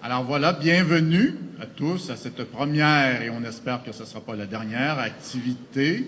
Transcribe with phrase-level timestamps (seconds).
[0.00, 4.20] Alors voilà, bienvenue à tous à cette première, et on espère que ce ne sera
[4.20, 6.06] pas la dernière, activité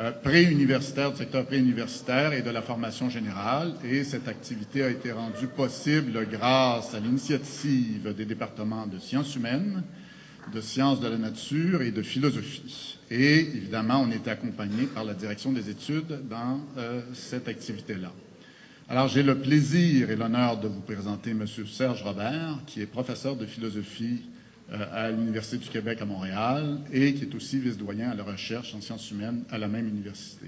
[0.00, 3.74] euh, préuniversitaire, du secteur préuniversitaire et de la formation générale.
[3.84, 9.82] Et cette activité a été rendue possible grâce à l'initiative des départements de sciences humaines,
[10.54, 12.98] de sciences de la nature et de philosophie.
[13.10, 18.10] Et évidemment, on est accompagné par la direction des études dans euh, cette activité-là.
[18.90, 21.44] Alors, j'ai le plaisir et l'honneur de vous présenter M.
[21.46, 24.22] Serge Robert, qui est professeur de philosophie
[24.72, 28.74] euh, à l'Université du Québec à Montréal et qui est aussi vice-doyen à la recherche
[28.74, 30.46] en sciences humaines à la même université.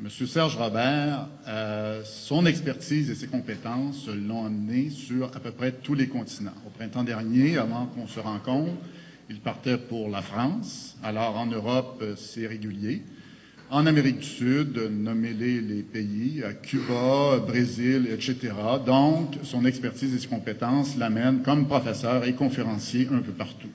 [0.00, 0.08] M.
[0.08, 5.94] Serge Robert, euh, son expertise et ses compétences l'ont amené sur à peu près tous
[5.94, 6.54] les continents.
[6.64, 8.70] Au printemps dernier, avant qu'on se rencontre,
[9.28, 10.96] il partait pour la France.
[11.02, 13.02] Alors, en Europe, euh, c'est régulier
[13.70, 18.52] en Amérique du Sud, nommez-les les pays, à Cuba, Brésil, etc.
[18.86, 23.68] Donc, son expertise et ses compétences l'amènent comme professeur et conférencier un peu partout.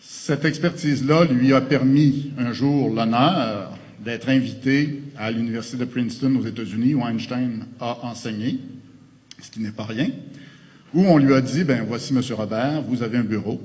[0.00, 6.46] Cette expertise-là lui a permis un jour l'honneur d'être invité à l'Université de Princeton aux
[6.46, 8.60] États-Unis, où Einstein a enseigné,
[9.42, 10.08] ce qui n'est pas rien,
[10.94, 13.60] où on lui a dit, ben voici, Monsieur Robert, vous avez un bureau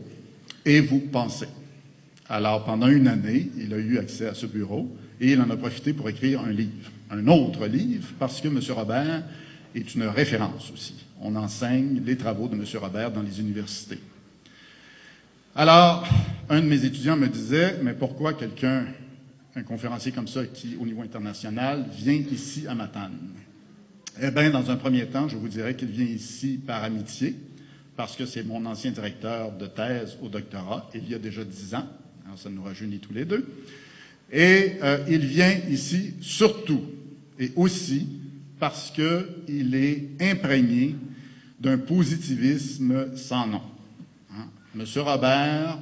[0.66, 1.48] et vous pensez.
[2.28, 5.58] Alors, pendant une année, il a eu accès à ce bureau et il en a
[5.58, 8.60] profité pour écrire un livre, un autre livre, parce que M.
[8.70, 9.24] Robert
[9.74, 10.96] est une référence aussi.
[11.22, 12.66] On enseigne les travaux de M.
[12.76, 14.00] Robert dans les universités.
[15.56, 16.06] Alors,
[16.50, 18.86] un de mes étudiants me disait, mais pourquoi quelqu'un,
[19.56, 23.18] un conférencier comme ça, qui, au niveau international, vient ici à Matane?
[24.22, 27.36] Eh bien, dans un premier temps, je vous dirais qu'il vient ici par amitié,
[27.96, 31.74] parce que c'est mon ancien directeur de thèse au doctorat, il y a déjà dix
[31.74, 31.88] ans.
[32.26, 33.48] Alors, ça nous rajeunit tous les deux.
[34.32, 36.82] Et euh, il vient ici surtout
[37.40, 38.08] et aussi
[38.60, 40.96] parce qu'il est imprégné
[41.60, 43.62] d'un positivisme sans nom.
[44.32, 44.48] Hein.
[44.74, 45.80] Monsieur Robert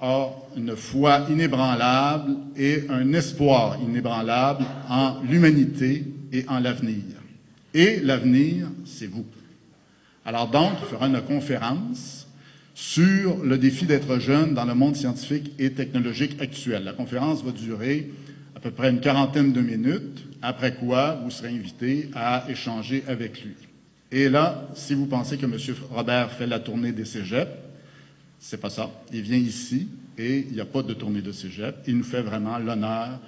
[0.00, 7.02] a une foi inébranlable et un espoir inébranlable en l'humanité et en l'avenir.
[7.72, 9.26] Et l'avenir, c'est vous.
[10.24, 12.15] Alors donc, il fera une conférence
[12.76, 16.84] sur le défi d'être jeune dans le monde scientifique et technologique actuel.
[16.84, 18.10] La conférence va durer
[18.54, 23.42] à peu près une quarantaine de minutes, après quoi vous serez invité à échanger avec
[23.42, 23.54] lui.
[24.12, 25.56] Et là, si vous pensez que M.
[25.90, 27.50] Robert fait la tournée des cégeps,
[28.38, 28.90] c'est pas ça.
[29.10, 29.88] Il vient ici
[30.18, 31.76] et il n'y a pas de tournée de cégep.
[31.86, 33.18] Il nous fait vraiment l'honneur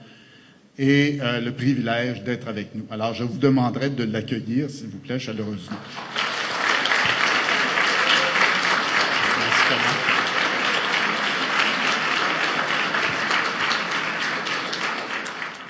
[0.77, 2.85] et euh, le privilège d'être avec nous.
[2.91, 5.79] Alors, je vous demanderai de l'accueillir, s'il vous plaît, chaleureusement.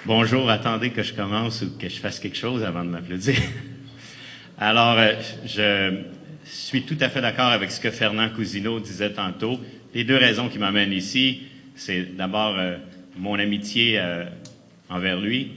[0.08, 3.34] Bonjour, attendez que je commence ou que je fasse quelque chose avant de m'applaudir.
[4.58, 5.12] Alors, euh,
[5.44, 6.00] je
[6.44, 9.60] suis tout à fait d'accord avec ce que Fernand Cousineau disait tantôt.
[9.92, 11.42] Les deux raisons qui m'amènent ici,
[11.74, 12.78] c'est d'abord euh,
[13.18, 14.24] mon amitié euh,
[14.88, 15.52] envers lui.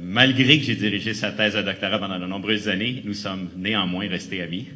[0.00, 4.08] malgré que j'ai dirigé sa thèse de doctorat pendant de nombreuses années, nous sommes néanmoins
[4.08, 4.68] restés amis.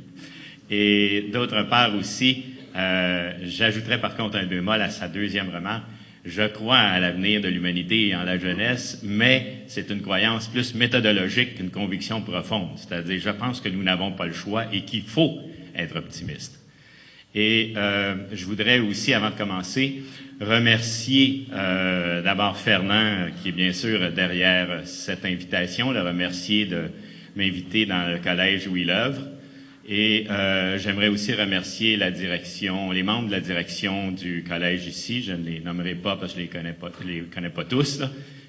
[0.69, 5.85] Et d'autre part aussi, j'ajouterais par contre un bémol à sa deuxième remarque
[6.25, 10.75] je crois à l'avenir de l'humanité et en la jeunesse, mais c'est une croyance plus
[10.75, 12.71] méthodologique qu'une conviction profonde.
[12.77, 15.39] C'est-à-dire, je pense que nous n'avons pas le choix et qu'il faut
[15.77, 16.61] être optimiste.
[17.35, 20.03] Et euh, je voudrais aussi, avant de commencer,
[20.41, 26.85] remercier euh, d'abord Fernand, qui est bien sûr derrière cette invitation, le remercier de
[27.37, 29.21] m'inviter dans le collège où il œuvre.
[29.87, 35.23] Et euh, j'aimerais aussi remercier la direction, les membres de la direction du collège ici.
[35.23, 38.01] Je ne les nommerai pas parce que je les connais pas, les connais pas tous,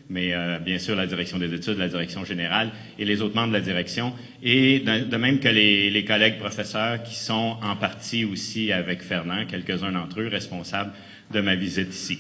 [0.10, 3.50] mais euh, bien sûr la direction des études, la direction générale et les autres membres
[3.50, 4.14] de la direction,
[4.44, 9.46] et de, même que les, les, collègues professeurs qui sont en partie aussi avec Fernand,
[9.46, 10.94] quelques-uns d'entre eux responsables
[11.34, 12.20] de ma visite ici.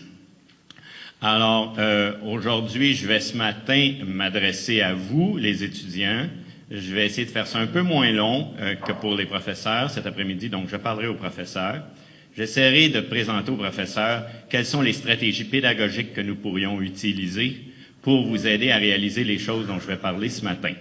[1.21, 6.27] Alors euh, aujourd'hui, je vais ce matin m'adresser à vous, les étudiants.
[6.71, 9.91] Je vais essayer de faire ça un peu moins long euh, que pour les professeurs
[9.91, 11.83] cet après-midi, donc je parlerai aux professeurs.
[12.35, 17.55] J'essaierai de présenter aux professeurs quelles sont les stratégies pédagogiques que nous pourrions utiliser
[18.01, 20.73] pour vous aider à réaliser les choses dont je vais parler ce matin.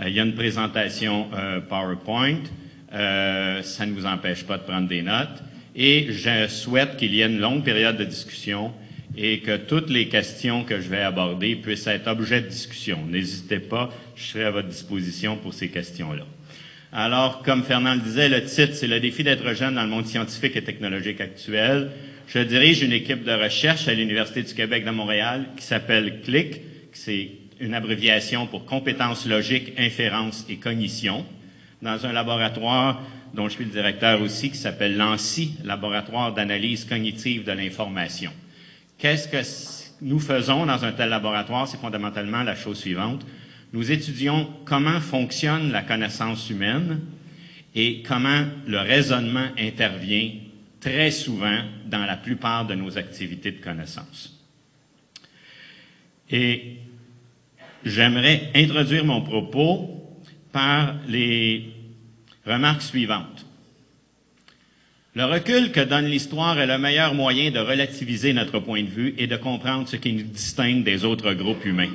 [0.00, 2.40] Euh, il y a une présentation euh, PowerPoint,
[2.90, 5.44] ça ne vous empêche pas de prendre des notes,
[5.76, 8.72] et je souhaite qu'il y ait une longue période de discussion
[9.16, 12.98] et que toutes les questions que je vais aborder puissent être objet de discussion.
[13.08, 16.24] N'hésitez pas, je serai à votre disposition pour ces questions-là.
[16.92, 20.06] Alors, comme Fernand le disait, le titre, c'est le défi d'être jeune dans le monde
[20.06, 21.90] scientifique et technologique actuel.
[22.26, 26.60] Je dirige une équipe de recherche à l'Université du Québec de Montréal qui s'appelle CLIC,
[26.92, 27.30] c'est
[27.60, 31.24] une abréviation pour compétences logiques, inférence et cognition.
[31.82, 33.00] dans un laboratoire
[33.32, 38.32] dont je suis le directeur aussi, qui s'appelle l'ANSI, Laboratoire d'analyse cognitive de l'information.
[39.00, 41.66] Qu'est-ce que nous faisons dans un tel laboratoire?
[41.66, 43.26] C'est fondamentalement la chose suivante.
[43.72, 47.00] Nous étudions comment fonctionne la connaissance humaine
[47.74, 50.32] et comment le raisonnement intervient
[50.80, 54.38] très souvent dans la plupart de nos activités de connaissance.
[56.30, 56.76] Et
[57.84, 60.20] j'aimerais introduire mon propos
[60.52, 61.72] par les
[62.46, 63.46] remarques suivantes.
[65.16, 69.14] Le recul que donne l'histoire est le meilleur moyen de relativiser notre point de vue
[69.18, 71.90] et de comprendre ce qui nous distingue des autres groupes humains.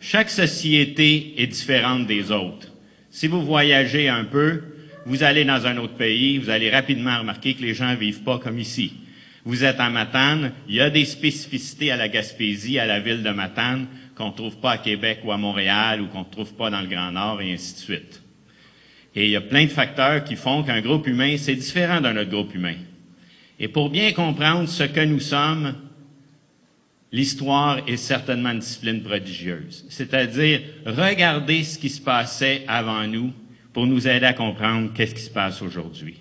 [0.00, 2.68] Chaque société est différente des autres.
[3.10, 4.62] Si vous voyagez un peu,
[5.06, 8.38] vous allez dans un autre pays, vous allez rapidement remarquer que les gens vivent pas
[8.38, 8.92] comme ici.
[9.44, 13.24] Vous êtes à Matane, il y a des spécificités à la Gaspésie, à la ville
[13.24, 16.54] de Matane, qu'on ne trouve pas à Québec ou à Montréal ou qu'on ne trouve
[16.54, 18.21] pas dans le Grand Nord et ainsi de suite.
[19.14, 22.16] Et il y a plein de facteurs qui font qu'un groupe humain, c'est différent d'un
[22.16, 22.76] autre groupe humain.
[23.58, 25.74] Et pour bien comprendre ce que nous sommes,
[27.12, 29.84] l'histoire est certainement une discipline prodigieuse.
[29.90, 33.32] C'est-à-dire, regarder ce qui se passait avant nous
[33.72, 36.16] pour nous aider à comprendre qu'est-ce qui se passe aujourd'hui.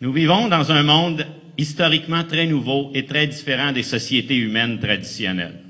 [0.00, 1.26] Nous vivons dans un monde
[1.56, 5.65] historiquement très nouveau et très différent des sociétés humaines traditionnelles.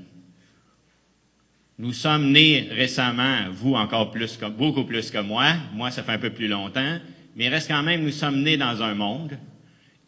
[1.79, 6.17] Nous sommes nés récemment, vous encore plus beaucoup plus que moi, moi ça fait un
[6.17, 6.97] peu plus longtemps,
[7.35, 9.37] mais reste quand même, nous sommes nés dans un monde,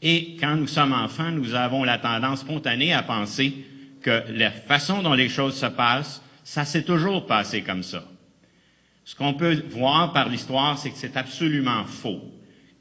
[0.01, 3.53] et quand nous sommes enfants, nous avons la tendance spontanée à penser
[4.01, 8.03] que la façon dont les choses se passent, ça s'est toujours passé comme ça.
[9.05, 12.33] Ce qu'on peut voir par l'histoire, c'est que c'est absolument faux,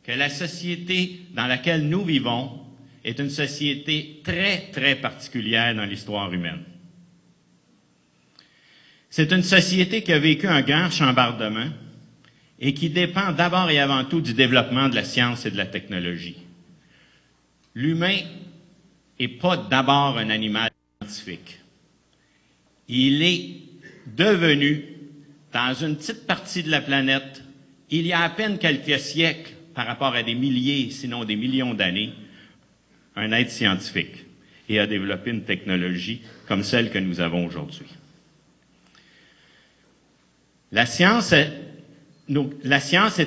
[0.02, 2.64] que la société dans laquelle nous vivons
[3.05, 6.64] est une société très, très particulière dans l'histoire humaine.
[9.10, 11.69] C'est une société qui a vécu un grand chambardement
[12.60, 15.66] et qui dépend d'abord et avant tout du développement de la science et de la
[15.66, 16.37] technologie.
[17.75, 18.19] L'humain
[19.19, 20.70] n'est pas d'abord un animal
[21.00, 21.58] scientifique.
[22.88, 23.56] Il est
[24.16, 24.84] devenu
[25.52, 27.43] dans une petite partie de la planète,
[27.90, 31.72] il y a à peine quelques siècles, par rapport à des milliers, sinon des millions
[31.72, 32.12] d'années,
[33.14, 34.26] un être scientifique
[34.69, 37.87] et a développé une technologie comme celle que nous avons aujourd'hui.
[40.70, 41.50] La science, est,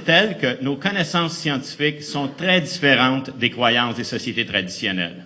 [0.06, 5.26] telle que nos connaissances scientifiques sont très différentes des croyances des sociétés traditionnelles.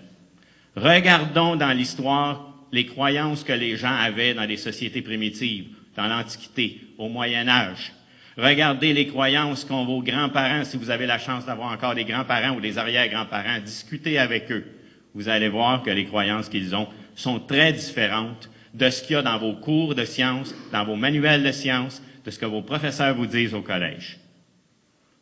[0.77, 6.81] Regardons dans l'histoire les croyances que les gens avaient dans les sociétés primitives dans l'Antiquité,
[6.97, 7.93] au Moyen Âge.
[8.37, 12.55] Regardez les croyances qu'ont vos grands-parents, si vous avez la chance d'avoir encore des grands-parents
[12.55, 14.65] ou des arrière-grands-parents, discutez avec eux.
[15.13, 19.19] Vous allez voir que les croyances qu'ils ont sont très différentes de ce qu'il y
[19.19, 22.61] a dans vos cours de sciences, dans vos manuels de sciences, de ce que vos
[22.61, 24.19] professeurs vous disent au collège.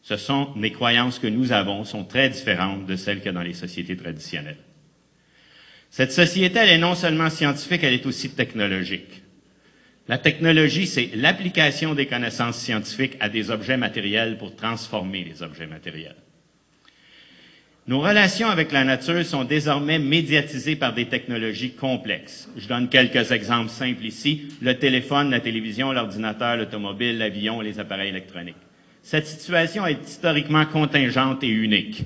[0.02, 3.34] Ce sont les croyances que nous avons, sont très différentes de celles qu'il y a
[3.34, 4.58] dans les sociétés traditionnelles.
[5.92, 9.22] Cette société, elle est non seulement scientifique, elle est aussi technologique.
[10.08, 15.68] La technologie, c'est l'application des connaissances scientifiques à des objets matériels pour transformer les objets
[15.68, 16.23] matériels.
[17.86, 22.50] Nos relations avec la nature sont désormais médiatisées par des technologies complexes.
[22.56, 24.48] Je donne quelques exemples simples ici.
[24.62, 28.56] Le téléphone, la télévision, l'ordinateur, l'automobile, l'avion, les appareils électroniques.
[29.02, 32.06] Cette situation est historiquement contingente et unique.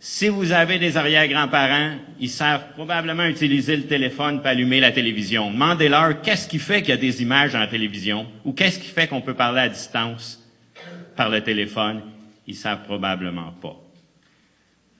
[0.00, 5.52] Si vous avez des arrière-grands-parents, ils savent probablement utiliser le téléphone pour allumer la télévision.
[5.52, 8.88] Demandez-leur qu'est-ce qui fait qu'il y a des images dans la télévision ou qu'est-ce qui
[8.88, 10.44] fait qu'on peut parler à distance
[11.14, 12.02] par le téléphone.
[12.48, 13.76] Ils savent probablement pas.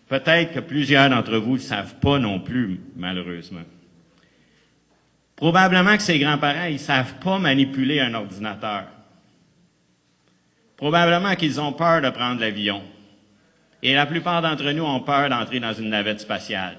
[0.07, 3.65] Peut-être que plusieurs d'entre vous ne savent pas non plus, malheureusement.
[5.35, 8.85] Probablement que ces grands-parents, ils savent pas manipuler un ordinateur.
[10.77, 12.83] Probablement qu'ils ont peur de prendre l'avion.
[13.83, 16.77] Et la plupart d'entre nous ont peur d'entrer dans une navette spatiale.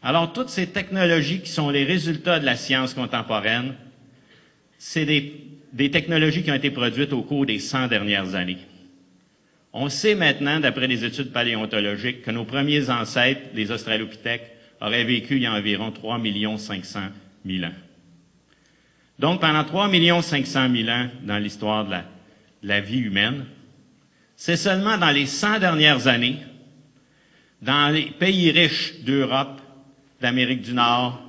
[0.00, 3.74] Alors, toutes ces technologies qui sont les résultats de la science contemporaine,
[4.78, 8.58] c'est des, des, technologies qui ont été produites au cours des 100 dernières années.
[9.78, 15.36] On sait maintenant, d'après les études paléontologiques, que nos premiers ancêtres, les Australopithèques, auraient vécu
[15.36, 16.18] il y a environ 3
[16.56, 17.00] 500
[17.44, 17.74] 000 ans.
[19.18, 19.90] Donc, pendant 3
[20.22, 21.98] 500 000 ans dans l'histoire de la,
[22.62, 23.44] de la vie humaine,
[24.34, 26.38] c'est seulement dans les 100 dernières années,
[27.60, 29.60] dans les pays riches d'Europe,
[30.22, 31.22] d'Amérique du Nord,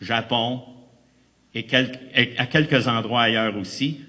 [0.00, 0.62] Japon
[1.54, 1.66] et,
[2.38, 4.00] à quelques endroits ailleurs aussi,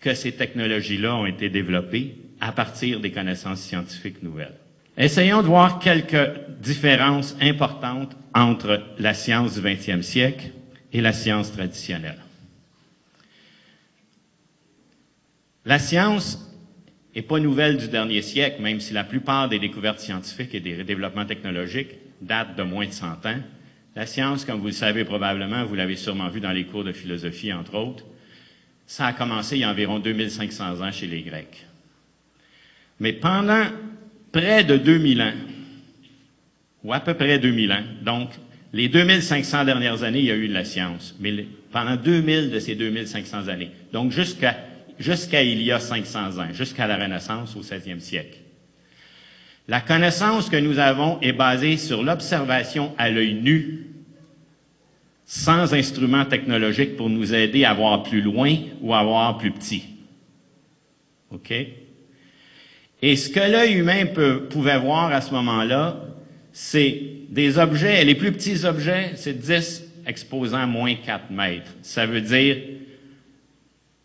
[0.00, 4.56] que ces technologies-là ont été développées à partir des connaissances scientifiques nouvelles.
[4.96, 6.30] Essayons de voir quelques
[6.60, 10.50] différences importantes entre la science du 20e siècle
[10.92, 12.18] et la science traditionnelle.
[15.64, 16.50] La science
[17.14, 20.82] n'est pas nouvelle du dernier siècle, même si la plupart des découvertes scientifiques et des
[20.82, 23.40] développements technologiques datent de moins de 100 ans.
[23.94, 26.92] La science, comme vous le savez probablement, vous l'avez sûrement vu dans les cours de
[26.92, 28.04] philosophie, entre autres,
[28.86, 31.67] ça a commencé il y a environ 2500 ans chez les Grecs.
[33.00, 33.64] Mais pendant
[34.32, 35.32] près de 2000 ans,
[36.84, 38.30] ou à peu près 2000 ans, donc
[38.72, 42.58] les 2500 dernières années, il y a eu de la science, mais pendant 2000 de
[42.58, 44.56] ces 2500 années, donc jusqu'à
[44.98, 48.38] jusqu'à il y a 500 ans, jusqu'à la Renaissance au 16e siècle.
[49.68, 53.86] La connaissance que nous avons est basée sur l'observation à l'œil nu,
[55.26, 59.84] sans instruments technologiques pour nous aider à voir plus loin ou à voir plus petit.
[61.30, 61.52] OK?
[63.00, 64.06] Et ce que l'œil humain
[64.50, 66.04] pouvait voir à ce moment-là,
[66.52, 71.70] c'est des objets, les plus petits objets, c'est 10 exposant moins 4 mètres.
[71.82, 72.56] Ça veut dire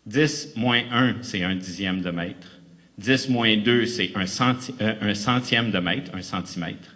[0.06, 2.60] 10 moins 1, c'est un dixième de mètre.
[2.98, 4.24] 10 moins 2, c'est un,
[4.80, 6.94] euh, un, centième de mètre, un centimètre.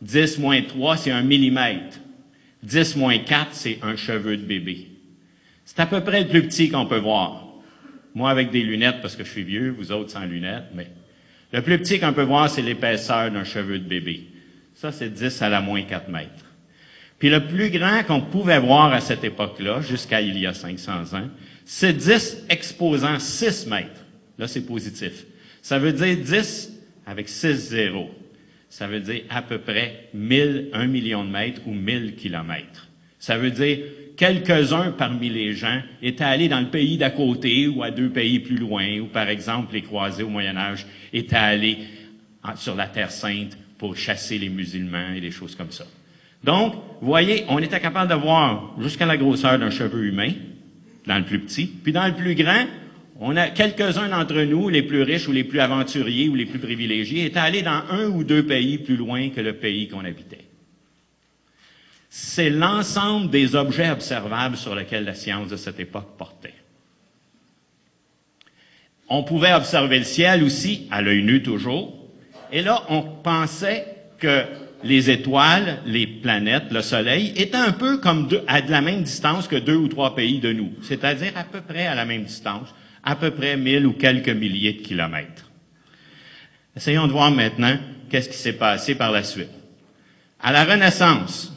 [0.00, 1.98] 10 moins 3, c'est un millimètre.
[2.62, 4.88] 10 moins 4, c'est un cheveu de bébé.
[5.64, 7.44] C'est à peu près le plus petit qu'on peut voir.
[8.14, 10.86] Moi, avec des lunettes, parce que je suis vieux, vous autres sans lunettes, mais
[11.56, 14.26] le plus petit qu'on peut voir, c'est l'épaisseur d'un cheveu de bébé.
[14.74, 16.44] Ça, c'est 10 à la moins 4 mètres.
[17.18, 21.16] Puis le plus grand qu'on pouvait voir à cette époque-là, jusqu'à il y a 500
[21.16, 21.30] ans,
[21.64, 24.04] c'est 10 exposant 6 mètres.
[24.38, 25.24] Là, c'est positif.
[25.62, 26.72] Ça veut dire 10
[27.06, 28.10] avec 6 zéros.
[28.68, 32.88] Ça veut dire à peu près 1000, 1 million de mètres ou 1000 kilomètres.
[33.18, 33.78] Ça veut dire
[34.16, 38.40] quelques-uns parmi les gens étaient allés dans le pays d'à côté ou à deux pays
[38.40, 41.78] plus loin, ou par exemple les croisés au Moyen Âge étaient allés
[42.56, 45.84] sur la Terre Sainte pour chasser les musulmans et des choses comme ça.
[46.42, 50.32] Donc, vous voyez, on était capable de voir jusqu'à la grosseur d'un cheveu humain,
[51.06, 52.66] dans le plus petit, puis dans le plus grand,
[53.18, 56.58] on a quelques-uns d'entre nous, les plus riches ou les plus aventuriers ou les plus
[56.58, 60.45] privilégiés, étaient allés dans un ou deux pays plus loin que le pays qu'on habitait.
[62.18, 66.54] C'est l'ensemble des objets observables sur lesquels la science de cette époque portait.
[69.10, 71.94] On pouvait observer le ciel aussi, à l'œil nu toujours,
[72.50, 73.86] et là, on pensait
[74.18, 74.44] que
[74.82, 79.46] les étoiles, les planètes, le Soleil étaient un peu comme à de la même distance
[79.46, 82.74] que deux ou trois pays de nous, c'est-à-dire à peu près à la même distance,
[83.04, 85.50] à peu près mille ou quelques milliers de kilomètres.
[86.74, 87.76] Essayons de voir maintenant
[88.08, 89.52] qu'est-ce qui s'est passé par la suite.
[90.40, 91.52] À la Renaissance,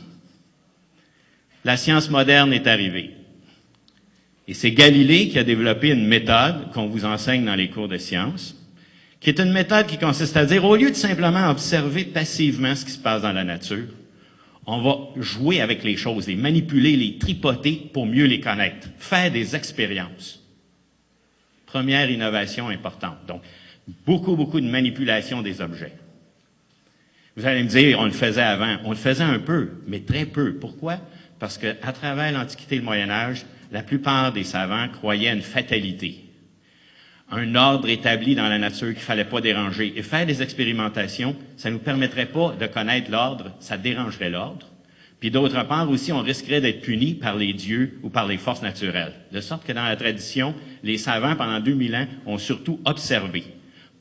[1.70, 3.12] la science moderne est arrivée.
[4.48, 8.00] Et c'est Galilée qui a développé une méthode qu'on vous enseigne dans les cours de
[8.00, 8.56] sciences,
[9.20, 12.86] qui est une méthode qui consiste à dire, au lieu de simplement observer passivement ce
[12.86, 13.86] qui se passe dans la nature,
[14.66, 19.32] on va jouer avec les choses, les manipuler, les tripoter pour mieux les connaître, faire
[19.32, 20.44] des expériences.
[21.68, 23.28] Première innovation importante.
[23.28, 23.44] Donc,
[24.08, 25.94] beaucoup, beaucoup de manipulation des objets.
[27.38, 28.78] Vous allez me dire, on le faisait avant.
[28.86, 30.56] On le faisait un peu, mais très peu.
[30.56, 31.00] Pourquoi?
[31.39, 35.41] Parce qu'à travers l'Antiquité et le Moyen Âge, la plupart des savants croyaient à une
[35.41, 36.29] fatalité
[37.31, 39.93] un ordre établi dans la nature qu'il fallait pas déranger.
[39.96, 44.67] Et faire des expérimentations, ça nous permettrait pas de connaître l'ordre, ça dérangerait l'ordre.
[45.19, 48.62] Puis d'autre part aussi, on risquerait d'être puni par les dieux ou par les forces
[48.62, 49.13] naturelles.
[49.31, 53.43] De sorte que dans la tradition, les savants, pendant 2000 ans, ont surtout observé,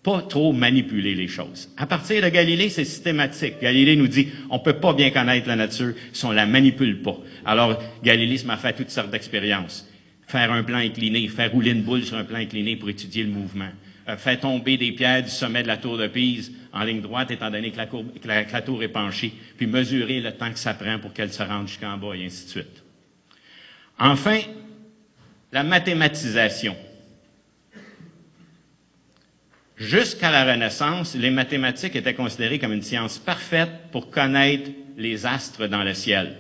[0.03, 1.69] pas trop manipulé les choses.
[1.77, 3.55] À partir de Galilée, c'est systématique.
[3.61, 7.19] Galilée nous dit, on peut pas bien connaître la nature si on la manipule pas.
[7.45, 9.89] Alors, Galilée m'a fait toutes sortes d'expériences
[10.29, 13.31] faire un plan incliné, faire rouler une boule sur un plan incliné pour étudier le
[13.31, 13.71] mouvement,
[14.09, 17.31] euh, faire tomber des pierres du sommet de la tour de Pise en ligne droite,
[17.31, 20.75] étant donné que la, que la tour est penchée, puis mesurer le temps que ça
[20.75, 22.85] prend pour qu'elle se rende jusqu'en bas, et ainsi de suite.
[23.99, 24.39] Enfin,
[25.51, 26.77] la mathématisation.
[29.79, 35.69] Jusqu'à la Renaissance, les mathématiques étaient considérées comme une science parfaite pour connaître les astres
[35.69, 36.37] dans le ciel.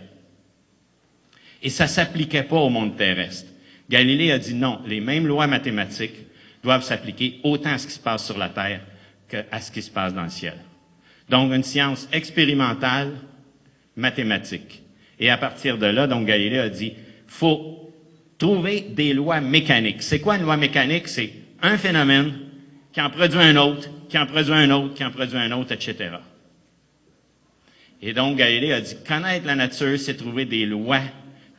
[1.63, 3.49] Et ça s'appliquait pas au monde terrestre.
[3.89, 6.27] Galilée a dit non, les mêmes lois mathématiques
[6.65, 8.81] doivent s'appliquer autant à ce qui se passe sur la Terre
[9.29, 10.55] qu'à ce qui se passe dans le ciel.
[11.29, 13.13] Donc, une science expérimentale,
[13.95, 14.83] mathématique.
[15.21, 16.95] Et à partir de là, donc, Galilée a dit,
[17.29, 17.93] faut
[18.37, 20.03] trouver des lois mécaniques.
[20.03, 21.07] C'est quoi une loi mécanique?
[21.07, 22.48] C'est un phénomène
[22.99, 25.71] qui en produit un autre, qui en produit un autre, qui en produit un autre,
[25.71, 26.17] etc.
[28.03, 31.03] Et donc, Galilée a dit, connaître la nature, c'est trouver des lois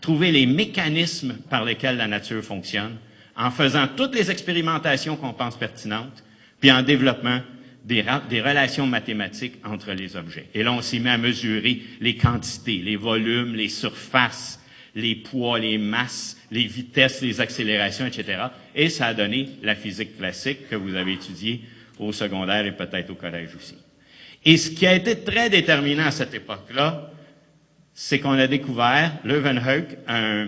[0.01, 2.97] trouver les mécanismes par lesquels la nature fonctionne,
[3.37, 6.25] en faisant toutes les expérimentations qu'on pense pertinentes,
[6.59, 7.39] puis en développant
[7.85, 10.49] des, des, relations mathématiques entre les objets.
[10.53, 14.58] Et là, on s'y met à mesurer les quantités, les volumes, les surfaces,
[14.99, 18.43] les poids, les masses, les vitesses, les accélérations, etc.
[18.75, 21.61] Et ça a donné la physique classique que vous avez étudiée
[21.97, 23.75] au secondaire et peut-être au collège aussi.
[24.45, 27.11] Et ce qui a été très déterminant à cette époque-là,
[27.93, 30.47] c'est qu'on a découvert, Leeuwenhoek, un,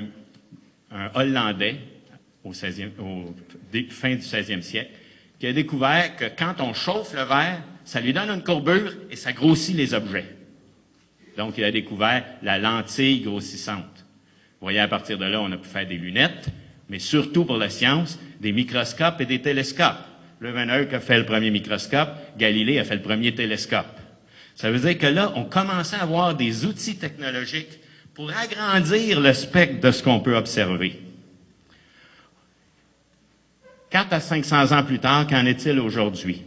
[0.91, 1.77] un Hollandais
[2.43, 3.35] au, 16e, au
[3.89, 4.91] fin du 16e siècle,
[5.39, 9.15] qui a découvert que quand on chauffe le verre, ça lui donne une courbure et
[9.15, 10.25] ça grossit les objets.
[11.37, 14.00] Donc, il a découvert la lentille grossissante.
[14.61, 16.49] Vous voyez, à partir de là, on a pu faire des lunettes,
[16.87, 20.05] mais surtout pour la science, des microscopes et des télescopes.
[20.39, 23.99] Leeuwenhoek a fait le premier microscope, Galilée a fait le premier télescope.
[24.55, 27.79] Ça veut dire que là, on commençait à avoir des outils technologiques
[28.13, 30.99] pour agrandir le spectre de ce qu'on peut observer.
[33.89, 36.43] 4 à 500 ans plus tard, qu'en est-il aujourd'hui?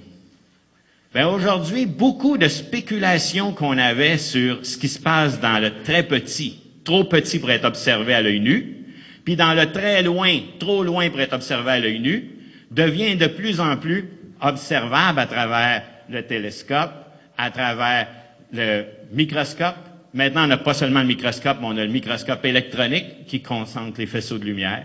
[1.12, 6.04] Bien, aujourd'hui, beaucoup de spéculations qu'on avait sur ce qui se passe dans le très
[6.04, 8.76] petit, trop petit pour être observé à l'œil nu,
[9.24, 12.30] puis dans le très loin, trop loin pour être observé à l'œil nu,
[12.70, 14.10] devient de plus en plus
[14.40, 16.92] observable à travers le télescope,
[17.38, 18.08] à travers
[18.52, 19.76] le microscope.
[20.12, 23.98] Maintenant, on n'a pas seulement le microscope, mais on a le microscope électronique qui concentre
[23.98, 24.84] les faisceaux de lumière.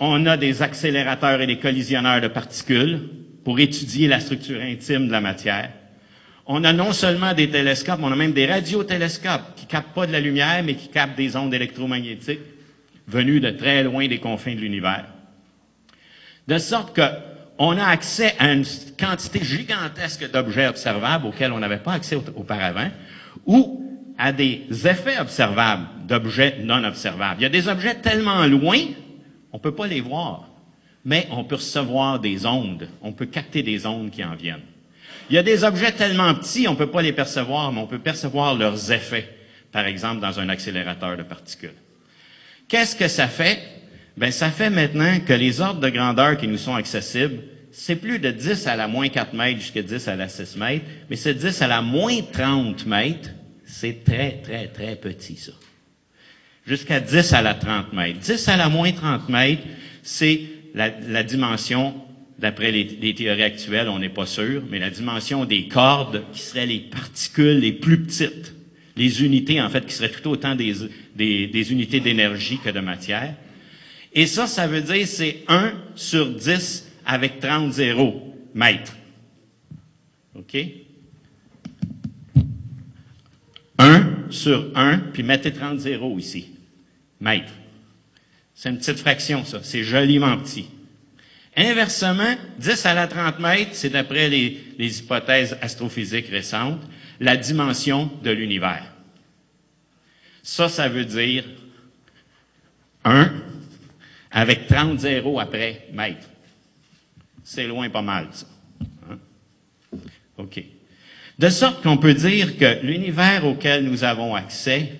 [0.00, 3.00] On a des accélérateurs et des collisionneurs de particules
[3.44, 5.70] pour étudier la structure intime de la matière.
[6.46, 10.12] On a non seulement des télescopes, on a même des radiotélescopes qui captent pas de
[10.12, 12.40] la lumière, mais qui captent des ondes électromagnétiques
[13.06, 15.06] venues de très loin des confins de l'univers.
[16.48, 17.02] De sorte que
[17.58, 18.64] on a accès à une
[18.98, 22.88] quantité gigantesque d'objets observables auxquels on n'avait pas accès auparavant,
[23.44, 27.40] ou à des effets observables d'objets non observables.
[27.40, 28.78] Il y a des objets tellement loin
[29.52, 30.48] on ne peut pas les voir,
[31.04, 34.60] mais on peut recevoir des ondes, on peut capter des ondes qui en viennent.
[35.30, 37.86] Il y a des objets tellement petits, on ne peut pas les percevoir, mais on
[37.86, 39.28] peut percevoir leurs effets,
[39.70, 41.74] par exemple dans un accélérateur de particules.
[42.68, 43.60] Qu'est-ce que ça fait?
[44.16, 48.18] Ben, ça fait maintenant que les ordres de grandeur qui nous sont accessibles, c'est plus
[48.18, 51.34] de 10 à la moins 4 mètres jusqu'à 10 à la 6 mètres, mais c'est
[51.34, 53.30] 10 à la moins 30 mètres.
[53.64, 55.52] C'est très, très, très petit, ça
[56.70, 58.20] jusqu'à 10 à la 30 mètres.
[58.20, 59.62] 10 à la moins 30 mètres,
[60.02, 60.42] c'est
[60.74, 61.94] la, dimension,
[62.40, 66.66] d'après les, théories actuelles, on n'est pas sûr, mais la dimension des cordes qui seraient
[66.66, 68.54] les particules les plus petites.
[68.96, 73.34] Les unités, en fait, qui seraient tout autant des, unités d'énergie que de matière.
[74.14, 78.96] Et ça, ça veut dire c'est 1 sur 10 avec 30 zéros mètres.
[80.34, 80.56] OK?
[83.78, 86.48] 1 sur 1, puis mettez 30 zéros ici.
[87.20, 87.52] Mètres.
[88.54, 89.60] C'est une petite fraction, ça.
[89.62, 90.66] C'est joliment petit.
[91.56, 96.80] Inversement, 10 à la 30 mètres, c'est d'après les, hypothèses astrophysiques récentes,
[97.18, 98.84] la dimension de l'univers.
[100.42, 101.44] Ça, ça veut dire
[103.04, 103.32] 1
[104.30, 106.28] avec 30 zéros après mètre.
[107.42, 108.46] C'est loin pas mal, ça.
[109.10, 109.18] Hein?
[110.38, 110.62] OK.
[111.38, 114.92] De sorte qu'on peut dire que l'univers auquel nous avons accès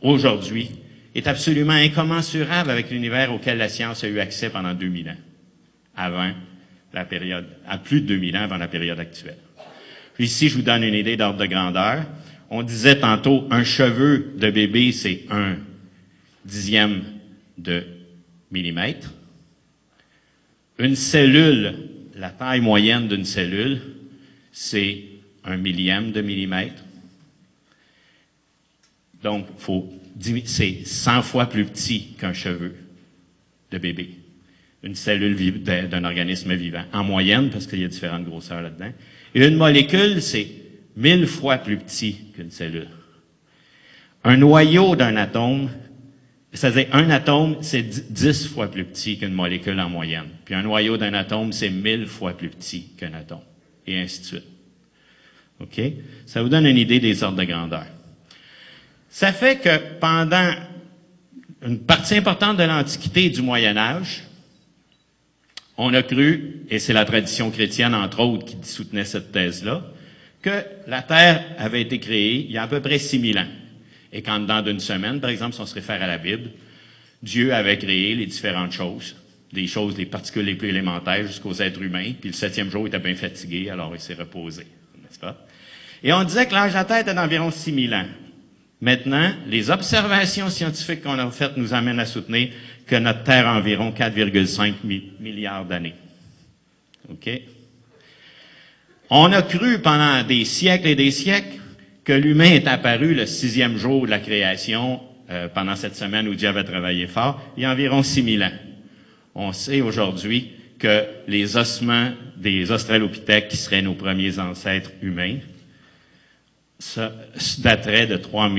[0.00, 0.70] aujourd'hui
[1.14, 5.16] est absolument incommensurable avec l'univers auquel la science a eu accès pendant 2000 ans,
[5.96, 6.32] avant
[6.92, 9.38] la période, à plus de 2000 ans avant la période actuelle.
[10.18, 12.04] Ici, je vous donne une idée d'ordre de grandeur.
[12.50, 15.56] On disait tantôt, un cheveu de bébé, c'est un
[16.44, 17.02] dixième
[17.56, 17.84] de
[18.50, 19.10] millimètre.
[20.78, 21.74] Une cellule,
[22.14, 23.80] la taille moyenne d'une cellule,
[24.52, 25.04] c'est
[25.44, 26.84] un millième de millimètre.
[29.22, 29.46] Donc,
[30.44, 32.74] c'est 100 fois plus petit qu'un cheveu
[33.70, 34.21] de bébé.
[34.82, 36.84] Une cellule d'un organisme vivant.
[36.92, 38.92] En moyenne, parce qu'il y a différentes grosseurs là-dedans.
[39.34, 40.46] Et une molécule, c'est
[40.96, 42.88] 1000 fois plus petit qu'une cellule.
[44.24, 45.70] Un noyau d'un atome,
[46.52, 50.28] c'est-à-dire un atome, c'est 10 fois plus petit qu'une molécule en moyenne.
[50.44, 53.40] Puis un noyau d'un atome, c'est 1000 fois plus petit qu'un atome.
[53.86, 54.46] Et ainsi de suite.
[55.60, 55.80] OK?
[56.26, 57.86] Ça vous donne une idée des ordres de grandeur.
[59.08, 60.52] Ça fait que pendant
[61.64, 64.24] une partie importante de l'Antiquité et du Moyen Âge,
[65.76, 69.84] on a cru, et c'est la tradition chrétienne entre autres qui soutenait cette thèse-là,
[70.42, 73.46] que la Terre avait été créée il y a à peu près 6000 ans.
[74.12, 76.50] Et qu'en dedans d'une semaine, par exemple, si on se réfère à la Bible,
[77.22, 79.16] Dieu avait créé les différentes choses,
[79.52, 82.88] des choses, les particules les plus élémentaires jusqu'aux êtres humains, puis le septième jour, il
[82.88, 84.64] était bien fatigué, alors il s'est reposé,
[85.00, 85.46] n'est-ce pas?
[86.02, 88.06] Et on disait que l'âge de la Terre était d'environ 6000 ans.
[88.80, 92.48] Maintenant, les observations scientifiques qu'on a faites nous amènent à soutenir
[92.92, 94.74] que notre Terre a environ 4,5
[95.18, 95.94] milliards d'années.
[97.08, 97.30] OK?
[99.08, 101.58] On a cru pendant des siècles et des siècles
[102.04, 105.00] que l'humain est apparu le sixième jour de la création
[105.30, 108.52] euh, pendant cette semaine où Dieu avait travaillé fort, il y a environ 6000 ans.
[109.34, 115.38] On sait aujourd'hui que les ossements des Australopithèques, qui seraient nos premiers ancêtres humains,
[116.78, 117.10] ça
[117.60, 118.50] daterait de 3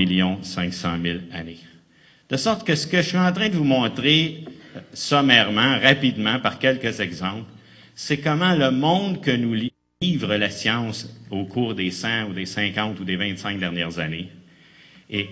[0.41, 1.59] 500 000 années.
[2.33, 4.43] De sorte que ce que je suis en train de vous montrer
[4.75, 7.45] euh, sommairement, rapidement, par quelques exemples,
[7.93, 9.53] c'est comment le monde que nous
[10.01, 14.31] livre la science au cours des 100 ou des 50 ou des 25 dernières années
[15.11, 15.29] est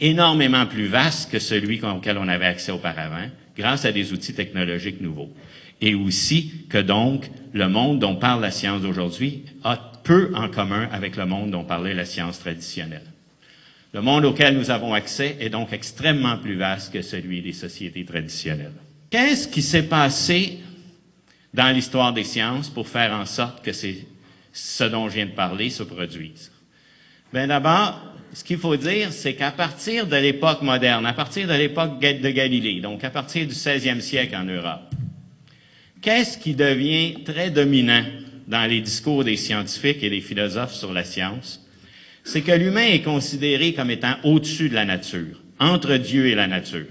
[0.00, 5.02] énormément plus vaste que celui auquel on avait accès auparavant, grâce à des outils technologiques
[5.02, 5.34] nouveaux.
[5.82, 10.88] Et aussi que donc, le monde dont parle la science d'aujourd'hui a peu en commun
[10.92, 13.04] avec le monde dont parlait la science traditionnelle.
[13.96, 18.04] Le monde auquel nous avons accès est donc extrêmement plus vaste que celui des sociétés
[18.04, 18.74] traditionnelles.
[19.08, 20.58] Qu'est-ce qui s'est passé
[21.54, 25.70] dans l'histoire des sciences pour faire en sorte que ce dont je viens de parler
[25.70, 26.52] se produise?
[27.32, 27.98] Bien d'abord,
[28.34, 32.28] ce qu'il faut dire, c'est qu'à partir de l'époque moderne, à partir de l'époque de
[32.28, 34.94] Galilée, donc à partir du 16e siècle en Europe,
[36.02, 38.04] qu'est-ce qui devient très dominant
[38.46, 41.65] dans les discours des scientifiques et des philosophes sur la science?
[42.26, 46.48] C'est que l'humain est considéré comme étant au-dessus de la nature, entre Dieu et la
[46.48, 46.88] nature.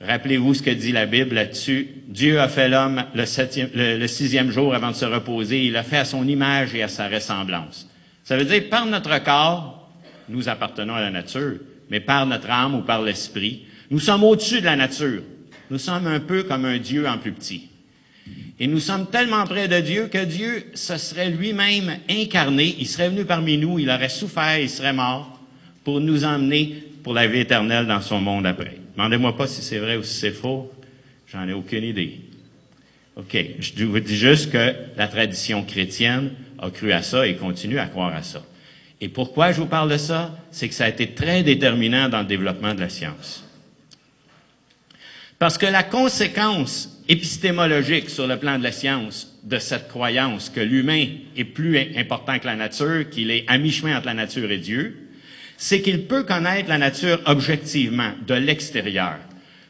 [0.00, 1.86] Rappelez-vous ce que dit la Bible là-dessus.
[2.08, 5.64] Dieu a fait l'homme le, sixième jour avant de se reposer.
[5.64, 7.88] Il l'a fait à son image et à sa ressemblance.
[8.24, 9.88] Ça veut dire, par notre corps,
[10.28, 11.58] nous appartenons à la nature,
[11.90, 15.22] mais par notre âme ou par l'esprit, nous sommes au-dessus de la nature.
[15.70, 17.68] Nous sommes un peu comme un Dieu en plus petit.
[18.62, 23.08] Et nous sommes tellement près de Dieu que Dieu se serait lui-même incarné, il serait
[23.08, 25.40] venu parmi nous, il aurait souffert, il serait mort
[25.82, 28.76] pour nous emmener pour la vie éternelle dans son monde après.
[28.96, 30.70] Demandez-moi pas si c'est vrai ou si c'est faux,
[31.26, 32.20] j'en ai aucune idée.
[33.16, 37.80] OK, je vous dis juste que la tradition chrétienne a cru à ça et continue
[37.80, 38.44] à croire à ça.
[39.00, 40.38] Et pourquoi je vous parle de ça?
[40.52, 43.41] C'est que ça a été très déterminant dans le développement de la science.
[45.42, 50.60] Parce que la conséquence épistémologique sur le plan de la science de cette croyance que
[50.60, 51.04] l'humain
[51.36, 55.08] est plus important que la nature, qu'il est à mi-chemin entre la nature et Dieu,
[55.56, 59.16] c'est qu'il peut connaître la nature objectivement, de l'extérieur.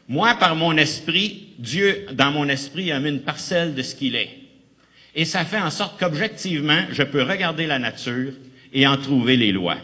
[0.07, 4.15] Moi, par mon esprit, Dieu, dans mon esprit, a mis une parcelle de ce qu'il
[4.15, 4.29] est.
[5.15, 8.33] Et ça fait en sorte qu'objectivement, je peux regarder la nature
[8.73, 9.77] et en trouver les lois.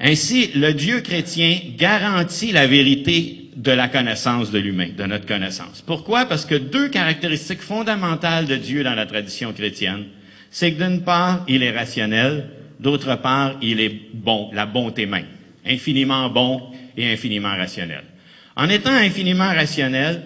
[0.00, 5.82] Ainsi, le Dieu chrétien garantit la vérité de la connaissance de l'humain, de notre connaissance.
[5.84, 6.26] Pourquoi?
[6.26, 10.04] Parce que deux caractéristiques fondamentales de Dieu dans la tradition chrétienne,
[10.50, 15.26] c'est que d'une part, il est rationnel, d'autre part, il est bon, la bonté même,
[15.66, 18.04] infiniment bon et infiniment rationnel.
[18.54, 20.22] En étant infiniment rationnel,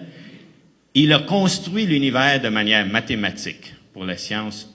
[0.93, 3.73] il a construit l'univers de manière mathématique.
[3.93, 4.71] Pour la science,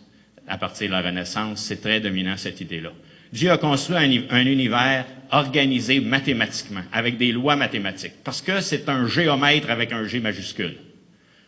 [0.48, 2.90] à partir de la Renaissance, c'est très dominant cette idée-là.
[3.32, 9.06] Dieu a construit un, univers organisé mathématiquement, avec des lois mathématiques, parce que c'est un
[9.06, 10.76] géomètre avec un G majuscule,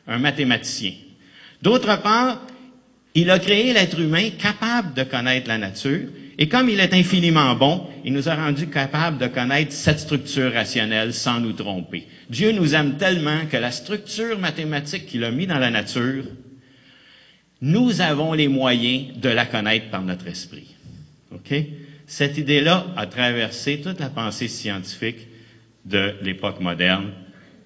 [0.07, 0.93] un mathématicien.
[1.63, 2.43] D'autre part,
[3.15, 7.55] il a créé l'être humain capable de connaître la nature, et comme il est infiniment
[7.55, 12.07] bon, il nous a rendus capables de connaître cette structure rationnelle sans nous tromper.
[12.29, 16.25] Dieu nous aime tellement que la structure mathématique qu'il a mis dans la nature,
[17.63, 20.75] nous avons les moyens de la connaître par notre esprit.
[21.33, 21.55] OK?
[22.07, 25.29] Cette idée-là a traversé toute la pensée scientifique
[25.85, 27.11] de l'époque moderne,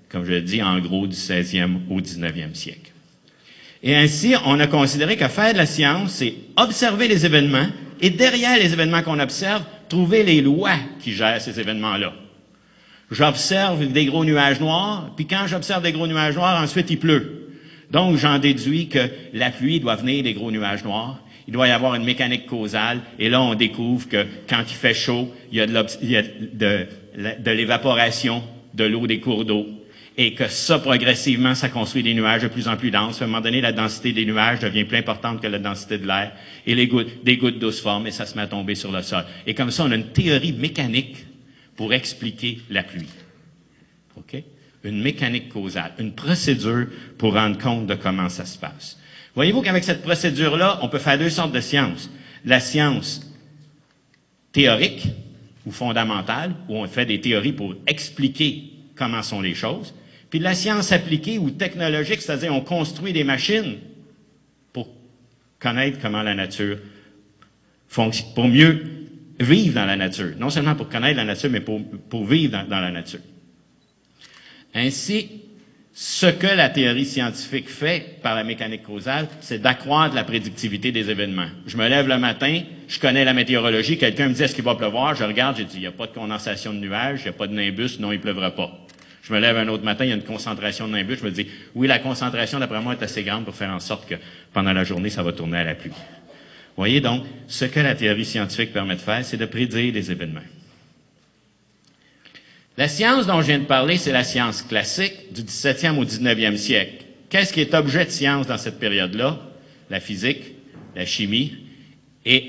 [0.08, 2.92] comme je le dis, en gros du 16e au 19e siècle.
[3.82, 7.68] Et ainsi, on a considéré que faire de la science, c'est observer les événements
[8.00, 12.14] et derrière les événements qu'on observe, trouver les lois qui gèrent ces événements-là.
[13.10, 17.50] J'observe des gros nuages noirs, puis quand j'observe des gros nuages noirs, ensuite il pleut.
[17.90, 21.70] Donc j'en déduis que la pluie doit venir des gros nuages noirs, il doit y
[21.70, 23.00] avoir une mécanique causale.
[23.18, 28.84] Et là, on découvre que quand il fait chaud, il y a de l'évaporation de
[28.84, 29.66] l'eau des cours d'eau.
[30.16, 33.20] Et que ça, progressivement, ça construit des nuages de plus en plus denses.
[33.20, 36.06] À un moment donné, la densité des nuages devient plus importante que la densité de
[36.06, 36.32] l'air.
[36.66, 39.02] Et les gouttes, gouttes d'eau se forment et ça se met à tomber sur le
[39.02, 39.24] sol.
[39.44, 41.26] Et comme ça, on a une théorie mécanique
[41.76, 43.08] pour expliquer la pluie.
[44.16, 44.40] OK?
[44.84, 46.86] Une mécanique causale, une procédure
[47.18, 48.98] pour rendre compte de comment ça se passe.
[49.34, 52.10] Voyez-vous qu'avec cette procédure-là, on peut faire deux sortes de sciences.
[52.44, 53.20] La science
[54.52, 55.08] théorique
[55.66, 59.94] ou fondamentale, où on fait des théories pour expliquer comment sont les choses,
[60.30, 63.78] puis la science appliquée ou technologique, c'est-à-dire on construit des machines
[64.72, 64.88] pour
[65.58, 66.78] connaître comment la nature
[67.88, 68.84] fonctionne, pour mieux
[69.40, 70.34] vivre dans la nature.
[70.38, 73.20] Non seulement pour connaître la nature, mais pour, vivre dans, dans la nature.
[74.74, 75.43] Ainsi,
[75.96, 81.08] ce que la théorie scientifique fait par la mécanique causale, c'est d'accroître la prédictivité des
[81.08, 81.46] événements.
[81.66, 84.74] Je me lève le matin, je connais la météorologie, quelqu'un me dit est-ce qu'il va
[84.74, 87.28] pleuvoir, je regarde, j'ai dit il n'y a pas de condensation de nuages, il n'y
[87.28, 88.72] a pas de nimbus, non il pleuvra pas.
[89.22, 91.30] Je me lève un autre matin, il y a une concentration de nimbus, je me
[91.30, 94.16] dis oui la concentration d'après moi est assez grande pour faire en sorte que
[94.52, 95.92] pendant la journée ça va tourner à la pluie.
[96.76, 100.40] Voyez donc, ce que la théorie scientifique permet de faire, c'est de prédire les événements.
[102.76, 106.56] La science dont je viens de parler, c'est la science classique du 17e au 19e
[106.56, 107.04] siècle.
[107.28, 109.38] Qu'est-ce qui est objet de science dans cette période-là?
[109.90, 110.42] La physique,
[110.96, 111.56] la chimie
[112.24, 112.48] et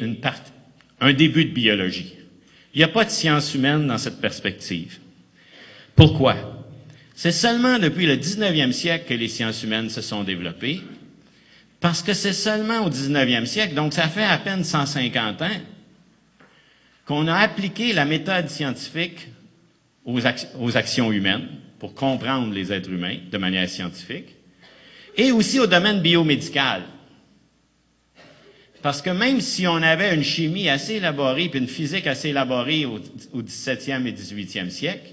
[0.99, 2.15] un début de biologie.
[2.73, 4.97] Il n'y a pas de science humaine dans cette perspective.
[5.95, 6.35] Pourquoi?
[7.13, 10.81] C'est seulement depuis le 19e siècle que les sciences humaines se sont développées,
[11.79, 15.61] parce que c'est seulement au 19e siècle, donc ça fait à peine 150 ans,
[17.05, 19.27] qu'on a appliqué la méthode scientifique
[20.05, 21.47] aux, actions humaines
[21.79, 24.35] pour comprendre les êtres humains de manière scientifique,
[25.17, 26.83] et aussi au domaine biomédical.
[28.81, 32.85] Parce que même si on avait une chimie assez élaborée puis une physique assez élaborée
[32.85, 32.99] au,
[33.33, 35.11] au 17e et 18e siècle,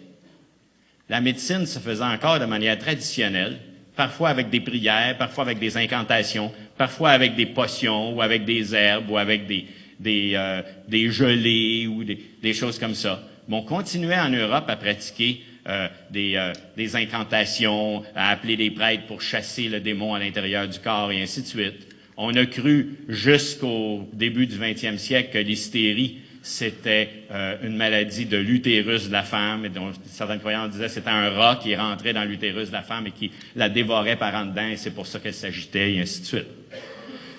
[1.09, 3.59] la médecine se faisait encore de manière traditionnelle,
[3.97, 8.75] parfois avec des prières, parfois avec des incantations, parfois avec des potions ou avec des
[8.75, 9.67] herbes ou avec des,
[9.99, 10.63] des, euh,
[11.11, 16.53] gelées ou des choses comme ça on continuait en Europe à pratiquer euh, des, euh,
[16.77, 21.23] des, incantations, à appeler des prêtres pour chasser le démon à l'intérieur du corps et
[21.23, 21.87] ainsi de suite.
[22.17, 28.37] On a cru jusqu'au début du 20e siècle que l'hystérie, c'était euh, une maladie de
[28.37, 32.13] l'utérus de la femme, et dont certaines croyants disaient que c'était un rat qui rentrait
[32.13, 35.07] dans l'utérus de la femme et qui la dévorait par en dedans, et c'est pour
[35.07, 36.49] ça qu'elle s'agitait, et ainsi de suite.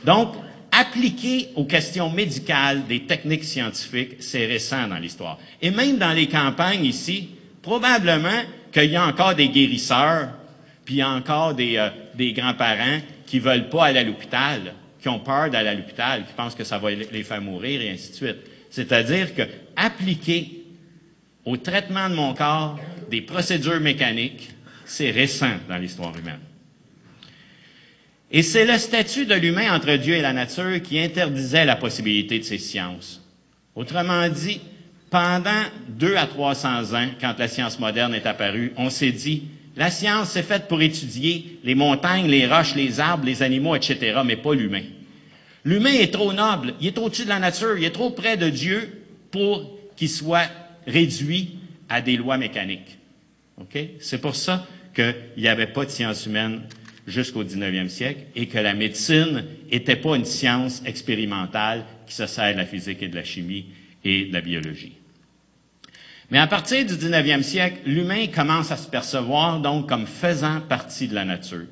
[0.06, 0.36] Donc,
[0.74, 5.38] appliquer aux questions médicales des techniques scientifiques, c'est récent dans l'histoire.
[5.62, 7.30] Et même dans les campagnes ici,
[7.62, 10.30] probablement qu'il y a encore des guérisseurs,
[10.84, 15.10] puis il y a encore des, euh, grands-parents qui veulent pas aller à l'hôpital, qui
[15.10, 18.10] ont peur d'aller à l'hôpital, qui pensent que ça va les faire mourir, et ainsi
[18.10, 18.38] de suite.
[18.70, 19.44] C'est-à-dire que
[19.76, 20.64] appliquer
[21.46, 22.80] au traitement de mon corps
[23.12, 24.50] des procédures mécaniques,
[24.86, 26.40] c'est récent dans l'histoire humaine.
[28.36, 32.40] Et c'est le statut de l'humain entre Dieu et la nature qui interdisait la possibilité
[32.40, 33.22] de ces sciences.
[33.76, 34.60] Autrement dit,
[35.12, 39.44] pendant deux à trois cents ans, quand la science moderne est apparue, on s'est dit,
[39.76, 44.20] la science c'est faite pour étudier les montagnes, les roches, les arbres, les animaux, etc.,
[44.26, 44.84] mais pas l'humain.
[45.64, 48.50] L'humain est trop noble, il est au-dessus de la nature, il est trop près de
[48.50, 50.50] Dieu pour qu'il soit
[50.88, 52.98] réduit à des lois mécaniques.
[54.00, 54.66] C'est pour ça
[54.96, 56.62] qu'il n'y avait pas de science humaine
[57.08, 62.54] jusqu'au 19e siècle et que la médecine n'était pas une science expérimentale qui se sert
[62.54, 63.66] de la physique et de la chimie
[64.04, 64.94] et de la biologie.
[66.32, 71.08] Mais à partir du 19e siècle, l'humain commence à se percevoir donc comme faisant partie
[71.08, 71.68] de la nature.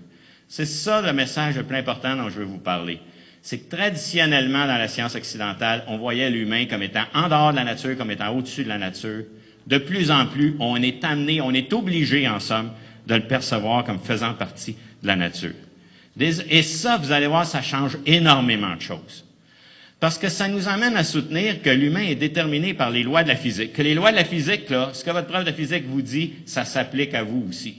[0.48, 3.00] C'est ça le message le plus important dont je veux vous parler.
[3.42, 7.56] C'est que traditionnellement, dans la science occidentale, on voyait l'humain comme étant en dehors de
[7.56, 9.24] la nature, comme étant au-dessus de la nature.
[9.66, 12.72] De plus en plus, on est amené, on est obligé, en somme,
[13.08, 15.54] de le percevoir comme faisant partie de la nature.
[16.20, 19.26] Et ça, vous allez voir, ça change énormément de choses.
[20.00, 23.28] Parce que ça nous amène à soutenir que l'humain est déterminé par les lois de
[23.28, 23.74] la physique.
[23.74, 26.34] Que les lois de la physique, là, ce que votre preuve de physique vous dit,
[26.46, 27.76] ça s'applique à vous aussi.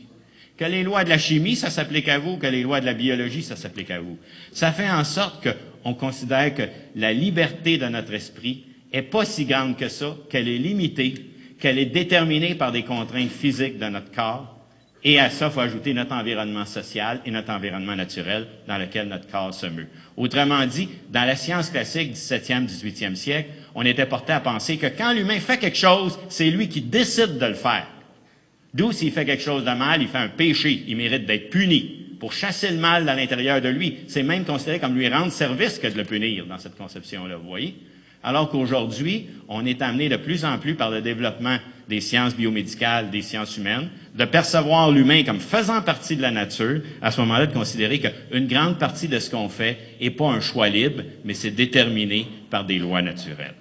[0.57, 2.95] Que les lois de la chimie, ça s'applique à vous, que les lois de la
[2.95, 4.19] biologie, ça s'applique à vous.
[4.53, 5.47] Ça fait en sorte
[5.83, 6.63] qu'on considère que
[6.95, 11.15] la liberté de notre esprit est pas si grande que ça, qu'elle est limitée,
[11.59, 14.62] qu'elle est déterminée par des contraintes physiques de notre corps,
[15.05, 19.09] et à ça, il faut ajouter notre environnement social et notre environnement naturel dans lequel
[19.09, 19.88] notre corps se meut.
[20.17, 24.77] Autrement dit, dans la science classique du 17e, 18e siècle, on était porté à penser
[24.77, 27.87] que quand l'humain fait quelque chose, c'est lui qui décide de le faire.
[28.75, 31.99] D'où s'il fait quelque chose de mal, il fait un péché, il mérite d'être puni.
[32.21, 35.81] Pour chasser le mal dans l'intérieur de lui, c'est même considéré comme lui rendre service
[35.81, 37.75] que de le punir dans cette conception-là, vous voyez?
[38.23, 41.59] Alors qu'aujourd'hui, on est amené de plus en plus par le développement
[41.92, 46.81] des sciences biomédicales, des sciences humaines, de percevoir l'humain comme faisant partie de la nature,
[47.02, 50.40] à ce moment-là, de considérer qu'une grande partie de ce qu'on fait n'est pas un
[50.40, 53.55] choix libre, mais c'est déterminé par des lois naturelles.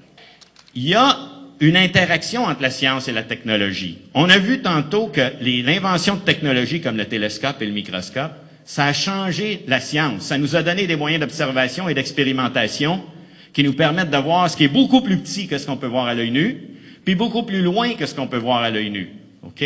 [0.75, 1.17] Il y a
[1.59, 3.97] une interaction entre la science et la technologie.
[4.13, 8.31] On a vu tantôt que l'invention de technologies comme le télescope et le microscope,
[8.63, 10.23] ça a changé la science.
[10.23, 13.03] Ça nous a donné des moyens d'observation et d'expérimentation
[13.51, 15.87] qui nous permettent de voir ce qui est beaucoup plus petit que ce qu'on peut
[15.87, 16.71] voir à l'œil nu,
[17.05, 19.09] puis beaucoup plus loin que ce qu'on peut voir à l'œil nu.
[19.43, 19.63] OK?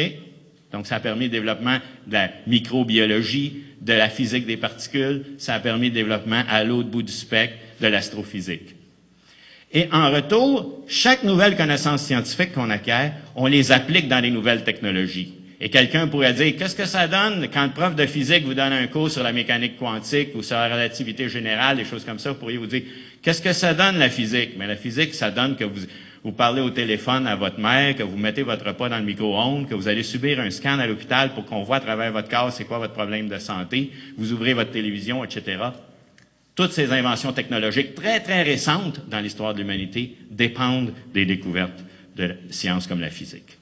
[0.71, 5.53] Donc, ça a permis le développement de la microbiologie, de la physique des particules, ça
[5.53, 8.75] a permis le développement à l'autre bout du spectre de l'astrophysique.
[9.71, 14.63] Et en retour, chaque nouvelle connaissance scientifique qu'on acquiert, on les applique dans les nouvelles
[14.63, 15.33] technologies.
[15.61, 18.73] Et quelqu'un pourrait dire, qu'est-ce que ça donne quand le prof de physique vous donne
[18.73, 22.31] un cours sur la mécanique quantique ou sur la relativité générale, des choses comme ça,
[22.31, 22.83] vous pourriez vous dire,
[23.21, 24.51] qu'est-ce que ça donne la physique?
[24.57, 25.85] Mais la physique, ça donne que vous,
[26.25, 29.69] vous parlez au téléphone à votre mère, que vous mettez votre repas dans le micro-ondes,
[29.69, 32.51] que vous allez subir un scan à l'hôpital pour qu'on voit à travers votre corps
[32.51, 35.57] c'est quoi votre problème de santé, vous ouvrez votre télévision, etc.
[36.55, 41.83] Toutes ces inventions technologiques très, très récentes dans l'histoire de l'humanité dépendent des découvertes
[42.15, 43.59] de sciences comme la physique.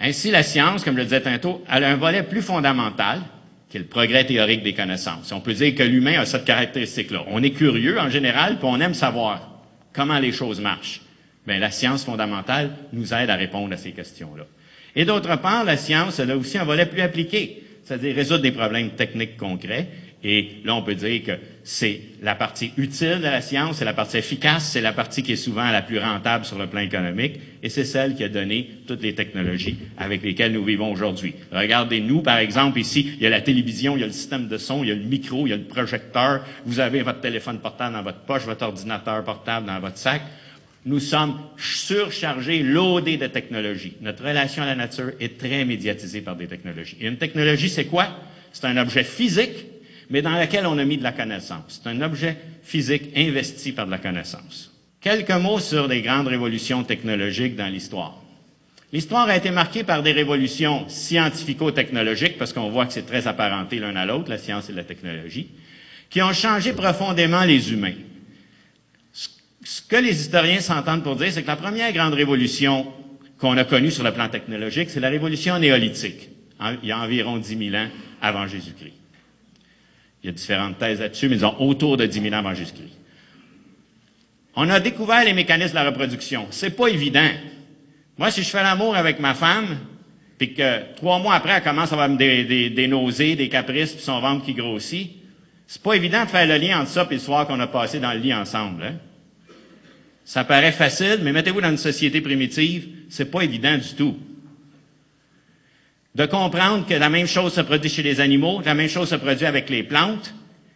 [0.00, 3.20] Ainsi, la science, comme je le disais tantôt, a un volet plus fondamental,
[3.70, 5.30] qui est le progrès théorique des connaissances.
[5.30, 7.22] On peut dire que l'humain a cette caractéristique-là.
[7.28, 9.53] On est curieux en général, puis on aime savoir
[9.94, 11.00] comment les choses marchent?
[11.46, 14.44] Bien, la science fondamentale nous aide à répondre à ces questions-là.
[14.96, 18.52] Et d'autre part, la science, elle a aussi un volet plus appliqué, c'est-à-dire résoudre des
[18.52, 19.88] problèmes techniques concrets
[20.24, 21.32] et là, on peut dire que
[21.64, 25.32] c'est la partie utile de la science, c'est la partie efficace, c'est la partie qui
[25.32, 28.70] est souvent la plus rentable sur le plan économique, et c'est celle qui a donné
[28.86, 31.34] toutes les technologies avec lesquelles nous vivons aujourd'hui.
[31.52, 34.56] Regardez-nous, par exemple, ici, il y a la télévision, il y a le système de
[34.56, 37.58] son, il y a le micro, il y a le projecteur, vous avez votre téléphone
[37.58, 40.22] portable dans votre poche, votre ordinateur portable dans votre sac.
[40.86, 43.94] Nous sommes surchargés, loadés de technologies.
[44.00, 46.96] Notre relation à la nature est très médiatisée par des technologies.
[47.00, 48.08] Et une technologie, c'est quoi?
[48.52, 49.73] C'est un objet physique
[50.10, 51.80] mais dans laquelle on a mis de la connaissance.
[51.82, 54.72] C'est un objet physique investi par de la connaissance.
[55.00, 58.22] Quelques mots sur les grandes révolutions technologiques dans l'histoire.
[58.92, 63.80] L'histoire a été marquée par des révolutions scientifico-technologiques, parce qu'on voit que c'est très apparenté
[63.80, 65.48] l'un à l'autre, la science et la technologie,
[66.08, 67.94] qui ont changé profondément les humains.
[69.12, 72.86] Ce que les historiens s'entendent pour dire, c'est que la première grande révolution
[73.38, 76.28] qu'on a connue sur le plan technologique, c'est la révolution néolithique,
[76.82, 77.88] il y a environ 10 000 ans
[78.22, 79.03] avant Jésus-Christ.
[80.24, 82.98] Il y a différentes thèses là-dessus, mais disons autour de 10 000 ans avant Jésus-Christ.
[84.56, 86.46] On a découvert les mécanismes de la reproduction.
[86.48, 87.28] C'est pas évident.
[88.16, 89.76] Moi, si je fais l'amour avec ma femme,
[90.38, 94.18] puis que trois mois après, elle commence à avoir des nausées, des caprices, puis son
[94.20, 95.10] ventre qui grossit,
[95.66, 98.00] c'est pas évident de faire le lien entre ça et le soir qu'on a passé
[98.00, 98.82] dans le lit ensemble.
[98.82, 98.94] Hein?
[100.24, 104.16] Ça paraît facile, mais mettez-vous dans une société primitive, c'est pas évident du tout
[106.14, 109.16] de comprendre que la même chose se produit chez les animaux, la même chose se
[109.16, 110.34] produit avec les plantes,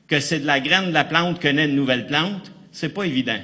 [0.08, 3.04] que c'est de la graine de la plante que naît une nouvelle plante, c'est pas
[3.04, 3.38] évident.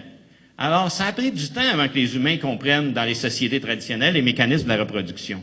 [0.59, 4.15] Alors, ça a pris du temps avant que les humains comprennent dans les sociétés traditionnelles
[4.15, 5.43] les mécanismes de la reproduction.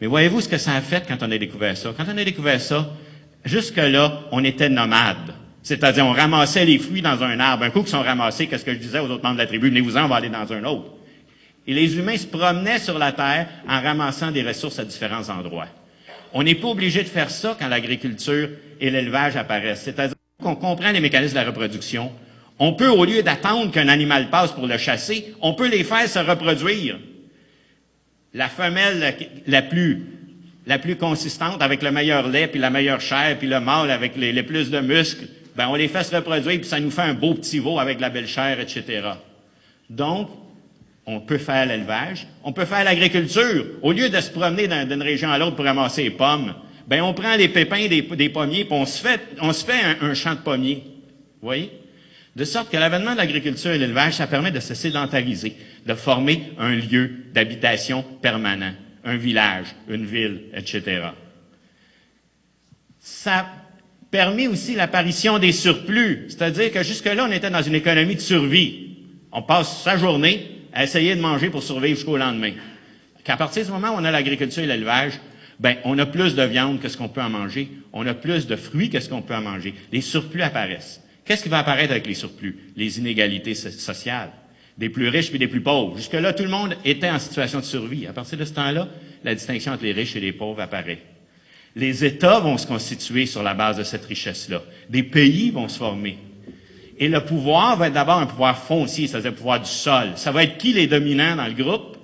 [0.00, 1.92] Mais voyez-vous ce que ça a fait quand on a découvert ça?
[1.96, 2.90] Quand on a découvert ça,
[3.44, 5.34] jusque-là, on était nomades.
[5.62, 7.64] C'est-à-dire, on ramassait les fruits dans un arbre.
[7.64, 9.68] Un coup qu'ils sont ramassés, qu'est-ce que je disais aux autres membres de la tribu?
[9.68, 10.97] Venez-vous-en, on dans un autre.
[11.68, 15.68] Et les humains se promenaient sur la Terre en ramassant des ressources à différents endroits.
[16.32, 18.48] On n'est pas obligé de faire ça quand l'agriculture
[18.80, 19.82] et l'élevage apparaissent.
[19.82, 22.10] C'est-à-dire qu'on comprend les mécanismes de la reproduction.
[22.58, 26.08] On peut, au lieu d'attendre qu'un animal passe pour le chasser, on peut les faire
[26.08, 26.98] se reproduire.
[28.32, 29.14] La femelle
[29.46, 30.06] la plus,
[30.66, 34.16] la plus consistante, avec le meilleur lait, puis la meilleure chair, puis le mâle avec
[34.16, 37.02] les, les plus de muscles, ben on les fait se reproduire, puis ça nous fait
[37.02, 39.02] un beau petit veau avec la belle chair, etc.
[39.90, 40.30] Donc,
[41.10, 43.64] on peut faire l'élevage, on peut faire l'agriculture.
[43.80, 46.54] Au lieu de se promener d'une région à l'autre pour ramasser les pommes,
[46.86, 50.84] ben on prend les pépins des, pommiers, puis on se fait, un, champ de pommiers.
[51.40, 51.72] Vous voyez?
[52.36, 56.52] De sorte que l'avènement de l'agriculture et l'élevage, ça permet de se sédentariser, de former
[56.58, 61.04] un lieu d'habitation permanent, un village, une ville, etc.
[63.00, 63.46] Ça
[64.10, 68.90] permet aussi l'apparition des surplus, c'est-à-dire que jusque-là, on était dans une économie de survie.
[69.32, 72.52] On passe sa journée à essayer de manger pour survivre jusqu'au lendemain.
[73.24, 75.14] Qu'à partir du moment où on a l'agriculture et l'élevage,
[75.60, 78.46] ben, on a plus de viande que ce qu'on peut en manger, on a plus
[78.46, 79.74] de fruits que ce qu'on peut en manger.
[79.92, 81.02] Les surplus apparaissent.
[81.24, 82.56] Qu'est-ce qui va apparaître avec les surplus?
[82.76, 84.30] Les inégalités sociales,
[84.78, 85.96] des plus riches et des plus pauvres.
[85.96, 88.06] Jusque-là, tout le monde était en situation de survie.
[88.06, 88.88] À partir de ce temps-là,
[89.24, 91.00] la distinction entre les riches et les pauvres apparaît.
[91.76, 94.62] Les États vont se constituer sur la base de cette richesse-là.
[94.88, 96.18] Des pays vont se former.
[96.98, 100.12] Et le pouvoir va être d'abord un pouvoir foncier, c'est-à-dire le pouvoir du sol.
[100.16, 101.96] Ça va être qui les dominants dans le groupe?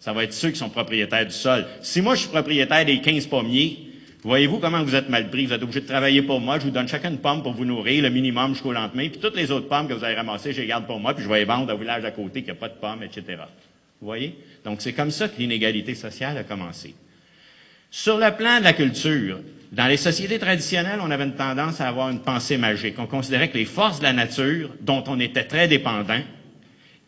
[0.00, 1.66] Ça va être ceux qui sont propriétaires du sol.
[1.82, 3.90] Si moi, je suis propriétaire des 15 pommiers,
[4.22, 5.46] voyez-vous comment vous êtes mal pris?
[5.46, 6.58] Vous êtes obligé de travailler pour moi.
[6.58, 9.08] Je vous donne chacun une pomme pour vous nourrir, le minimum jusqu'au lendemain.
[9.08, 11.22] Puis toutes les autres pommes que vous avez ramassées, je les garde pour moi, puis
[11.22, 13.42] je vais les vendre au village à côté qui n'a pas de pommes, etc.
[14.00, 14.34] Vous voyez?
[14.64, 16.94] Donc, c'est comme ça que l'inégalité sociale a commencé.
[17.90, 19.40] Sur le plan de la culture,
[19.72, 22.96] dans les sociétés traditionnelles, on avait une tendance à avoir une pensée magique.
[22.98, 26.20] On considérait que les forces de la nature, dont on était très dépendant,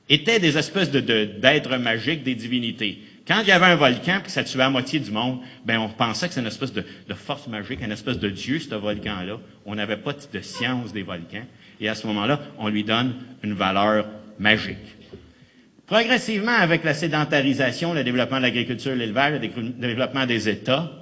[0.09, 3.03] étaient des espèces d'êtres magiques, des divinités.
[3.27, 5.79] Quand il y avait un volcan puis que ça tuait à moitié du monde, ben
[5.79, 8.75] on pensait que c'est une espèce de, de, force magique, une espèce de dieu, ce
[8.75, 9.39] volcan-là.
[9.65, 11.47] On n'avait pas de science des volcans.
[11.81, 14.07] Et à ce moment-là, on lui donne une valeur
[14.39, 14.77] magique.
[15.87, 21.02] Progressivement, avec la sédentarisation, le développement de l'agriculture, l'élevage, le développement des États,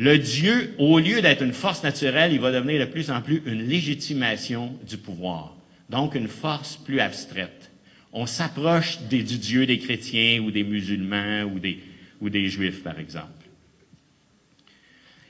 [0.00, 3.42] le Dieu, au lieu d'être une force naturelle, il va devenir de plus en plus
[3.44, 5.54] une légitimation du pouvoir,
[5.90, 7.70] donc une force plus abstraite.
[8.10, 11.80] On s'approche du Dieu des chrétiens ou des musulmans ou des,
[12.22, 13.44] ou des juifs, par exemple.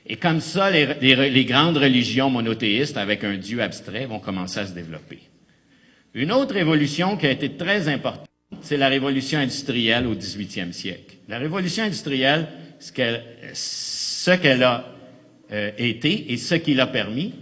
[0.05, 4.73] Et comme ça, les, grandes religions monothéistes avec un Dieu abstrait vont commencer à se
[4.73, 5.19] développer.
[6.13, 8.29] Une autre révolution qui a été très importante,
[8.61, 11.17] c'est la révolution industrielle au 18e siècle.
[11.27, 12.47] La révolution industrielle,
[12.79, 13.21] ce qu'elle
[14.23, 14.85] ce qu'elle a
[15.51, 17.33] euh, été et ce qui l'a permis,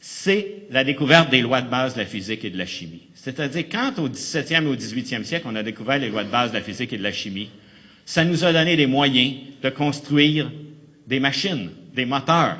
[0.00, 3.02] c'est la découverte des lois de base de la physique et de la chimie.
[3.14, 6.50] C'est-à-dire, quand au 17e et au 18e siècle, on a découvert les lois de base
[6.50, 7.48] de la physique et de la chimie,
[8.04, 10.50] ça nous a donné les moyens de construire
[11.06, 12.58] des machines, des moteurs,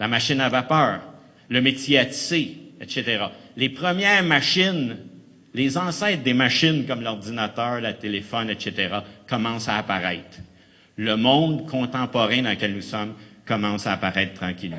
[0.00, 1.02] la machine à vapeur,
[1.50, 3.26] le métier à tisser, etc.
[3.56, 4.96] Les premières machines,
[5.54, 8.88] les ancêtres des machines comme l'ordinateur, le téléphone, etc.,
[9.28, 10.38] commencent à apparaître
[10.96, 13.14] le monde contemporain dans lequel nous sommes
[13.46, 14.76] commence à apparaître tranquillement.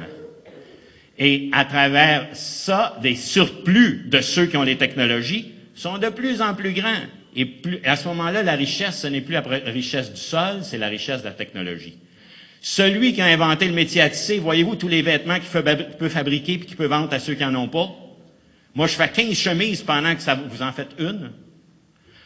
[1.18, 6.41] Et à travers ça, des surplus de ceux qui ont les technologies sont de plus
[6.41, 6.89] en plus grands.
[7.36, 7.47] Et
[7.84, 11.22] à ce moment-là, la richesse, ce n'est plus la richesse du sol, c'est la richesse
[11.22, 11.97] de la technologie.
[12.61, 15.61] Celui qui a inventé le métier à tisser, voyez-vous tous les vêtements qu'il
[15.97, 17.89] peut fabriquer et qu'il peut vendre à ceux qui n'en ont pas?
[18.76, 21.32] Moi, je fais 15 chemises pendant que ça, vous en faites une.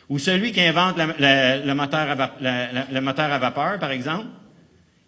[0.09, 4.27] Ou celui qui invente le, moteur à vapeur, par exemple,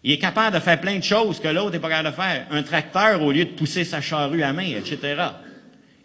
[0.04, 2.48] il est capable de faire plein de choses que l'autre n'est pas capable de faire.
[2.52, 5.22] Un tracteur, au lieu de pousser sa charrue à main, etc.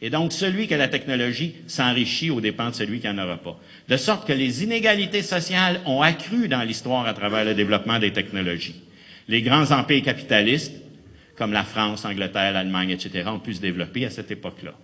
[0.00, 3.36] Et donc, celui qui a la technologie s'enrichit aux dépens de celui qui n'en aura
[3.36, 3.58] pas.
[3.88, 8.12] De sorte que les inégalités sociales ont accru dans l'histoire à travers le développement des
[8.12, 8.82] technologies.
[9.28, 10.74] Les grands empires capitalistes,
[11.36, 14.74] comme la France, l'Angleterre, l'Allemagne, etc., ont pu se développer à cette époque-là.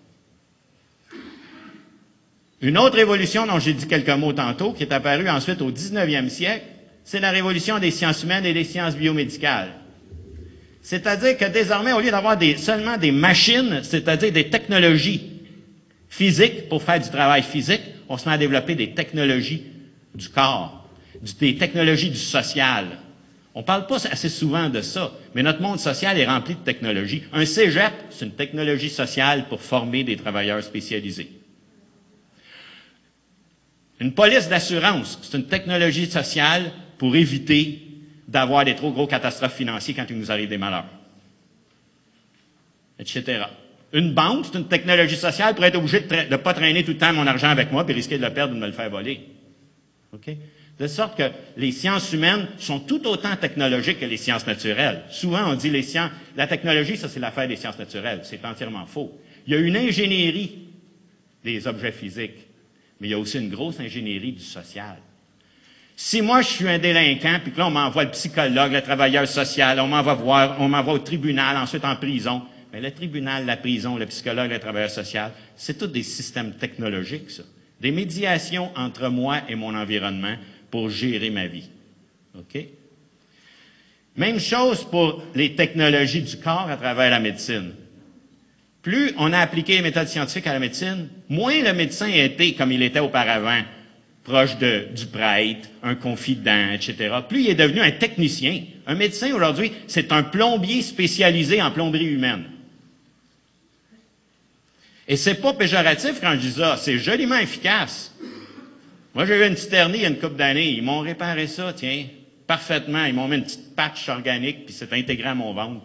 [2.62, 6.28] Une autre révolution dont j'ai dit quelques mots tantôt, qui est apparue ensuite au 19e
[6.28, 6.64] siècle,
[7.04, 9.72] c'est la révolution des sciences humaines et des sciences biomédicales.
[10.82, 15.22] C'est-à-dire que désormais, au lieu d'avoir seulement des machines, c'est-à-dire des technologies
[16.08, 19.62] physiques pour faire du travail physique, on se met à développer des technologies
[20.14, 20.86] du corps,
[21.40, 22.86] des technologies du social.
[23.54, 26.60] On ne parle pas assez souvent de ça, mais notre monde social est rempli de
[26.60, 27.22] technologies.
[27.32, 31.39] Un cégep, c'est une technologie sociale pour former des travailleurs spécialisés.
[34.00, 37.82] Une police d'assurance, c'est une technologie sociale pour éviter
[38.26, 40.86] d'avoir des trop gros catastrophes financières quand il nous arrive des malheurs.
[42.98, 43.42] Etc.
[43.92, 46.96] Une banque, c'est une technologie sociale pour être obligé de ne pas traîner tout le
[46.96, 48.88] temps mon argent avec moi et risquer de le perdre ou de me le faire
[48.88, 49.20] voler.
[50.12, 50.30] OK?
[50.78, 55.02] De sorte que les sciences humaines sont tout autant technologiques que les sciences naturelles.
[55.10, 58.20] Souvent, on dit les sciences, la technologie, ça c'est l'affaire des sciences naturelles.
[58.22, 59.18] C'est entièrement faux.
[59.46, 60.68] Il y a une ingénierie
[61.44, 62.46] des objets physiques
[63.00, 64.98] mais il y a aussi une grosse ingénierie du social.
[65.96, 69.26] Si moi, je suis un délinquant, puis que là, on m'envoie le psychologue, le travailleur
[69.26, 72.42] social, on m'envoie voir, on m'envoie au tribunal, ensuite en prison.
[72.72, 77.30] Mais le tribunal, la prison, le psychologue, le travailleur social, c'est tous des systèmes technologiques,
[77.30, 77.42] ça.
[77.80, 80.36] Des médiations entre moi et mon environnement
[80.70, 81.68] pour gérer ma vie.
[82.38, 82.64] OK?
[84.16, 87.72] Même chose pour les technologies du corps à travers la médecine.
[88.82, 92.72] Plus on a appliqué les méthodes scientifiques à la médecine, moins le médecin été comme
[92.72, 93.62] il était auparavant,
[94.24, 97.14] proche de, du prêtre, un confident, etc.
[97.28, 98.62] Plus il est devenu un technicien.
[98.86, 102.44] Un médecin aujourd'hui, c'est un plombier spécialisé en plomberie humaine.
[105.06, 108.14] Et c'est pas péjoratif quand je dis ça, c'est joliment efficace.
[109.14, 110.70] Moi, j'ai eu une petite hernie il y a une couple d'années.
[110.70, 112.04] Ils m'ont réparé ça, tiens,
[112.46, 113.04] parfaitement.
[113.04, 115.82] Ils m'ont mis une petite patch organique, puis c'est intégré à mon ventre,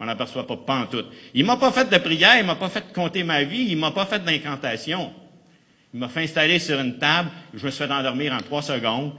[0.00, 1.04] on n'aperçoit pas, pas en tout.
[1.34, 3.90] Il m'a pas fait de prière, il m'a pas fait compter ma vie, il m'a
[3.90, 5.12] pas fait d'incantation.
[5.92, 9.12] Il m'a fait installer sur une table, je me suis fait endormir en trois secondes.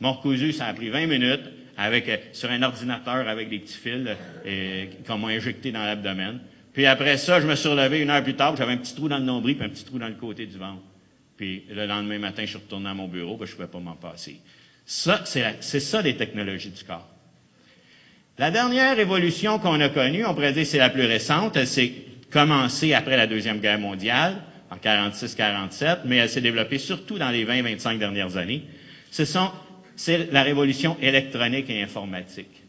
[0.00, 1.42] Mon recousu, ça a pris 20 minutes,
[1.76, 4.06] avec, euh, sur un ordinateur avec des petits fils
[4.46, 6.40] euh, qu'on m'a injecté dans l'abdomen.
[6.72, 9.08] Puis après ça, je me suis relevé une heure plus tard, j'avais un petit trou
[9.08, 10.82] dans le nombril puis un petit trou dans le côté du ventre.
[11.36, 13.80] Puis le lendemain matin, je suis retourné à mon bureau, ben, je ne pouvais pas
[13.80, 14.40] m'en passer.
[14.86, 17.08] Ça, c'est ça les technologies du corps.
[18.40, 21.92] La dernière évolution qu'on a connue, on pourrait dire c'est la plus récente, elle s'est
[22.30, 24.36] commencée après la Deuxième Guerre mondiale,
[24.70, 28.62] en 46-47, mais elle s'est développée surtout dans les 20-25 dernières années.
[29.10, 32.62] C'est la révolution électronique et informatique.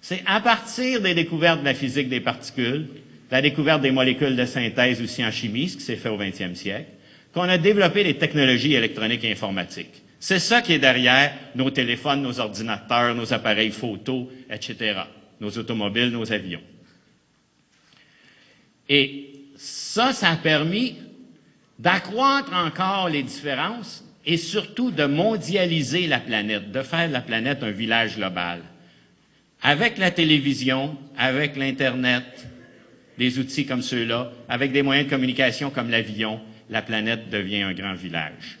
[0.00, 2.86] C'est à partir des découvertes de la physique des particules,
[3.28, 6.54] la découverte des molécules de synthèse aussi en chimie, ce qui s'est fait au 20e
[6.54, 6.90] siècle,
[7.34, 10.04] qu'on a développé les technologies électroniques et informatiques.
[10.20, 15.00] C'est ça qui est derrière nos téléphones, nos ordinateurs, nos appareils photo, etc.,
[15.40, 16.62] nos automobiles, nos avions.
[18.88, 20.96] Et ça, ça a permis
[21.78, 27.62] d'accroître encore les différences et surtout de mondialiser la planète, de faire de la planète
[27.62, 28.62] un village global.
[29.62, 32.24] Avec la télévision, avec l'Internet,
[33.18, 37.72] des outils comme ceux-là, avec des moyens de communication comme l'avion, la planète devient un
[37.72, 38.58] grand village.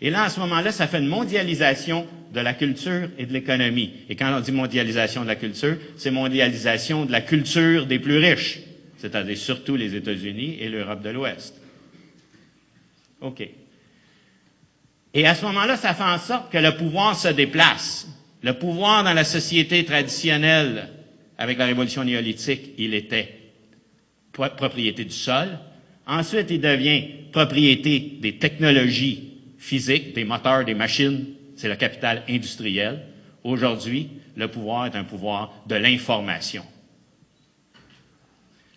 [0.00, 3.92] Et là, à ce moment-là, ça fait une mondialisation de la culture et de l'économie.
[4.08, 8.18] Et quand on dit mondialisation de la culture, c'est mondialisation de la culture des plus
[8.18, 8.60] riches,
[8.98, 11.54] c'est-à-dire surtout les États-Unis et l'Europe de l'Ouest.
[13.20, 13.48] OK.
[15.14, 18.06] Et à ce moment-là, ça fait en sorte que le pouvoir se déplace.
[18.42, 20.88] Le pouvoir dans la société traditionnelle,
[21.38, 23.34] avec la révolution néolithique, il était
[24.32, 25.48] propriété du sol.
[26.06, 27.02] Ensuite, il devient
[27.32, 31.26] propriété des technologies physiques, des moteurs, des machines.
[31.58, 33.00] C'est le capital industriel.
[33.42, 36.64] Aujourd'hui, le pouvoir est un pouvoir de l'information.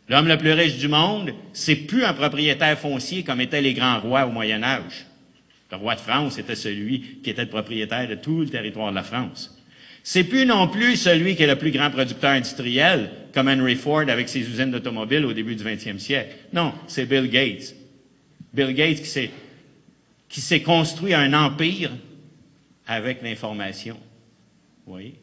[0.09, 3.99] L'homme le plus riche du monde, c'est plus un propriétaire foncier comme étaient les grands
[3.99, 5.05] rois au Moyen Âge.
[5.71, 8.95] Le roi de France était celui qui était le propriétaire de tout le territoire de
[8.95, 9.55] la France.
[10.03, 14.09] C'est plus non plus celui qui est le plus grand producteur industriel, comme Henry Ford
[14.09, 16.35] avec ses usines d'automobiles au début du 20e siècle.
[16.51, 17.75] Non, c'est Bill Gates.
[18.51, 19.03] Bill Gates
[20.27, 21.91] qui s'est, construit un empire
[22.91, 23.95] avec l'information.
[24.85, 25.15] Vous voyez?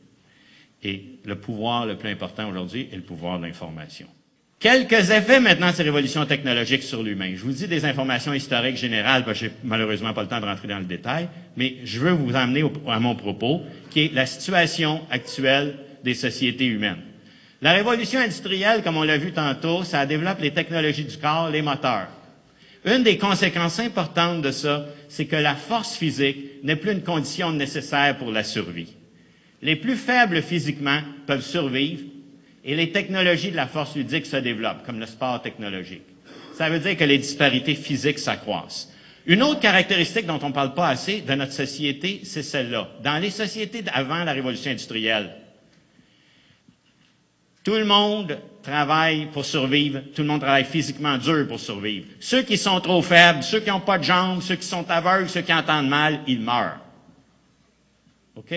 [0.83, 4.07] Et le pouvoir le plus important aujourd'hui est le pouvoir de l'information.
[4.59, 7.33] Quelques effets maintenant de ces révolutions technologiques sur l'humain.
[7.37, 10.47] Je vous dis des informations historiques générales, parce que j'ai malheureusement pas le temps de
[10.47, 14.27] rentrer dans le détail, mais je veux vous emmener à mon propos, qui est la
[14.27, 17.03] situation actuelle des sociétés humaines.
[17.61, 21.63] La révolution industrielle, comme on l'a vu tantôt, ça développe les technologies du corps, les
[21.63, 22.09] moteurs.
[22.85, 27.53] Une des conséquences importantes de ça, c'est que la force physique n'est plus une condition
[27.53, 28.95] nécessaire pour la survie.
[29.63, 32.03] Les plus faibles physiquement peuvent survivre
[32.65, 36.03] et les technologies de la force ludique se développent, comme le sport technologique.
[36.55, 38.93] Ça veut dire que les disparités physiques s'accroissent.
[39.27, 42.89] Une autre caractéristique dont on ne parle pas assez de notre société, c'est celle-là.
[43.03, 45.35] Dans les sociétés d'avant la révolution industrielle,
[47.63, 48.39] tout le monde
[48.69, 52.07] travaille pour survivre, tout le monde travaille physiquement dur pour survivre.
[52.21, 55.29] Ceux qui sont trop faibles, ceux qui n'ont pas de jambes, ceux qui sont aveugles,
[55.29, 56.79] ceux qui entendent mal, ils meurent.
[58.37, 58.55] OK?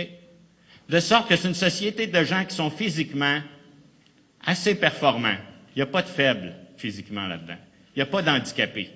[0.89, 3.39] De sorte que c'est une société de gens qui sont physiquement
[4.45, 5.37] assez performants.
[5.75, 7.57] Il n'y a pas de faibles physiquement là-dedans.
[7.95, 8.89] Il n'y a pas d'handicapés.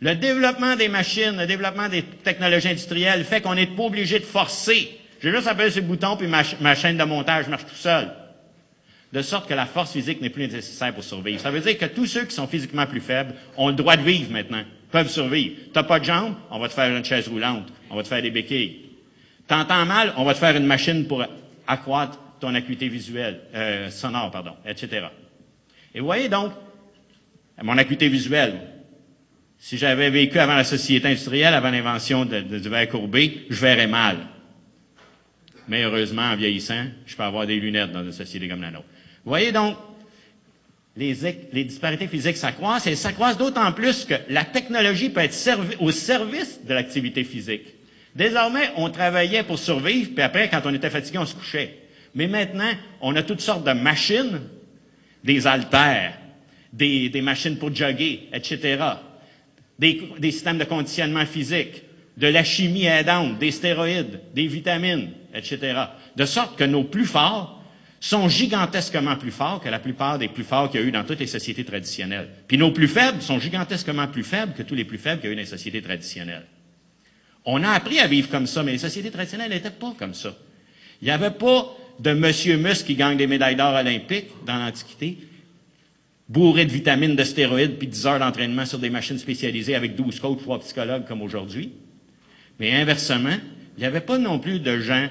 [0.00, 4.24] Le développement des machines, le développement des technologies industrielles fait qu'on n'est pas obligé de
[4.24, 5.00] forcer.
[5.22, 8.10] J'ai juste appuyé sur le bouton, puis ma, chaîne de montage marche tout seul.
[9.14, 11.40] De sorte que la force physique n'est plus nécessaire pour survivre.
[11.40, 14.02] Ça veut dire que tous ceux qui sont physiquement plus faibles ont le droit de
[14.02, 15.54] vivre maintenant, peuvent survivre.
[15.72, 18.20] T'as pas de jambes, on va te faire une chaise roulante, on va te faire
[18.20, 18.90] des béquilles.
[19.46, 21.24] T'entends mal, on va te faire une machine pour
[21.64, 25.06] accroître ton acuité visuelle, euh, sonore, pardon, etc.
[25.94, 26.50] Et vous voyez donc,
[27.62, 28.62] mon acuité visuelle,
[29.58, 33.86] si j'avais vécu avant la société industrielle, avant l'invention de, du verre courbé, je verrais
[33.86, 34.16] mal.
[35.68, 38.86] Mais heureusement, en vieillissant, je peux avoir des lunettes dans une société comme la nôtre.
[39.24, 39.76] Voyez donc,
[40.96, 45.36] les, disparités physiques s'accroissent et s'accroissent d'autant plus que la technologie peut être
[45.80, 47.66] au service de l'activité physique.
[48.14, 51.78] Désormais, on travaillait pour survivre, puis après, quand on était fatigué, on se couchait.
[52.14, 52.70] Mais maintenant,
[53.00, 54.40] on a toutes sortes de machines,
[55.24, 56.14] des haltères,
[56.72, 58.78] des, machines pour jogger, etc.,
[59.78, 61.82] des, systèmes de conditionnement physique,
[62.16, 65.58] de la chimie aidante, des stéroïdes, des vitamines, etc.
[66.14, 67.63] De sorte que nos plus forts
[68.04, 71.04] sont gigantesquement plus forts que la plupart des plus forts qu'il y a eu dans
[71.04, 72.28] toutes les sociétés traditionnelles.
[72.46, 75.30] Puis nos plus faibles sont gigantesquement plus faibles que tous les plus faibles qu'il y
[75.30, 76.44] a eu dans les sociétés traditionnelles.
[77.46, 80.36] On a appris à vivre comme ça, mais les sociétés traditionnelles n'étaient pas comme ça.
[81.00, 85.16] Il n'y avait pas de Monsieur Musk qui gagne des médailles d'or olympiques dans l'Antiquité,
[86.28, 90.20] bourré de vitamines, de stéroïdes, puis 10 heures d'entraînement sur des machines spécialisées avec 12
[90.20, 91.72] coachs, 3 psychologues comme aujourd'hui.
[92.60, 93.38] Mais inversement,
[93.78, 95.08] il n'y avait pas non plus de gens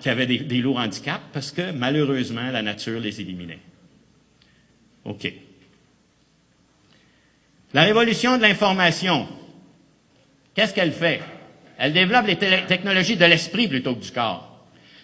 [0.00, 3.58] qui avaient des, lourds handicaps parce que malheureusement, la nature les éliminait.
[5.04, 5.32] OK.
[7.74, 9.28] La révolution de l'information,
[10.54, 11.20] qu'est-ce qu'elle fait?
[11.78, 14.56] Elle développe les technologies de l'esprit plutôt que du corps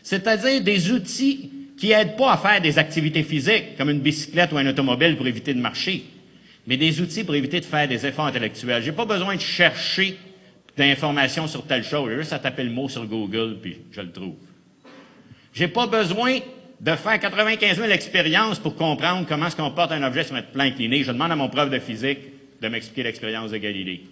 [0.03, 4.59] c'est-à-dire des outils qui n'aident pas à faire des activités physiques, comme une bicyclette ou
[4.59, 6.05] un automobile pour éviter de marcher,
[6.67, 8.83] mais des outils pour éviter de faire des efforts intellectuels.
[8.83, 10.17] J'ai pas besoin de chercher
[10.77, 12.11] d'informations sur telle chose.
[12.11, 14.35] J'ai juste le mot sur Google, puis je le trouve.
[15.53, 16.39] J'ai pas besoin
[16.81, 20.65] de faire 95 000 expériences pour comprendre comment se comporte un objet sur notre plan
[20.65, 21.05] incliné.
[21.05, 22.19] Je demande à mon prof de physique
[22.61, 24.05] de m'expliquer l'expérience de Galilée.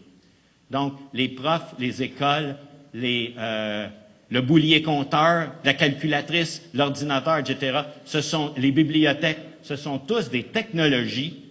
[0.70, 2.56] Donc, les profs, les écoles,
[2.94, 3.88] les, euh,
[4.30, 7.80] le boulier compteur, la calculatrice, l'ordinateur, etc.
[8.04, 11.44] Ce sont les bibliothèques, ce sont tous des technologies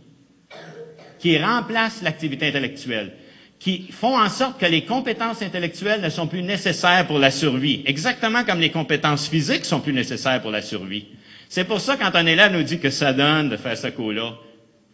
[1.19, 3.11] qui remplacent l'activité intellectuelle,
[3.59, 7.83] qui font en sorte que les compétences intellectuelles ne sont plus nécessaires pour la survie,
[7.85, 11.07] exactement comme les compétences physiques sont plus nécessaires pour la survie.
[11.49, 14.33] C'est pour ça, quand un élève nous dit que ça donne de faire ce coup-là,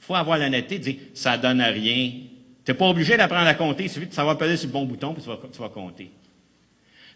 [0.01, 2.11] il faut avoir l'honnêteté de dire ça donne à rien.
[2.65, 4.85] Tu n'es pas obligé d'apprendre à compter, il suffit de savoir peser sur le bon
[4.85, 6.09] bouton, puis tu vas, tu vas compter.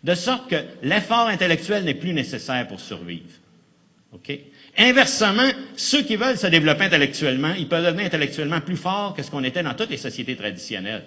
[0.03, 3.29] De sorte que l'effort intellectuel n'est plus nécessaire pour survivre.
[4.11, 4.31] OK?
[4.77, 9.31] Inversement, ceux qui veulent se développer intellectuellement, ils peuvent devenir intellectuellement plus forts que ce
[9.31, 11.03] qu'on était dans toutes les sociétés traditionnelles.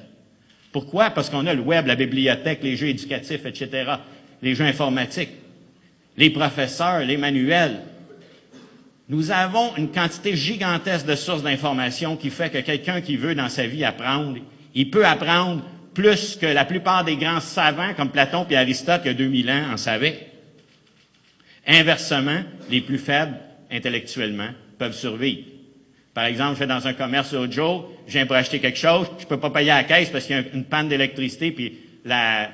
[0.73, 1.11] Pourquoi?
[1.11, 3.93] Parce qu'on a le web, la bibliothèque, les jeux éducatifs, etc.,
[4.41, 5.31] les jeux informatiques,
[6.17, 7.81] les professeurs, les manuels.
[9.09, 13.51] Nous avons une quantité gigantesque de sources d'informations qui fait que quelqu'un qui veut dans
[13.51, 14.39] sa vie apprendre,
[14.75, 15.63] il peut apprendre
[15.93, 19.51] plus que la plupart des grands savants comme Platon et Aristote il y a 2000
[19.51, 20.29] ans en savaient.
[21.67, 23.37] Inversement, les plus faibles
[23.71, 24.49] intellectuellement
[24.79, 25.52] peuvent survivre.
[26.15, 29.07] Par exemple, je vais dans un commerce l'autre jour, je viens pour acheter quelque chose,
[29.19, 31.53] je ne peux pas payer à la caisse parce qu'il y a une panne d'électricité,
[31.53, 32.51] puis la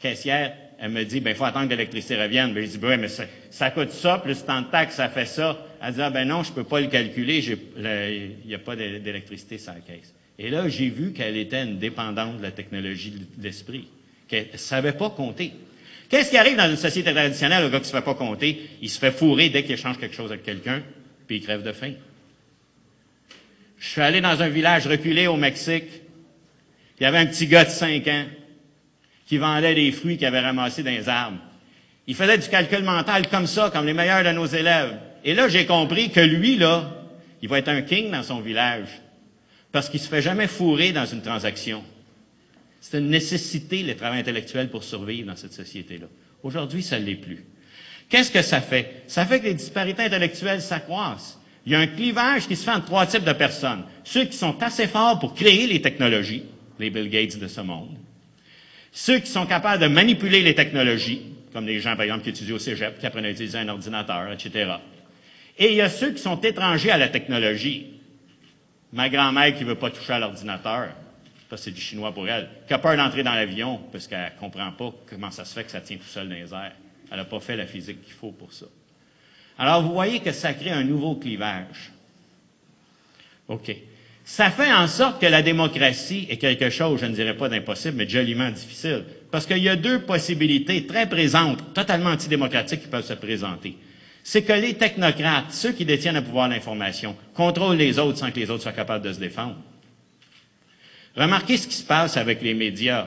[0.00, 2.52] caissière, elle me dit, ben, il faut attendre que l'électricité revienne.
[2.52, 5.64] Ben, je dis, ben, mais ça, coûte ça, plus tant de taxes, ça fait ça.
[5.82, 9.58] Elle dit, ah, ben non, je peux pas le calculer, il n'y a pas d'électricité
[9.58, 10.14] sur la caisse.
[10.38, 13.88] Et là, j'ai vu qu'elle était une dépendante de la technologie de l'esprit,
[14.28, 15.52] qu'elle ne savait pas compter.
[16.08, 18.60] Qu'est-ce qui arrive dans une société traditionnelle, le gars qui ne se fait pas compter?
[18.82, 20.82] Il se fait fourrer dès qu'il échange quelque chose avec quelqu'un,
[21.26, 21.92] puis il crève de faim.
[23.78, 26.02] Je suis allé dans un village reculé au Mexique.
[26.98, 28.24] Il y avait un petit gars de 5 ans
[29.26, 31.38] qui vendait des fruits qu'il avait ramassés dans les arbres.
[32.06, 34.96] Il faisait du calcul mental comme ça, comme les meilleurs de nos élèves.
[35.24, 36.90] Et là, j'ai compris que lui, là,
[37.42, 38.88] il va être un king dans son village.
[39.72, 41.82] Parce qu'il se fait jamais fourrer dans une transaction.
[42.80, 46.06] C'est une nécessité, le travail intellectuel, pour survivre dans cette société-là.
[46.42, 47.44] Aujourd'hui, ça ne l'est plus.
[48.08, 49.02] Qu'est-ce que ça fait?
[49.08, 51.40] Ça fait que les disparités intellectuelles s'accroissent.
[51.66, 53.82] Il y a un clivage qui se fait entre trois types de personnes.
[54.04, 56.44] Ceux qui sont assez forts pour créer les technologies,
[56.78, 57.96] les Bill Gates de ce monde.
[58.92, 62.54] Ceux qui sont capables de manipuler les technologies, comme les gens, par exemple, qui étudient
[62.54, 64.74] au cégep, qui apprennent à utiliser un ordinateur, etc.
[65.58, 67.86] Et il y a ceux qui sont étrangers à la technologie.
[68.92, 70.90] Ma grand-mère qui ne veut pas toucher à l'ordinateur,
[71.48, 74.32] parce que c'est du chinois pour elle, qui a peur d'entrer dans l'avion parce qu'elle
[74.34, 76.72] ne comprend pas comment ça se fait que ça tient tout seul dans les airs.
[77.10, 78.66] Elle n'a pas fait la physique qu'il faut pour ça.
[79.58, 81.92] Alors, vous voyez que ça crée un nouveau clivage.
[83.48, 83.74] OK.
[84.24, 87.96] Ça fait en sorte que la démocratie est quelque chose, je ne dirais pas d'impossible,
[87.96, 89.04] mais joliment difficile.
[89.30, 93.76] Parce qu'il y a deux possibilités très présentes, totalement antidémocratiques, qui peuvent se présenter.
[94.24, 98.40] C'est que les technocrates, ceux qui détiennent le pouvoir d'information, contrôlent les autres sans que
[98.40, 99.58] les autres soient capables de se défendre.
[101.16, 103.06] Remarquez ce qui se passe avec les médias.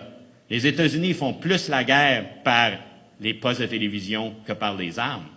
[0.50, 2.72] Les États-Unis font plus la guerre par
[3.20, 5.28] les postes de télévision que par les armes.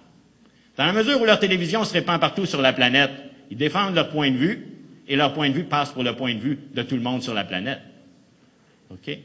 [0.77, 3.11] Dans la mesure où leur télévision se répand partout sur la planète,
[3.51, 4.67] ils défendent leur point de vue
[5.07, 7.23] et leur point de vue passe pour le point de vue de tout le monde
[7.23, 7.81] sur la planète.
[8.91, 9.19] OK?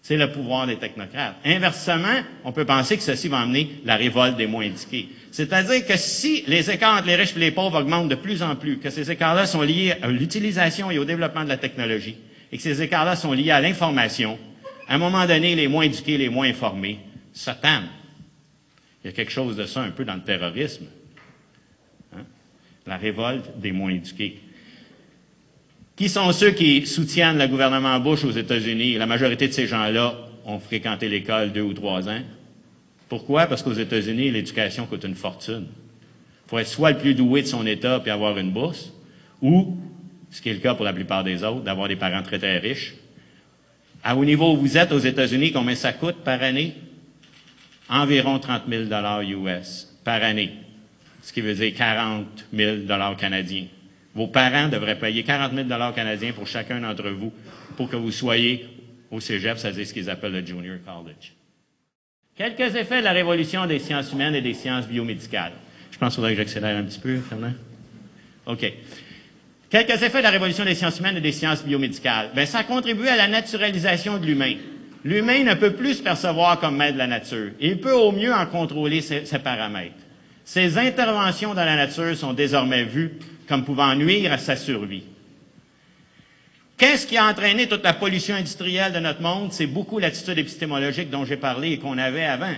[0.00, 1.34] C'est le pouvoir des technocrates.
[1.44, 5.08] Inversement, on peut penser que ceci va amener la révolte des moins indiqués.
[5.32, 8.54] C'est-à-dire que si les écarts entre les riches et les pauvres augmentent de plus en
[8.54, 12.16] plus, que ces écarts-là sont liés à l'utilisation et au développement de la technologie,
[12.52, 14.38] et que ces écarts-là sont liés à l'information,
[14.88, 17.00] à un moment donné, les moins éduqués, les moins informés,
[17.60, 17.88] tame.
[19.06, 20.86] Il y a quelque chose de ça un peu dans le terrorisme.
[22.12, 22.24] Hein?
[22.88, 24.40] La révolte des moins éduqués.
[25.94, 28.94] Qui sont ceux qui soutiennent le gouvernement Bush aux États-Unis?
[28.94, 32.20] La majorité de ces gens-là ont fréquenté l'école deux ou trois ans.
[33.08, 33.46] Pourquoi?
[33.46, 35.66] Parce qu'aux États-Unis, l'éducation coûte une fortune.
[35.68, 38.92] Il faut être soit le plus doué de son État puis avoir une bourse,
[39.40, 39.76] ou,
[40.32, 42.58] ce qui est le cas pour la plupart des autres, d'avoir des parents très très
[42.58, 42.96] riches.
[44.02, 46.74] À au niveau où vous êtes aux États-Unis, combien ça coûte par année?
[47.88, 48.84] Environ 30 000
[49.44, 50.52] US par année,
[51.22, 52.76] ce qui veut dire 40 000
[53.18, 53.66] canadiens.
[54.14, 57.32] Vos parents devraient payer 40 000 canadiens pour chacun d'entre vous
[57.76, 58.66] pour que vous soyez
[59.10, 61.32] au cégep, c'est-à-dire ce qu'ils appellent le junior college.
[62.36, 65.52] Quelques effets de la révolution des sciences humaines et des sciences biomédicales.
[65.90, 67.52] Je pense qu'il faudrait que j'accélère un petit peu, Fernand.
[68.46, 68.72] OK.
[69.70, 72.30] Quelques effets de la révolution des sciences humaines et des sciences biomédicales.
[72.34, 74.54] Bien, ça a contribué à la naturalisation de l'humain.
[75.06, 77.52] L'humain ne peut plus se percevoir comme maître de la nature.
[77.60, 79.94] Il peut au mieux en contrôler ses, paramètres.
[80.44, 83.12] Ses interventions dans la nature sont désormais vues
[83.48, 85.04] comme pouvant nuire à sa survie.
[86.76, 89.52] Qu'est-ce qui a entraîné toute la pollution industrielle de notre monde?
[89.52, 92.56] C'est beaucoup l'attitude épistémologique dont j'ai parlé et qu'on avait avant.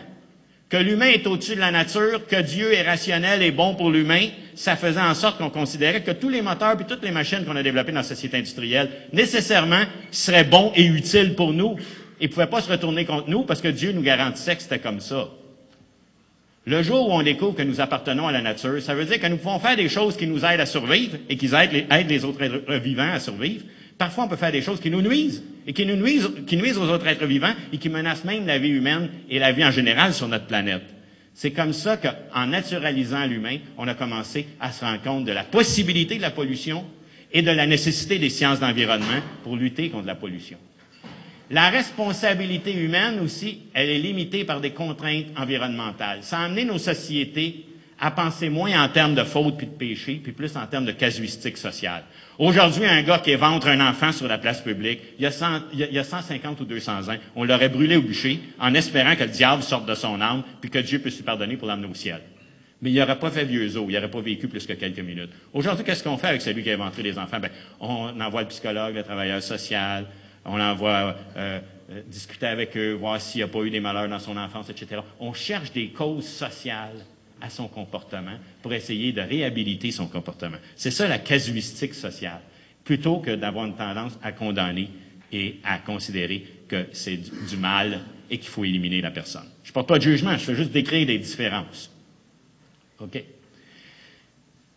[0.70, 4.28] Que l'humain est au-dessus de la nature, que Dieu est rationnel et bon pour l'humain,
[4.54, 7.56] ça faisait en sorte qu'on considérait que tous les moteurs et toutes les machines qu'on
[7.56, 11.76] a développées dans la société industrielle, nécessairement, seraient bons et utiles pour nous
[12.20, 14.78] il ne pouvait pas se retourner contre nous parce que Dieu nous garantissait que c'était
[14.78, 15.28] comme ça.
[16.66, 19.26] Le jour où on découvre que nous appartenons à la nature, ça veut dire que
[19.26, 22.42] nous pouvons faire des choses qui nous aident à survivre et qui aident les, autres
[22.42, 23.64] êtres vivants à survivre.
[23.96, 26.88] Parfois, on peut faire des choses qui nous nuisent et qui nuisent, qui nuisent aux
[26.90, 30.12] autres êtres vivants et qui menacent même la vie humaine et la vie en général
[30.12, 30.82] sur notre planète.
[31.32, 35.44] C'est comme ça qu'en naturalisant l'humain, on a commencé à se rendre compte de la
[35.44, 36.84] possibilité de la pollution
[37.32, 40.58] et de la nécessité des sciences d'environnement pour lutter contre la pollution.
[41.50, 46.18] La responsabilité humaine aussi, elle est limitée par des contraintes environnementales.
[46.22, 47.64] Ça a amené nos sociétés
[47.98, 50.92] à penser moins en termes de faute puis de péché, puis plus en termes de
[50.92, 52.04] casuistique sociale.
[52.38, 55.94] Aujourd'hui, un gars qui éventre un enfant sur la place publique, il y, a il,
[55.94, 59.30] y a, 150 ou 200 ans, on l'aurait brûlé au bûcher en espérant que le
[59.30, 62.20] diable sorte de son âme puis que Dieu puisse lui pardonner pour l'amener au ciel.
[62.80, 65.30] Mais il n'aurait pas fait vieux os, il n'aurait pas vécu plus que quelques minutes.
[65.52, 67.40] Aujourd'hui, qu'est-ce qu'on fait avec celui qui a inventé les enfants?
[67.40, 70.06] Ben, on envoie le psychologue, le travailleur social,
[70.48, 74.18] on l'envoie euh, euh, discuter avec eux, voir s'il n'y pas eu des malheurs dans
[74.18, 75.02] son enfance, etc.
[75.20, 77.04] On cherche des causes sociales
[77.40, 80.56] à son comportement pour essayer de réhabiliter son comportement.
[80.74, 82.40] C'est ça la casuistique sociale,
[82.84, 84.90] plutôt que d'avoir une tendance à condamner
[85.30, 89.46] et à considérer que c'est du, mal et qu'il faut éliminer la personne.
[89.62, 91.90] Je ne porte pas de jugement, je fais juste décrire des différences.
[92.98, 93.22] OK?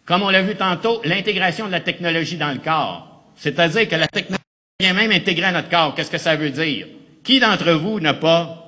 [0.05, 3.23] Comme on l'a vu tantôt, l'intégration de la technologie dans le corps.
[3.35, 4.40] C'est-à-dire que la technologie
[4.81, 5.95] même intégrer à notre corps.
[5.95, 6.87] Qu'est-ce que ça veut dire?
[7.23, 8.61] Qui d'entre vous n'a pas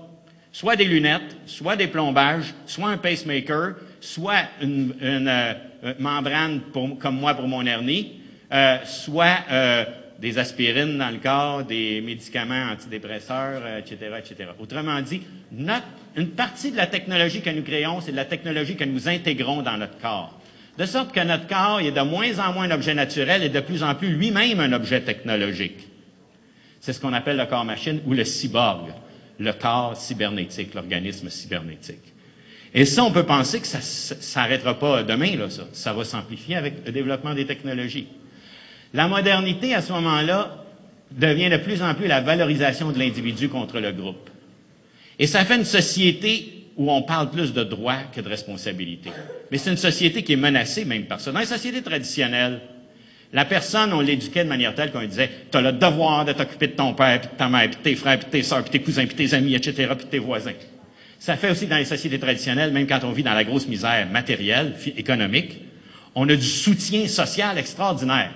[0.51, 5.53] soit des lunettes, soit des plombages, soit un pacemaker, soit une, euh,
[5.99, 6.61] membrane
[6.99, 8.21] comme moi pour mon hernie,
[8.53, 9.83] euh, soit euh,
[10.19, 14.49] des aspirines dans le corps, des médicaments antidépresseurs, etc., etc.
[14.59, 15.21] Autrement dit,
[16.15, 19.63] une partie de la technologie que nous créons, c'est de la technologie que nous intégrons
[19.63, 20.39] dans notre corps.
[20.77, 23.59] De sorte que notre corps est de moins en moins un objet naturel et de
[23.59, 25.87] plus en plus lui-même un objet technologique.
[26.83, 28.91] C'est ce qu'on appelle le corps machine ou le cyborg
[29.39, 32.03] le corps cybernétique, l'organisme cybernétique.
[32.73, 35.63] Et ça, on peut penser que ça ne s'arrêtera pas demain, là, ça.
[35.71, 38.07] Ça va s'amplifier avec le développement des technologies.
[38.93, 40.65] La modernité, à ce moment-là,
[41.09, 44.29] devient de plus en plus la valorisation de l'individu contre le groupe.
[45.17, 49.09] Et ça fait une société où on parle plus de droits que de responsabilité.
[49.49, 51.31] Mais c'est une société qui est menacée même par ça.
[51.31, 52.59] Dans les sociétés traditionnelles,
[53.33, 56.33] la personne, on l'éduquait de manière telle qu'on lui disait, tu as le devoir de
[56.33, 58.43] t'occuper de ton père, puis de ta mère, puis de tes frères, puis de tes
[58.43, 60.53] soeurs, puis de tes cousins, puis de tes amis, etc., puis de tes voisins.
[61.17, 64.07] Ça fait aussi dans les sociétés traditionnelles, même quand on vit dans la grosse misère
[64.07, 65.57] matérielle, économique,
[66.13, 68.31] on a du soutien social extraordinaire.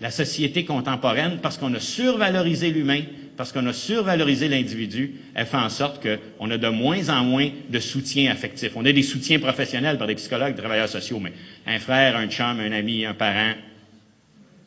[0.00, 3.02] La société contemporaine, parce qu'on a survalorisé l'humain,
[3.36, 7.50] parce qu'on a survalorisé l'individu, elle fait en sorte qu'on a de moins en moins
[7.68, 8.72] de soutien affectif.
[8.76, 11.32] On a des soutiens professionnels par des psychologues, des travailleurs sociaux, mais
[11.66, 13.54] un frère, un chum, un ami, un parent,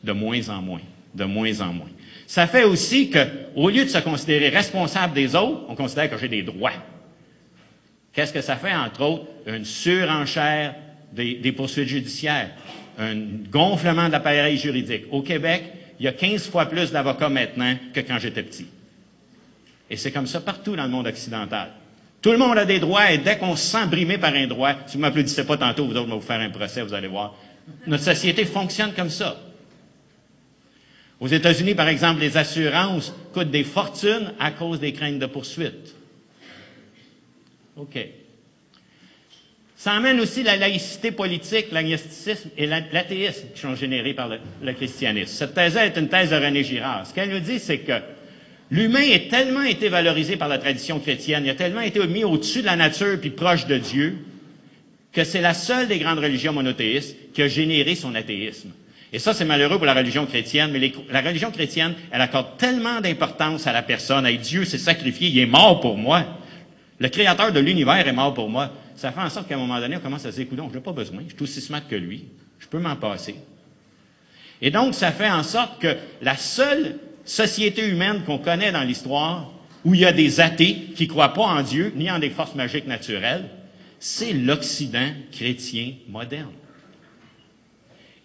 [0.02, 0.80] de moins en moins,
[1.14, 1.90] de moins en moins.
[2.26, 6.28] Ça fait aussi qu'au lieu de se considérer responsable des autres, on considère que j'ai
[6.28, 6.72] des droits.
[8.12, 9.24] Qu'est-ce que ça fait, entre autres?
[9.46, 10.74] Une surenchère
[11.12, 12.50] des, poursuites judiciaires,
[12.98, 13.14] un
[13.50, 15.04] gonflement de l'appareil juridique.
[15.10, 15.64] Au Québec,
[15.98, 18.66] il y a 15 fois plus d'avocats maintenant que quand j'étais petit.
[19.90, 21.68] Et c'est comme ça partout dans le monde occidental.
[22.22, 24.74] Tout le monde a des droits et dès qu'on se sent brimé par un droit,
[24.86, 27.34] si vous m'applaudissez pas tantôt, vous autres, vous faire un procès, vous allez voir.
[27.86, 29.36] Notre société fonctionne comme ça.
[31.22, 35.94] Aux États-Unis, par exemple, les assurances coûtent des fortunes à cause des craintes de poursuite.
[37.76, 37.96] OK.
[39.76, 44.30] Ça amène aussi la laïcité politique, l'agnosticisme et l'athéisme qui sont générés par
[44.62, 45.32] le, christianisme.
[45.32, 47.06] Cette thèse est une thèse de René Girard.
[47.06, 48.00] Ce qu'elle nous dit, c'est que
[48.72, 52.62] l'humain a tellement été valorisé par la tradition chrétienne, il a tellement été mis au-dessus
[52.62, 54.16] de la nature puis proche de Dieu,
[55.12, 58.72] que c'est la seule des grandes religions monothéistes qui a généré son athéisme.
[59.12, 63.00] Et ça, c'est malheureux pour la religion chrétienne, mais la religion chrétienne, elle accorde tellement
[63.00, 64.24] d'importance à la personne.
[64.24, 66.24] Hey, Dieu s'est sacrifié, il est mort pour moi.
[66.98, 68.70] Le créateur de l'univers est mort pour moi.
[68.96, 70.80] Ça fait en sorte qu'à un moment donné, on commence à se dire, je n'ai
[70.80, 72.24] pas besoin, je suis aussi smart que lui,
[72.58, 73.34] je peux m'en passer.
[74.62, 79.50] Et donc, ça fait en sorte que la seule société humaine qu'on connaît dans l'histoire,
[79.84, 82.30] où il y a des athées qui ne croient pas en Dieu, ni en des
[82.30, 83.44] forces magiques naturelles,
[83.98, 86.52] c'est l'Occident chrétien moderne.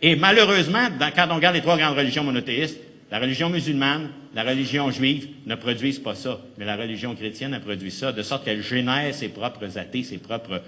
[0.02, 2.80] Et malheureusement, quand on regarde les trois grandes religions monothéistes,
[3.10, 7.60] la religion musulmane, la religion juive ne produisent pas ça, mais la religion chrétienne a
[7.60, 10.62] produit ça, de sorte qu'elle génère ses propres athées, ses propres,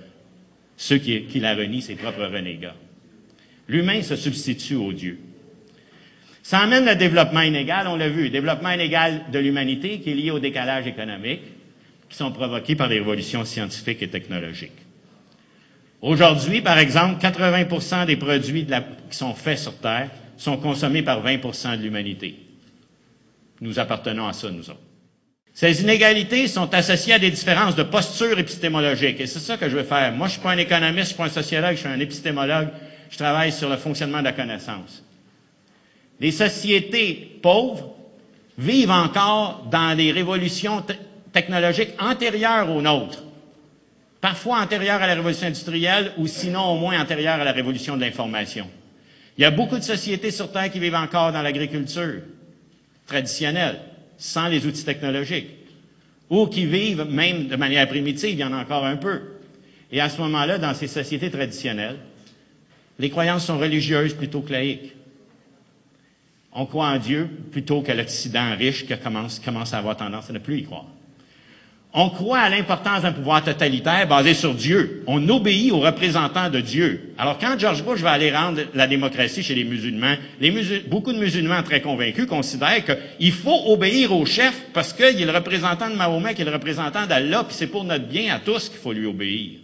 [0.77, 2.75] ceux qui, la renient, ses propres renégats.
[3.67, 5.19] L'humain se substitue au Dieu.
[6.41, 10.31] Ça amène le développement inégal, on l'a vu, développement inégal de l'humanité qui est lié
[10.31, 11.41] au décalage économique,
[12.09, 14.71] qui sont provoqués par des révolutions scientifiques et technologiques.
[16.01, 18.65] Aujourd'hui, par exemple, 80% des produits
[19.09, 22.39] qui sont faits sur Terre sont consommés par 20% de l'humanité.
[23.59, 24.79] Nous appartenons à ça, nous autres.
[25.53, 29.19] Ces inégalités sont associées à des différences de posture épistémologique.
[29.19, 30.13] Et c'est ça que je veux faire.
[30.13, 32.69] Moi, je suis pas un économiste, je suis pas un sociologue, je suis un épistémologue.
[33.09, 35.03] Je travaille sur le fonctionnement de la connaissance.
[36.21, 37.93] Les sociétés pauvres
[38.57, 40.81] vivent encore dans des révolutions
[41.33, 43.23] technologiques antérieures aux nôtres.
[44.21, 48.01] Parfois antérieures à la révolution industrielle ou sinon au moins antérieures à la révolution de
[48.01, 48.69] l'information.
[49.37, 52.21] Il y a beaucoup de sociétés sur Terre qui vivent encore dans l'agriculture
[53.07, 53.79] traditionnelle,
[54.17, 55.49] sans les outils technologiques,
[56.29, 59.21] ou qui vivent même de manière primitive, il y en a encore un peu.
[59.91, 61.97] Et à ce moment-là, dans ces sociétés traditionnelles,
[62.99, 64.93] les croyances sont religieuses plutôt que laïques.
[66.51, 70.39] On croit en Dieu plutôt qu'à l'Occident riche qui commence à avoir tendance à ne
[70.39, 70.87] plus y croire.
[71.91, 75.03] On croit à l'importance d'un pouvoir totalitaire basé sur Dieu.
[75.07, 77.13] On obéit aux représentants de Dieu.
[77.17, 80.13] Alors quand George Bush va aller rendre la démocratie chez les musulmans,
[80.87, 85.31] beaucoup de musulmans très convaincus considèrent qu'il faut obéir au chef parce qu'il est le
[85.31, 88.69] représentant de Mahomet, qu'il est le représentant d'Allah, puis c'est pour notre bien à tous
[88.69, 89.59] qu'il faut lui obéir.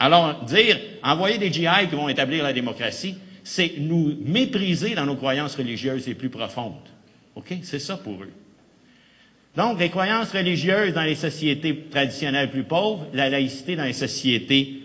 [0.00, 3.14] Alors dire, envoyer des djihad qui vont établir la démocratie,
[3.44, 6.74] c'est nous mépriser dans nos croyances religieuses les plus profondes.
[7.36, 7.54] OK?
[7.62, 8.30] C'est ça pour eux.
[9.56, 14.80] Donc, les croyances religieuses dans les sociétés traditionnelles plus pauvres, la laïcité dans les sociétés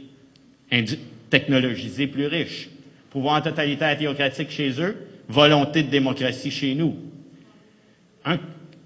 [1.30, 2.70] technologisées plus riches.
[3.09, 4.97] Pouvoir totalitaire théocratique chez eux,
[5.30, 6.97] volonté de démocratie chez nous.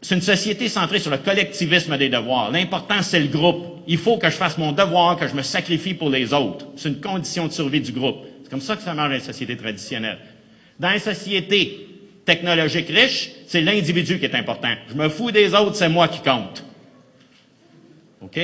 [0.04, 2.52] C'est une société centrée sur le collectivisme des devoirs.
[2.52, 3.84] L'important, c'est le groupe.
[3.88, 6.68] Il faut que je fasse mon devoir, que je me sacrifie pour les autres.
[6.76, 8.18] C'est une condition de survie du groupe.
[8.44, 10.20] C'est comme ça que ça marche dans les sociétés traditionnelles.
[10.80, 11.88] Dans les sociétés
[12.24, 14.74] technologiques riches, c'est l'individu qui est important.
[14.88, 16.64] Je me fous des autres, c'est moi qui compte.
[18.22, 18.39] OK?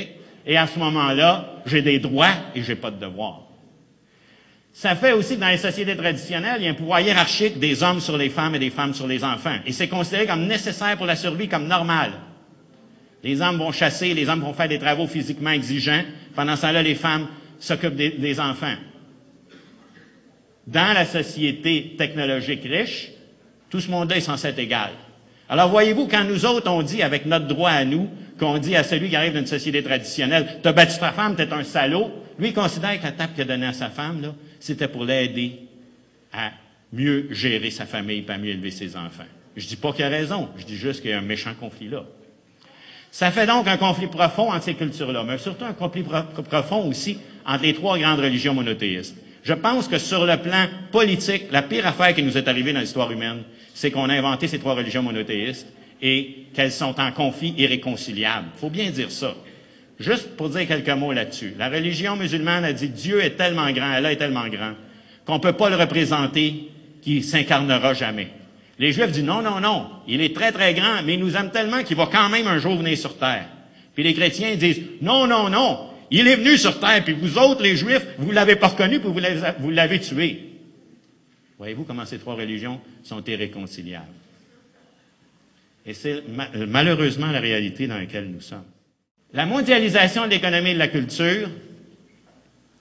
[0.46, 3.44] Et à ce moment-là, j'ai des droits et j'ai pas de devoirs.
[4.74, 7.82] Ça fait aussi que dans les sociétés traditionnelles, il y a un pouvoir hiérarchique des
[7.84, 9.56] hommes sur les femmes et des femmes sur les enfants.
[9.66, 12.12] Et c'est considéré comme nécessaire pour la survie, comme normal.
[13.24, 16.04] Les hommes vont chasser, les hommes vont faire des travaux physiquement exigeants.
[16.36, 17.28] Pendant ce temps-là, les femmes
[17.60, 18.76] s'occupent des, des enfants.
[20.68, 23.12] Dans la société technologique riche,
[23.70, 24.92] tout ce monde-là est censé être égal.
[25.50, 28.10] Alors voyez-vous, quand nous autres, on dit avec notre droit à nous,
[28.40, 31.64] qu'on dit à celui qui arrive d'une société traditionnelle, t'as battu ta femme, t'es un
[31.64, 34.88] salaud, lui, il considère que la tape qu'il a donnée à sa femme, là, c'était
[34.88, 35.60] pour l'aider
[36.34, 36.52] à
[36.94, 39.24] mieux gérer sa famille, pas mieux élever ses enfants.
[39.56, 41.90] Je dis pas qu'il a raison, je dis juste qu'il y a un méchant conflit
[41.90, 42.04] là.
[43.12, 47.18] Ça fait donc un conflit profond entre ces cultures-là, mais surtout un conflit profond aussi
[47.46, 49.18] entre les trois grandes religions monothéistes.
[49.44, 52.80] Je pense que sur le plan politique, la pire affaire qui nous est arrivée dans
[52.80, 55.68] l'histoire humaine, c'est qu'on a inventé ces trois religions monothéistes
[56.02, 58.48] et qu'elles sont en conflit irréconciliable.
[58.56, 59.36] Il faut bien dire ça.
[60.00, 61.56] Juste pour dire quelques mots là-dessus.
[61.58, 64.74] La religion musulmane a dit Dieu est tellement grand, Allah est tellement grand,
[65.26, 66.70] qu'on ne peut pas le représenter,
[67.02, 68.28] qu'il s'incarnera jamais.
[68.80, 71.50] Les Juifs disent non, non, non, il est très, très grand, mais il nous aime
[71.50, 73.48] tellement qu'il va quand même un jour venir sur terre.
[73.96, 77.62] Puis les chrétiens disent non, non, non, il est venu sur terre, puis vous autres,
[77.62, 79.10] les Juifs, vous l'avez pas reconnu, puis
[79.60, 80.44] vous l'avez tué.
[81.58, 84.06] Voyez-vous comment ces trois religions sont irréconciliables?
[85.86, 86.24] Et c'est
[86.68, 88.66] malheureusement la réalité dans laquelle nous sommes.
[89.34, 91.50] La mondialisation de l'économie et de la culture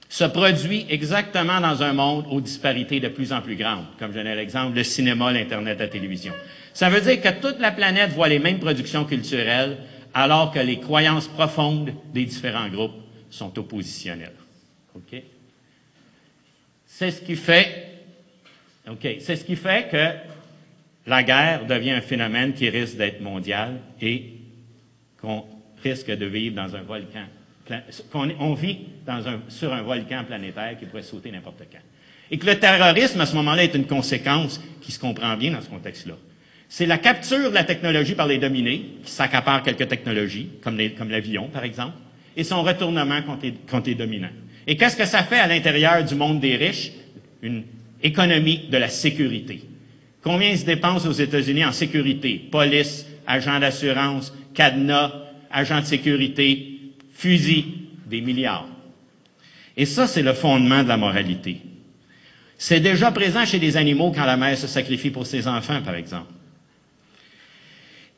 [0.09, 4.19] se produit exactement dans un monde aux disparités de plus en plus grandes, comme je
[4.19, 6.33] donnais l'exemple, le cinéma, l'Internet, la télévision.
[6.73, 9.79] Ça veut dire que toute la planète voit les mêmes productions culturelles,
[10.15, 12.95] alors que les croyances profondes des différents groupes
[13.37, 14.35] sont oppositionnelles.
[14.95, 15.23] OK?
[16.87, 17.85] C'est ce qui fait.
[19.21, 24.33] C'est ce qui fait que la guerre devient un phénomène qui risque d'être mondial et
[25.21, 25.45] qu'on
[25.83, 27.25] risque de vivre dans un volcan.
[28.13, 31.81] Qu'on on vit dans un, sur un volcan planétaire qui pourrait sauter n'importe quand.
[32.31, 35.61] Et que le terrorisme, à ce moment-là, est une conséquence qui se comprend bien dans
[35.61, 36.15] ce contexte-là.
[36.69, 41.11] C'est la capture de la technologie par les dominés, qui s'accaparent quelques technologies, comme, comme
[41.11, 41.97] l'avion, par exemple,
[42.37, 44.31] et son retournement contre les, contre les dominants.
[44.67, 46.93] Et qu'est-ce que ça fait à l'intérieur du monde des riches?
[47.43, 47.65] Une
[48.03, 49.63] économie de la sécurité.
[50.23, 52.43] Combien ils se dépensent aux États-Unis en sécurité?
[52.51, 55.13] Police, agents d'assurance, cadenas,
[55.51, 56.81] agents de sécurité,
[57.13, 57.65] fusils,
[58.07, 58.67] des milliards.
[59.77, 61.59] Et ça, c'est le fondement de la moralité.
[62.59, 65.95] C'est déjà présent chez les animaux quand la mère se sacrifie pour ses enfants, par
[65.95, 66.33] exemple.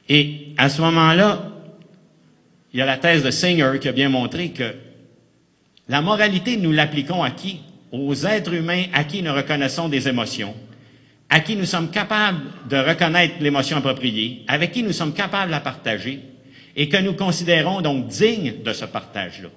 [0.09, 1.58] Et à ce moment-là,
[2.73, 4.75] il y a la thèse de Singer qui a bien montré que
[5.89, 7.61] la moralité, nous l'appliquons à qui?
[7.93, 10.55] aux êtres humains à qui nous reconnaissons des émotions,
[11.29, 15.59] à qui nous sommes capables de reconnaître l'émotion appropriée, avec qui nous sommes capables de
[15.59, 16.21] partager,
[16.77, 19.49] et que nous considérons donc dignes de ce partage-là.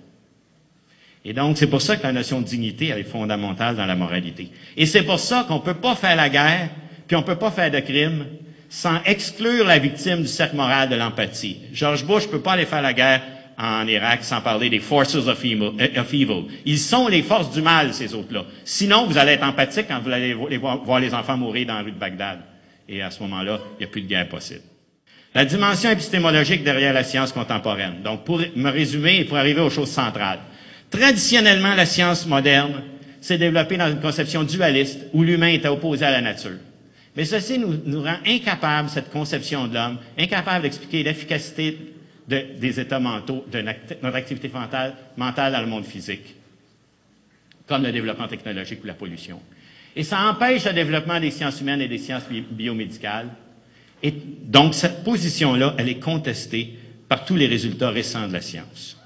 [1.24, 4.50] Et donc, c'est pour ça que la notion de dignité est fondamentale dans la moralité.
[4.76, 6.70] Et c'est pour ça qu'on ne peut pas faire la guerre,
[7.08, 8.26] puis on ne peut pas faire de crime,
[8.72, 11.58] sans exclure la victime du cercle moral de l'empathie.
[11.74, 13.22] George Bush ne peut pas aller faire la guerre
[13.58, 16.46] en Irak, sans parler des forces of evil.
[16.66, 18.46] Ils sont les forces du mal, ces autres-là.
[18.64, 21.92] Sinon, vous allez être empathique quand vous allez voir les enfants mourir dans la rue
[21.92, 22.40] de Bagdad.
[22.88, 24.62] Et à ce moment-là, il n'y a plus de guerre possible.
[25.36, 28.02] La dimension épistémologique derrière la science contemporaine.
[28.02, 30.40] Donc, pour me résumer et pour arriver aux choses centrales.
[30.90, 32.84] Traditionnellement, la science moderne
[33.20, 36.58] s'est développée dans une conception dualiste où l'humain était opposé à la nature.
[37.16, 41.78] Mais ceci nous, rend incapables, cette conception de l'homme, incapables d'expliquer l'efficacité
[42.28, 44.96] de, des états mentaux, de notre activité mentale,
[45.52, 46.36] dans le monde physique,
[47.68, 49.42] comme le développement technologique ou la pollution.
[49.96, 53.28] Et ça empêche le développement des sciences humaines et des sciences bi biomédicales.
[54.02, 56.78] Et donc, cette position-là, elle est contestée
[57.10, 58.98] par tous les résultats récents de la science.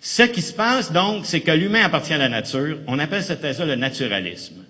[0.00, 2.78] Ce qui se passe, donc, c'est que l'humain appartient à la nature.
[2.86, 4.64] On appelle cette thèse-là le naturalisme.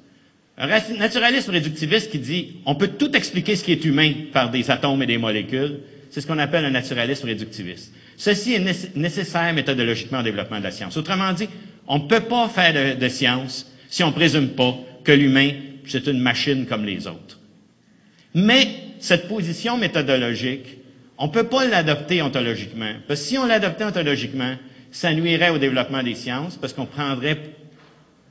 [0.61, 0.67] Un
[0.99, 5.03] naturalisme réductiviste qui dit on peut tout expliquer ce qui est humain par des atomes
[5.05, 5.79] et des molécules,
[6.11, 7.93] c'est ce qu'on appelle un naturalisme réductiviste.
[8.17, 10.97] Ceci est nécessaire méthodologiquement au développement de la science.
[10.97, 11.49] Autrement dit,
[11.87, 15.53] on ne peut pas faire de, science si on ne présume pas que l'humain,
[15.87, 17.39] c'est une machine comme les autres.
[18.35, 18.67] Mais
[18.99, 20.79] cette position méthodologique,
[21.19, 22.93] on ne peut pas l'adopter ontologiquement.
[23.07, 24.57] Parce que si on l'adoptait ontologiquement,
[24.91, 27.39] ça nuirait au développement des sciences parce qu'on prendrait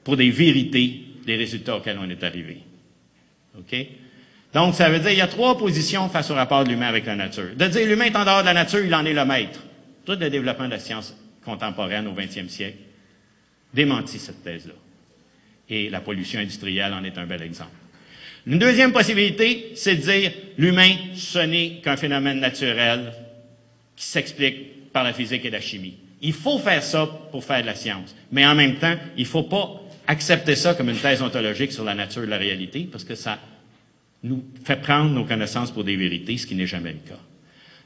[0.04, 2.60] pour des vérités les résultats auxquels on est arrivé.
[3.60, 3.76] OK?
[4.54, 7.06] Donc, ça veut dire qu'il y a trois positions face au rapport de l'humain avec
[7.06, 7.50] la nature.
[7.56, 9.60] De dire l'humain est en dehors de la nature, il en est le maître.
[10.06, 12.78] Tout le développement de la science contemporaine au 20e siècle
[13.74, 14.74] démentit cette thèse-là.
[15.70, 17.72] Et la pollution industrielle en est un bel exemple.
[18.48, 23.12] Une deuxième possibilité, c'est de dire l'humain, ce n'est qu'un phénomène naturel
[23.98, 25.98] qui s'explique par la physique et la chimie.
[26.22, 28.16] Il faut faire ça pour faire de la science.
[28.32, 31.84] Mais en même temps, il ne faut pas accepter ça comme une thèse ontologique sur
[31.84, 33.40] la nature de la réalité, parce que ça
[34.24, 37.20] nous fait prendre nos connaissances pour des vérités, ce qui n'est jamais le cas.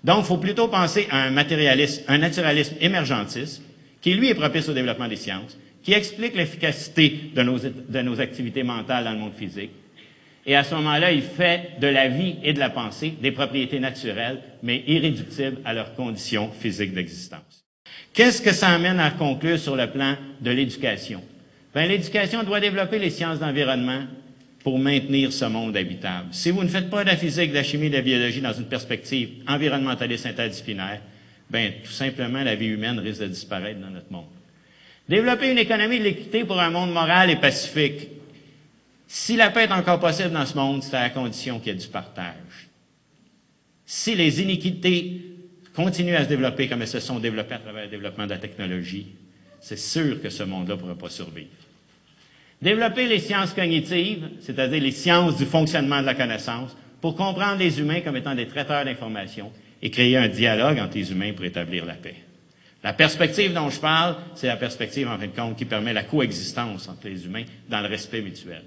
[0.03, 3.61] Donc, il faut plutôt penser à un matérialisme, un naturalisme émergentiste,
[4.01, 8.19] qui lui est propice au développement des sciences, qui explique l'efficacité de nos, de nos
[8.19, 9.72] activités mentales dans le monde physique.
[10.45, 13.80] Et à ce moment-là, il fait de la vie et de la pensée des propriétés
[13.80, 17.63] naturelles, mais irréductibles à leurs conditions physiques d'existence.
[18.13, 21.22] Qu'est-ce que ça amène à conclure sur le plan de l'éducation?
[21.74, 24.03] Bien, l'éducation doit développer les sciences d'environnement
[24.63, 26.28] pour maintenir ce monde habitable.
[26.32, 28.53] Si vous ne faites pas de la physique, de la chimie, de la biologie dans
[28.53, 31.01] une perspective environnementaliste interdisciplinaire,
[31.49, 34.26] bien, tout simplement, la vie humaine risque de disparaître dans notre monde.
[35.07, 38.09] Développer une économie de l'équité pour un monde moral et pacifique.
[39.07, 41.76] Si la paix est encore possible dans ce monde, c'est à la condition qu'il y
[41.76, 42.69] ait du partage.
[43.86, 45.22] Si les iniquités
[45.74, 48.38] continuent à se développer comme elles se sont développées à travers le développement de la
[48.38, 49.07] technologie,
[49.59, 51.49] c'est sûr que ce monde-là ne pourra pas survivre.
[52.62, 57.80] Développer les sciences cognitives, c'est-à-dire les sciences du fonctionnement de la connaissance, pour comprendre les
[57.80, 59.51] humains comme étant des traiteurs d'informations
[59.82, 62.16] et créer un dialogue entre les humains pour établir la paix.
[62.84, 66.03] La perspective dont je parle, c'est la perspective, en fin de compte, qui permet la
[66.03, 68.64] coexistence entre les humains dans le respect mutuel.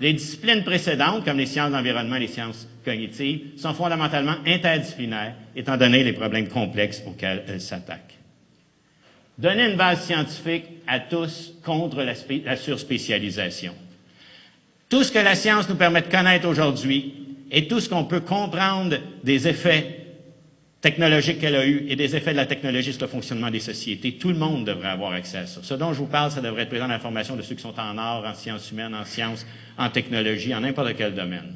[0.00, 5.76] Les disciplines précédentes, comme les sciences d'environnement et les sciences cognitives, sont fondamentalement interdisciplinaires, étant
[5.76, 8.13] donné les problèmes complexes auxquels elles s'attaquent.
[9.36, 12.14] Donner une base scientifique à tous contre la,
[12.44, 13.74] la, surspécialisation.
[14.88, 17.14] Tout ce que la science nous permet de connaître aujourd'hui
[17.50, 20.04] et tout ce qu'on peut comprendre des effets
[20.80, 24.12] technologiques qu'elle a eus et des effets de la technologie sur le fonctionnement des sociétés,
[24.12, 25.60] tout le monde devrait avoir accès à ça.
[25.62, 27.80] Ce dont je vous parle, ça devrait être présent dans l'information de ceux qui sont
[27.80, 29.46] en art, en sciences humaines, en sciences,
[29.78, 31.54] en technologie, en n'importe quel domaine.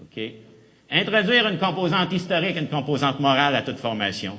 [0.00, 0.20] OK?
[0.90, 4.38] Introduire une composante historique une composante morale à toute formation.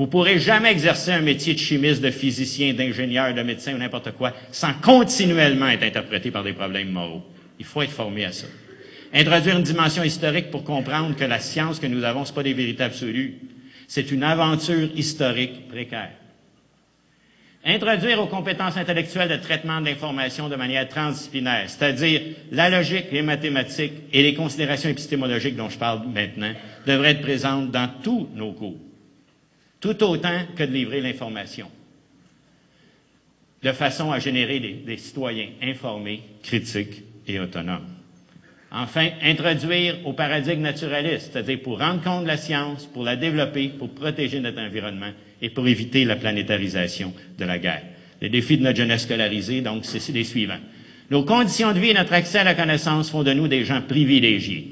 [0.00, 3.76] Vous ne pourrez jamais exercer un métier de chimiste, de physicien, d'ingénieur, de médecin ou
[3.76, 7.22] n'importe quoi sans continuellement être interprété par des problèmes moraux.
[7.58, 8.46] Il faut être formé à ça.
[9.12, 12.54] Introduire une dimension historique pour comprendre que la science que nous avons, ce pas des
[12.54, 13.40] vérités absolues.
[13.88, 16.12] C'est une aventure historique précaire.
[17.62, 22.22] Introduire aux compétences intellectuelles de traitement de l'information de manière transdisciplinaire, c'est-à-dire
[22.52, 26.54] la logique, les mathématiques et les considérations épistémologiques dont je parle maintenant,
[26.86, 28.78] devraient être présentes dans tous nos cours
[29.80, 31.70] tout autant que de livrer l'information,
[33.62, 37.88] de façon à générer des, citoyens informés, critiques et autonomes.
[38.72, 43.68] Enfin, introduire au paradigme naturaliste, c'est-à-dire pour rendre compte de la science, pour la développer,
[43.68, 45.10] pour protéger notre environnement
[45.42, 47.82] et pour éviter la planétarisation de la guerre.
[48.20, 50.60] Les défis de notre jeunesse scolarisée, donc, c'est les suivants.
[51.10, 53.82] Nos conditions de vie et notre accès à la connaissance font de nous des gens
[53.82, 54.68] privilégiés.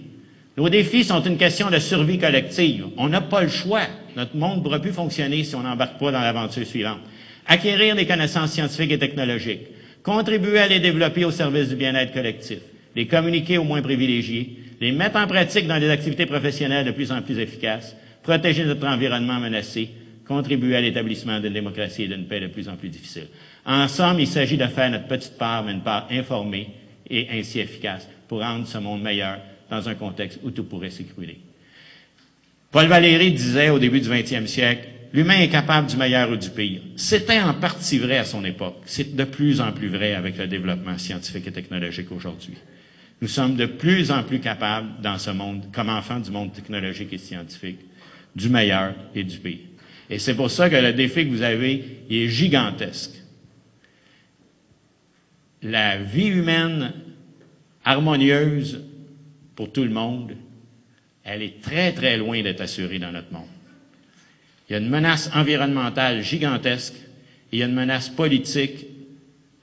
[0.59, 2.86] Nos défis sont une question de survie collective.
[2.96, 3.82] On n'a pas le choix.
[4.16, 6.98] Notre monde ne pourra plus fonctionner si on n'embarque pas dans l'aventure suivante.
[7.46, 9.68] Acquérir des connaissances scientifiques et technologiques.
[10.02, 12.59] Contribuer à les développer au service du bien-être collectif.
[12.96, 14.59] Les communiquer aux moins privilégiés.
[14.80, 17.94] Les mettre en pratique dans des activités professionnelles de plus en plus efficaces.
[18.24, 19.90] Protéger notre environnement menacé.
[20.26, 23.28] Contribuer à l'établissement d'une démocratie et d'une paix de plus en plus difficile.
[23.64, 26.70] En somme, il s'agit de faire notre petite part, mais une part informée
[27.09, 29.38] et ainsi efficace pour rendre ce monde meilleur
[29.70, 31.38] dans un contexte où tout pourrait s'écrouler.
[32.70, 36.50] Paul Valéry disait au début du 20e siècle, l'humain est capable du meilleur ou du
[36.50, 36.82] pire.
[36.96, 38.82] C'était en partie vrai à son époque.
[38.84, 42.58] C'est de plus en plus vrai avec le développement scientifique et technologique aujourd'hui.
[43.20, 47.12] Nous sommes de plus en plus capables, dans ce monde, comme enfants du monde technologique
[47.12, 47.80] et scientifique,
[48.36, 49.58] du meilleur et du pire.
[50.10, 53.14] Et c'est pour ça que le défi que vous avez est gigantesque.
[55.62, 56.92] La vie humaine
[57.84, 58.84] harmonieuse
[59.59, 60.36] pour tout le monde,
[61.24, 63.48] elle est très, très loin d'être assurée dans notre monde.
[64.68, 68.86] Il y a une menace environnementale gigantesque et il y a une menace politique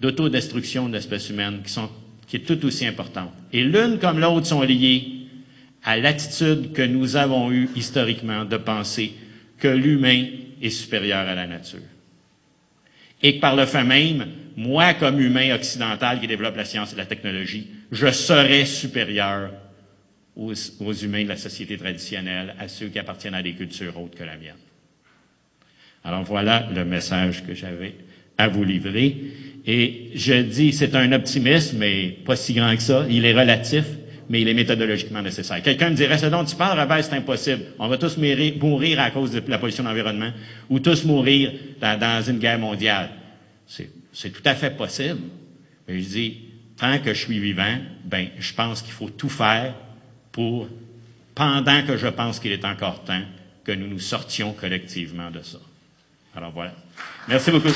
[0.01, 1.89] d'autodestruction de l'espèce humaine qui, sont,
[2.27, 3.31] qui est tout aussi importante.
[3.53, 5.29] Et l'une comme l'autre sont liées
[5.85, 9.13] à l'attitude que nous avons eue historiquement de penser
[9.59, 10.25] que l'humain
[10.61, 11.79] est supérieur à la nature.
[13.23, 14.27] Et que par le fait même,
[14.57, 19.51] moi, comme humain occidental qui développe la science et la technologie, je serais supérieur
[20.35, 24.23] aux, humains de la société traditionnelle, à ceux qui appartiennent à des cultures autres que
[24.23, 24.55] la mienne.
[26.03, 27.95] Alors voilà le message que j'avais
[28.37, 29.15] à vous livrer.
[29.65, 33.05] Et je dis, c'est un optimisme, mais pas si grand que ça.
[33.09, 33.85] Il est relatif,
[34.29, 35.63] mais il est méthodologiquement nécessaire.
[35.63, 37.63] Quelqu'un me dirait, ce dont tu parles, Robert, c'est impossible.
[37.79, 40.31] On va tous mourir à cause de la pollution de l'environnement,
[40.69, 43.09] ou tous mourir dans, dans une guerre mondiale.
[43.65, 45.21] C'est tout à fait possible.
[45.87, 46.37] Mais je dis,
[46.77, 49.73] tant que je suis vivant, ben, je pense qu'il faut tout faire
[50.35, 50.67] pour,
[51.33, 53.21] pendant que je pense qu'il est encore temps,
[53.63, 55.59] que nous nous sortions collectivement de ça.
[56.35, 56.73] Alors voilà.
[57.29, 57.69] Merci beaucoup.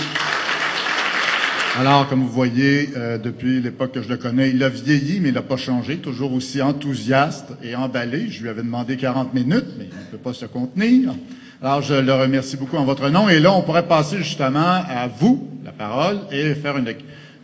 [1.78, 5.30] Alors, comme vous voyez, euh, depuis l'époque que je le connais, il a vieilli, mais
[5.30, 8.30] il n'a pas changé, toujours aussi enthousiaste et emballé.
[8.30, 11.14] Je lui avais demandé 40 minutes, mais il ne peut pas se contenir.
[11.62, 13.30] Alors, je le remercie beaucoup en votre nom.
[13.30, 16.94] Et là, on pourrait passer justement à vous la parole et faire une,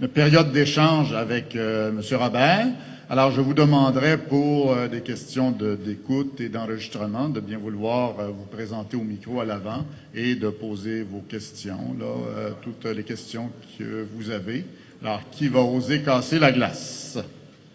[0.09, 2.01] période d'échange avec euh, M.
[2.19, 2.67] Robert.
[3.07, 8.27] Alors, je vous demanderai pour euh, des questions d'écoute et d'enregistrement de bien vouloir euh,
[8.29, 9.85] vous présenter au micro à l'avant
[10.15, 14.65] et de poser vos questions, là, euh, toutes les questions que vous avez.
[15.03, 17.19] Alors, qui va oser casser la glace?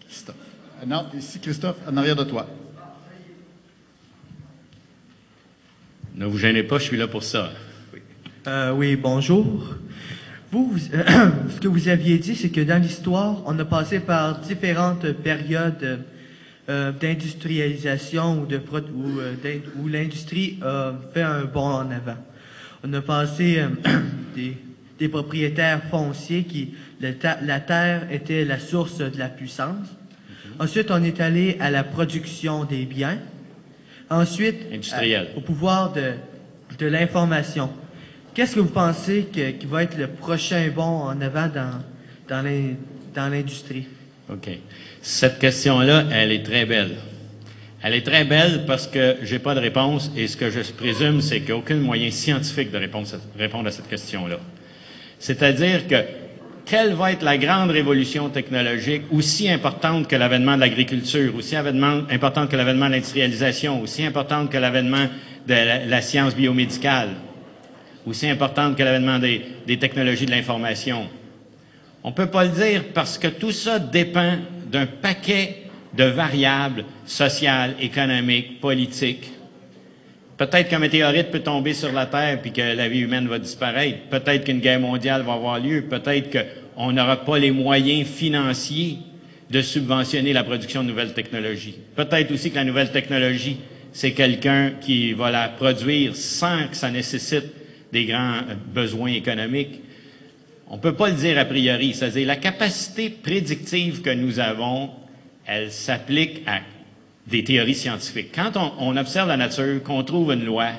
[0.05, 0.35] Christophe.
[0.85, 2.45] Non, ici, Christophe, en arrière de toi.
[6.13, 7.51] Ne vous gênez pas, je suis là pour ça.
[8.47, 9.75] Euh, oui, bonjour.
[10.51, 10.79] Vous, vous
[11.49, 16.03] ce que vous aviez dit, c'est que dans l'histoire, on a passé par différentes périodes
[16.69, 19.35] euh, d'industrialisation ou, de, ou, euh,
[19.77, 22.17] où l'industrie a fait un bond en avant.
[22.83, 23.69] On a passé euh,
[24.35, 24.57] des,
[24.99, 29.87] des, propriétaires fonciers qui, le la terre était la source de la puissance.
[30.59, 33.19] Ensuite, on est allé à la production des biens.
[34.09, 34.57] Ensuite.
[34.91, 36.11] À, au pouvoir de,
[36.77, 37.69] de l'information.
[38.33, 42.41] Qu'est-ce que vous pensez qui va être le prochain bond en avant dans,
[43.13, 43.87] dans l'industrie?
[44.29, 44.49] OK.
[45.01, 46.95] Cette question-là, elle est très belle.
[47.83, 51.19] Elle est très belle parce que j'ai pas de réponse et ce que je présume,
[51.19, 54.37] c'est qu'il n'y a aucun moyen scientifique de répondre à cette question-là.
[55.19, 55.95] C'est-à-dire que
[56.65, 62.49] quelle va être la grande révolution technologique aussi importante que l'avènement de l'agriculture, aussi importante
[62.49, 65.07] que l'avènement de l'industrialisation, aussi importante que l'avènement
[65.47, 67.09] de la science biomédicale?
[68.05, 71.07] Aussi importante que l'avènement des, technologies de l'information.
[72.03, 74.37] On ne peut pas le dire parce que tout ça dépend
[74.71, 75.63] d'un paquet
[75.95, 79.29] de variables sociales, économiques, politiques.
[80.37, 83.99] Peut-être qu'un météorite peut tomber sur la Terre puis que la vie humaine va disparaître.
[84.09, 85.83] Peut-être qu'une guerre mondiale va avoir lieu.
[85.83, 86.31] Peut-être
[86.75, 88.97] qu'on n'aura pas les moyens financiers
[89.51, 91.75] de subventionner la production de nouvelles technologies.
[91.95, 93.57] Peut-être aussi que la nouvelle technologie,
[93.91, 97.60] c'est quelqu'un qui va la produire sans que ça nécessite
[97.91, 98.41] des grands
[98.73, 99.81] besoins économiques.
[100.67, 101.93] On ne peut pas le dire a priori.
[101.93, 104.91] C'est-à-dire la capacité prédictive que nous avons,
[105.45, 106.59] elle s'applique à
[107.27, 108.29] des théories scientifiques.
[108.33, 110.69] Quand on, observe la nature, qu'on trouve une loi,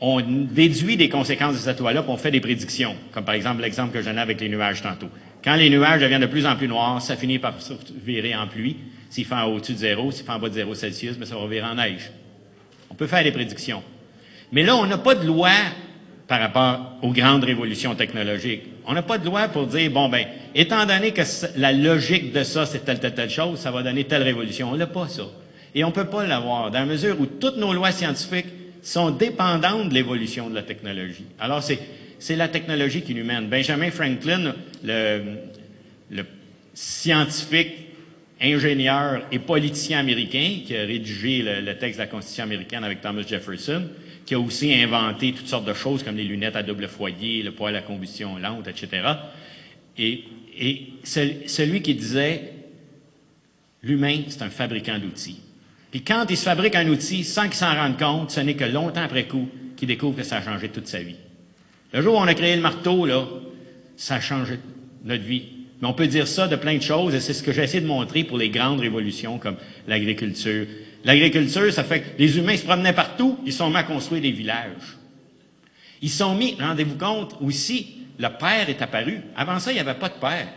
[0.00, 3.62] on déduit des conséquences de cette loi-là, puis on fait des prédictions, comme par exemple
[3.62, 5.08] l'exemple que je donnais avec les nuages tantôt.
[5.44, 7.72] Quand les nuages deviennent de plus en plus noirs, ça finit par se
[8.04, 8.76] virer en pluie.
[9.10, 11.46] S'il fait au-dessus de zéro, s'il fait en bas de zéro Celsius, mais ça va
[11.46, 12.10] virer en neige.
[12.90, 13.82] On peut faire des prédictions.
[14.52, 15.50] Mais là, on n'a pas de loi
[16.28, 18.62] par rapport aux grandes révolutions technologiques.
[18.86, 21.22] On n'a pas de loi pour dire, bon, ben, étant donné que
[21.56, 24.70] la logique de ça, c'est telle, telle, telle chose, ça va donner telle révolution.
[24.70, 25.24] On n'a pas ça.
[25.74, 28.46] Et on ne peut pas l'avoir, dans la mesure où toutes nos lois scientifiques
[28.82, 31.24] sont dépendantes de l'évolution de la technologie.
[31.40, 33.48] Alors, c'est, la technologie qui nous mène.
[33.48, 34.54] Benjamin Franklin,
[34.84, 35.22] le,
[36.10, 36.24] le
[36.74, 37.72] scientifique,
[38.40, 43.00] ingénieur et politicien américain qui a rédigé le, le texte de la Constitution américaine avec
[43.00, 43.84] Thomas Jefferson,
[44.24, 47.52] qui a aussi inventé toutes sortes de choses comme les lunettes à double foyer, le
[47.52, 49.02] poêle à combustion lente, etc.
[49.98, 50.24] Et,
[50.58, 52.52] et celui qui disait
[53.82, 55.40] l'humain, c'est un fabricant d'outils.
[55.90, 58.64] Puis quand il se fabrique un outil sans qu'il s'en rende compte, ce n'est que
[58.64, 61.16] longtemps après coup qu'il découvre que ça a changé toute sa vie.
[61.92, 63.26] Le jour où on a créé le marteau, là,
[63.96, 64.54] ça a changé
[65.04, 65.44] notre vie.
[65.80, 67.80] Mais on peut dire ça de plein de choses, et c'est ce que j'ai essayé
[67.80, 70.66] de montrer pour les grandes révolutions comme l'agriculture.
[71.04, 74.30] L'agriculture, ça fait que les humains se promenaient partout, ils sont mis à construire des
[74.30, 74.98] villages.
[76.00, 79.20] Ils sont mis, rendez-vous compte, aussi, le père est apparu.
[79.36, 80.48] Avant ça, il n'y avait pas de père.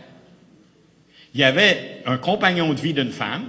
[1.34, 3.44] Il y avait un compagnon de vie d'une femme,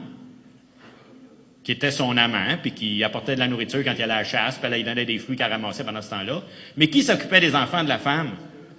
[1.63, 4.23] qui était son amant, puis qui apportait de la nourriture quand il allait à la
[4.23, 6.41] chasse, puis elle lui donnait des fruits qu'elle ramassait pendant ce temps-là.
[6.77, 8.31] Mais qui s'occupait des enfants de la femme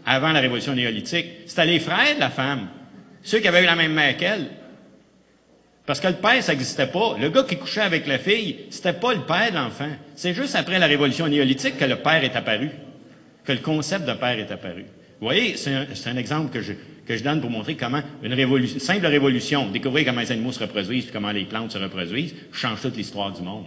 [0.06, 1.26] avant la révolution néolithique?
[1.46, 2.68] C'était les frères de la femme,
[3.22, 4.46] ceux qui avaient eu la même mère qu'elle.
[5.88, 7.16] Parce que le père, ça n'existait pas.
[7.18, 9.88] Le gars qui couchait avec la fille, c'était pas le père de l'enfant.
[10.14, 12.68] C'est juste après la révolution néolithique que le père est apparu,
[13.42, 14.82] que le concept de père est apparu.
[15.18, 20.04] Vous voyez, c'est un, exemple que je, donne pour montrer comment une simple révolution, découvrir
[20.04, 23.40] comment les animaux se reproduisent et comment les plantes se reproduisent, change toute l'histoire du
[23.40, 23.64] monde.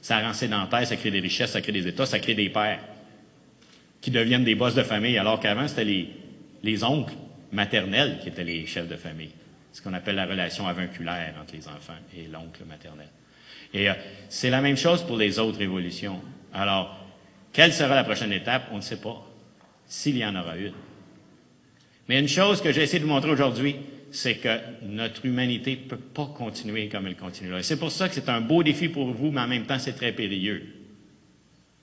[0.00, 2.80] Ça rend sédentaire, ça crée des richesses, ça crée des États, ça crée des pères
[4.00, 6.06] qui deviennent des boss de famille, alors qu'avant, c'était
[6.62, 7.12] les oncles
[7.52, 9.32] maternels qui étaient les chefs de famille.
[9.72, 13.08] Ce qu'on appelle la relation avinculaire entre les enfants et l'oncle maternel.
[13.72, 13.94] Et euh,
[14.28, 16.20] c'est la même chose pour les autres révolutions.
[16.52, 16.98] Alors,
[17.52, 18.64] quelle sera la prochaine étape?
[18.72, 19.26] On ne sait pas
[19.86, 20.74] s'il y en aura une.
[22.08, 23.76] Mais une chose que j'ai essayé de vous montrer aujourd'hui,
[24.10, 27.60] c'est que notre humanité ne peut pas continuer comme elle continue là.
[27.60, 29.78] Et c'est pour ça que c'est un beau défi pour vous, mais en même temps,
[29.78, 30.66] c'est très périlleux.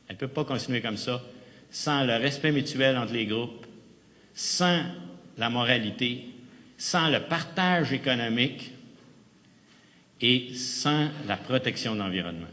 [0.07, 1.21] Elle ne peut pas continuer comme ça
[1.71, 3.65] sans le respect mutuel entre les groupes,
[4.33, 4.83] sans
[5.37, 6.25] la moralité,
[6.79, 8.71] sans le partage économique
[10.21, 12.47] et sans la protection de l'environnement.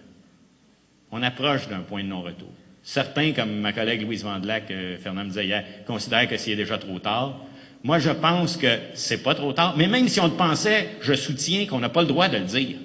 [1.13, 2.51] On approche d'un point de non-retour.
[2.83, 6.99] Certains, comme ma collègue Louise Vandelac, euh, Fernand disait hier, considèrent que c'est déjà trop
[6.99, 7.41] tard.
[7.85, 9.77] Moi, je pense que c'est pas trop tard.
[9.77, 12.45] Mais même si on le pensait, je soutiens qu'on n'a pas le droit de le
[12.45, 12.79] dire.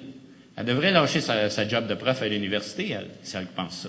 [0.56, 3.88] Elle devrait lâcher sa, job de prof à l'université, elle, si elle pense ça.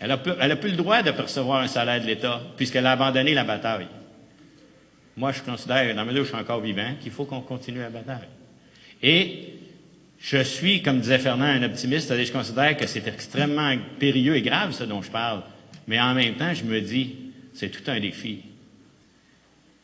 [0.00, 2.86] Elle a, plus, elle a plus le droit de percevoir un salaire de l'État, puisqu'elle
[2.86, 3.86] a abandonné la bataille.
[5.20, 7.80] Moi, je considère, dans la mesure où je suis encore vivant, qu'il faut qu'on continue
[7.80, 8.26] la bataille.
[9.02, 9.50] Et
[10.18, 14.40] je suis, comme disait Fernand, un optimiste, c'est-à-dire je considère que c'est extrêmement périlleux et
[14.40, 15.42] grave, ce dont je parle.
[15.86, 17.16] Mais en même temps, je me dis,
[17.52, 18.40] c'est tout un défi.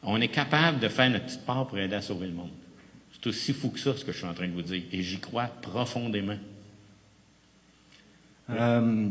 [0.03, 2.53] On est capable de faire notre petite part pour aider à sauver le monde.
[3.13, 4.85] C'est aussi fou que ça, ce que je suis en train de vous dire.
[4.91, 6.39] Et j'y crois profondément.
[8.49, 9.11] Euh,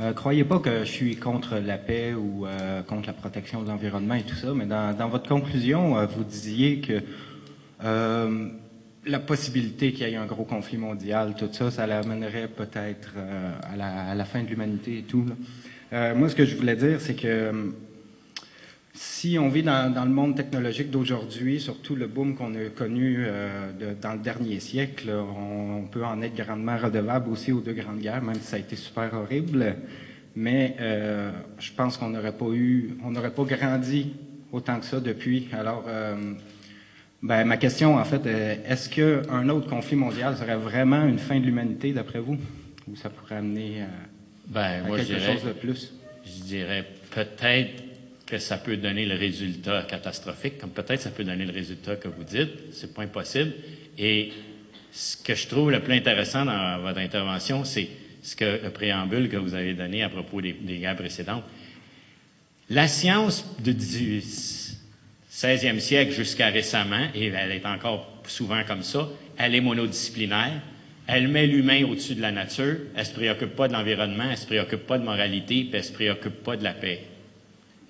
[0.00, 3.68] euh, croyez pas que je suis contre la paix ou euh, contre la protection de
[3.68, 7.00] l'environnement et tout ça, mais dans, votre conclusion, euh, vous disiez que
[9.04, 13.14] la possibilité qu'il y ait un gros conflit mondial, tout ça, ça l'amènerait peut-être
[13.72, 15.26] à la, fin de l'humanité et tout.
[15.90, 17.72] Moi, ce que je voulais dire, c'est que
[18.94, 23.16] si on vit dans, dans le monde technologique d'aujourd'hui, surtout le boom qu'on a connu
[23.18, 27.60] euh, de, dans le dernier siècle, on, on, peut en être grandement redevable aussi aux
[27.60, 29.76] deux grandes guerres, même si ça a été super horrible.
[30.36, 34.12] Mais euh, je pense qu'on n'aurait pas eu, on n'aurait pas grandi
[34.50, 35.48] autant que ça depuis.
[35.52, 36.34] Alors, euh,
[37.22, 41.44] ben, ma question, en fait, est-ce qu'un autre conflit mondial serait vraiment une fin de
[41.44, 42.36] l'humanité, d'après vous?
[42.90, 43.86] Ou ça pourrait amener à,
[44.48, 45.94] ben, à moi, quelque dirais, chose de plus?
[46.26, 47.81] Je dirais peut-être
[48.32, 52.08] que ça peut donner le résultat catastrophique, comme peut-être ça peut donner le résultat que
[52.08, 52.72] vous dites.
[52.72, 53.52] C'est pas impossible.
[53.98, 54.32] Et
[54.90, 57.90] ce que je trouve le plus intéressant dans votre intervention, c'est
[58.22, 61.44] ce que le préambule que vous avez donné à propos des, des guerres précédentes.
[62.70, 63.74] La science du
[65.30, 70.62] 16e siècle jusqu'à récemment, et elle est encore souvent comme ça, elle est monodisciplinaire.
[71.06, 72.76] Elle met l'humain au-dessus de la nature.
[72.96, 75.92] Elle se préoccupe pas de l'environnement, elle se préoccupe pas de moralité, puis elle se
[75.92, 77.11] préoccupe pas de la paix.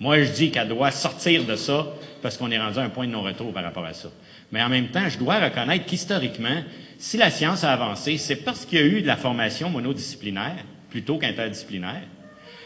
[0.03, 1.87] Moi, je dis qu'elle doit sortir de ça
[2.21, 4.09] parce qu'on est rendu à un point de non-retour par rapport à ça.
[4.51, 6.61] Mais en même temps, je dois reconnaître qu'historiquement,
[6.97, 10.65] si la science a avancé, c'est parce qu'il y a eu de la formation monodisciplinaire
[10.89, 12.01] plutôt qu'interdisciplinaire.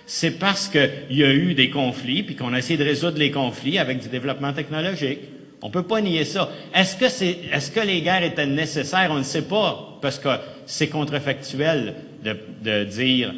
[0.07, 3.29] C'est parce qu'il y a eu des conflits, puis qu'on a essayé de résoudre les
[3.29, 5.19] conflits avec du développement technologique.
[5.61, 6.49] On peut pas nier ça.
[6.73, 9.09] Est-ce que les guerres étaient nécessaires?
[9.11, 10.29] On ne sait pas, parce que
[10.65, 11.93] c'est contrefactuel
[12.23, 13.31] de dire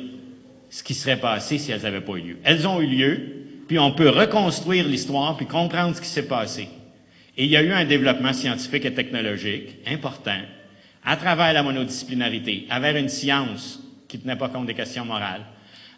[0.69, 2.37] ce qui serait passé si elles n'avaient pas eu lieu.
[2.45, 3.35] Elles ont eu lieu,
[3.69, 6.67] puis on peut reconstruire l'histoire, puis comprendre ce qui s'est passé.
[7.37, 10.39] Et il y a eu un développement scientifique et technologique important
[11.05, 15.45] à travers la monodisciplinarité, avec une science qui tenait pas compte des questions morales,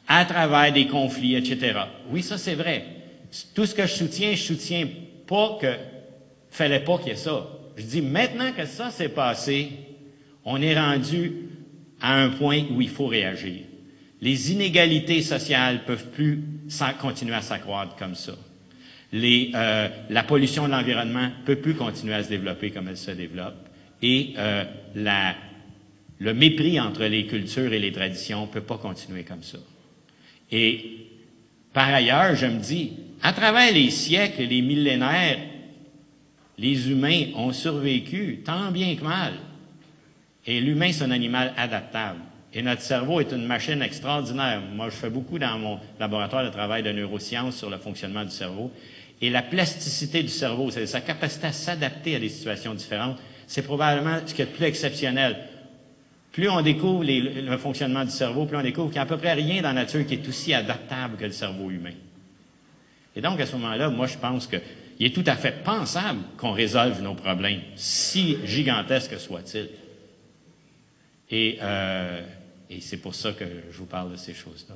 [0.05, 1.79] à travers des conflits, etc.
[2.09, 2.83] Oui, ça c'est vrai.
[3.55, 4.87] Tout ce que je soutiens, je soutiens
[5.25, 5.73] pas que
[6.49, 7.47] fallait pas qu'il y ait ça.
[7.77, 9.69] Je dis maintenant que ça s'est passé,
[10.43, 11.47] on est rendu
[12.01, 13.61] à un point où il faut réagir.
[14.21, 16.43] Les inégalités sociales peuvent plus
[16.99, 18.33] continuer à s'accroître comme ça.
[19.13, 23.67] Euh, la pollution de l'environnement peut plus continuer à se développer comme elle se développe.
[24.01, 24.63] Et euh,
[26.19, 29.57] le mépris entre les cultures et les traditions ne peut pas continuer comme ça.
[30.51, 31.07] Et
[31.73, 32.93] par ailleurs, je me dis,
[33.23, 35.39] à travers les siècles et les millénaires,
[36.57, 39.33] les humains ont survécu tant bien que mal.
[40.45, 42.19] Et l'humain, c'est un animal adaptable.
[42.53, 44.61] Et notre cerveau est une machine extraordinaire.
[44.73, 48.31] Moi, je fais beaucoup dans mon laboratoire de travail de neurosciences sur le fonctionnement du
[48.31, 48.71] cerveau.
[49.21, 53.17] Et la plasticité du cerveau, c'est sa capacité à s'adapter à des situations différentes,
[53.47, 55.37] c'est probablement ce qui est le plus exceptionnel.
[56.31, 59.17] Plus on découvre le fonctionnement du cerveau, plus on découvre qu'il n'y a à peu
[59.17, 61.93] près rien dans la nature qui est aussi adaptable que le cerveau humain.
[63.15, 64.61] Et donc, à ce moment-là, moi, je pense qu'il
[65.05, 69.69] est tout à fait pensable qu'on résolve nos problèmes, si gigantesques soient-ils.
[71.29, 72.21] Et, euh,
[72.71, 74.75] et c'est pour ça que je vous parle de ces choses-là.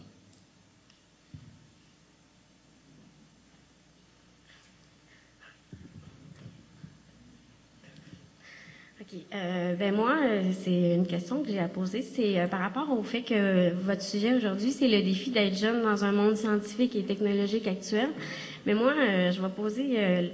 [9.33, 12.01] Euh, ben moi, euh, c'est une question que j'ai à poser.
[12.01, 15.83] C'est euh, par rapport au fait que votre sujet aujourd'hui, c'est le défi d'être jeune
[15.83, 18.09] dans un monde scientifique et technologique actuel.
[18.65, 18.93] Mais moi,
[19.31, 20.31] je vais poser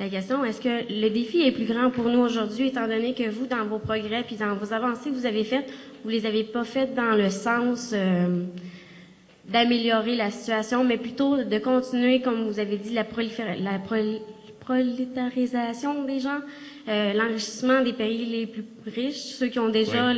[0.00, 3.28] la question est-ce que le défi est plus grand pour nous aujourd'hui, étant donné que
[3.28, 5.70] vous, dans vos progrès puis dans vos avancées vous avez faites,
[6.04, 7.94] vous les avez pas faites dans le sens
[9.50, 13.04] d'améliorer la situation, mais plutôt de continuer, comme vous avez dit, la,
[13.58, 13.80] la
[14.60, 16.40] prolétarisation des gens,
[16.88, 20.12] euh, l'enrichissement des pays les plus riches, ceux qui ont déjà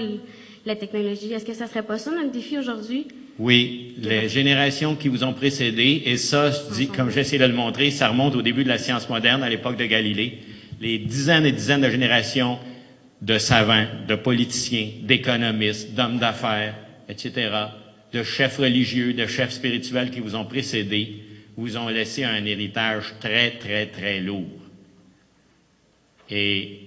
[0.64, 1.32] la technologie.
[1.32, 3.06] Est-ce que ça serait pas ça notre défi aujourd'hui?
[3.38, 7.52] Oui, les générations qui vous ont précédé, et ça, je dis, comme j'essaie de le
[7.52, 10.38] montrer, ça remonte au début de la science moderne, à l'époque de Galilée.
[10.80, 12.58] Les dizaines et dizaines de générations
[13.22, 16.74] de savants, de politiciens, d'économistes, d'hommes d'affaires,
[17.08, 17.50] etc.,
[18.12, 21.22] de chefs religieux, de chefs spirituels qui vous ont précédé,
[21.56, 24.44] vous ont laissé un héritage très, très, très lourd.
[26.30, 26.80] Et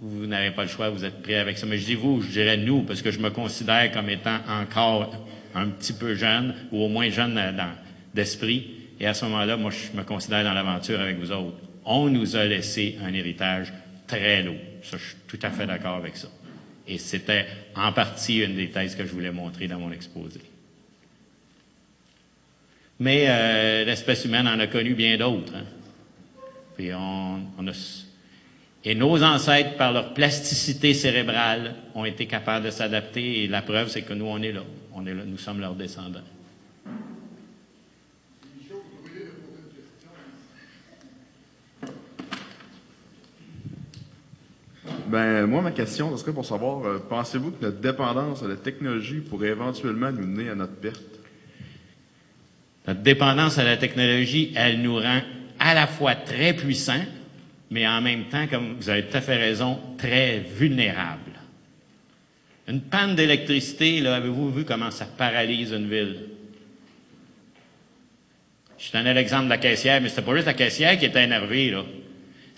[0.00, 1.66] vous n'avez pas le choix, vous êtes prêt avec ça.
[1.66, 5.26] Mais je dis vous, je dirais nous, parce que je me considère comme étant encore
[5.54, 7.40] un petit peu jeune, ou au moins jeune
[8.14, 8.66] d'esprit.
[8.98, 11.56] Et à ce moment-là, moi, je me considère dans l'aventure avec vous autres.
[11.84, 13.72] On nous a laissé un héritage
[14.06, 14.56] très lourd.
[14.82, 16.28] Ça, je suis tout à fait d'accord avec ça.
[16.86, 20.40] Et c'était en partie une des thèses que je voulais montrer dans mon exposé.
[22.98, 25.54] Mais euh, l'espèce humaine en a connu bien d'autres.
[25.54, 25.64] Hein.
[28.84, 33.44] Et nos ancêtres, par leur plasticité cérébrale, ont été capables de s'adapter.
[33.44, 34.26] Et la preuve, c'est que nous.
[34.26, 34.62] On est là.
[35.26, 36.20] Nous sommes leurs descendants.
[45.06, 48.56] Ben, moi, ma question, ce serait pour savoir, euh, pensez-vous que notre dépendance à la
[48.56, 51.02] technologie pourrait éventuellement nous mener à notre perte?
[52.88, 55.20] Notre dépendance à la technologie, elle nous rend
[55.58, 57.04] à la fois très puissants,
[57.70, 61.32] mais en même temps, comme vous avez tout à fait raison, très vulnérable.
[62.66, 66.28] Une panne d'électricité, là, avez-vous vu comment ça paralyse une ville?
[68.78, 71.70] Je donnais l'exemple de la caissière, mais c'était pas juste la caissière qui était énervée,
[71.70, 71.84] là.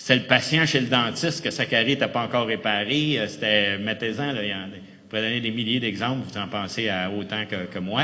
[0.06, 3.18] C'est le patient chez le dentiste que sa carie pas encore réparée.
[3.18, 7.46] Euh, c'était, mettez-en, là, vous pouvez donner des milliers d'exemples, vous en pensez à autant
[7.46, 8.02] que, que moi.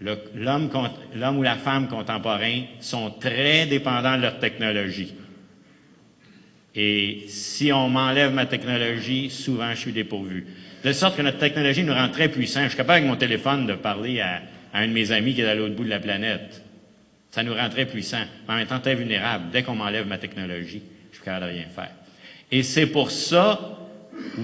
[0.00, 5.12] L'homme ou la femme contemporain sont très dépendants de leur technologie.
[6.76, 10.46] Et si on m'enlève ma technologie, souvent je suis dépourvu.
[10.84, 12.62] De sorte que notre technologie nous rend très puissants.
[12.62, 14.42] Je suis capable avec mon téléphone de parler à,
[14.72, 16.62] un de mes amis qui est à l'autre bout de la planète.
[17.30, 19.50] Ça nous rend très puissants, mais en même temps très vulnérables.
[19.52, 21.92] Dès qu'on m'enlève ma technologie, je suis capable de rien faire.
[22.50, 23.78] Et c'est pour ça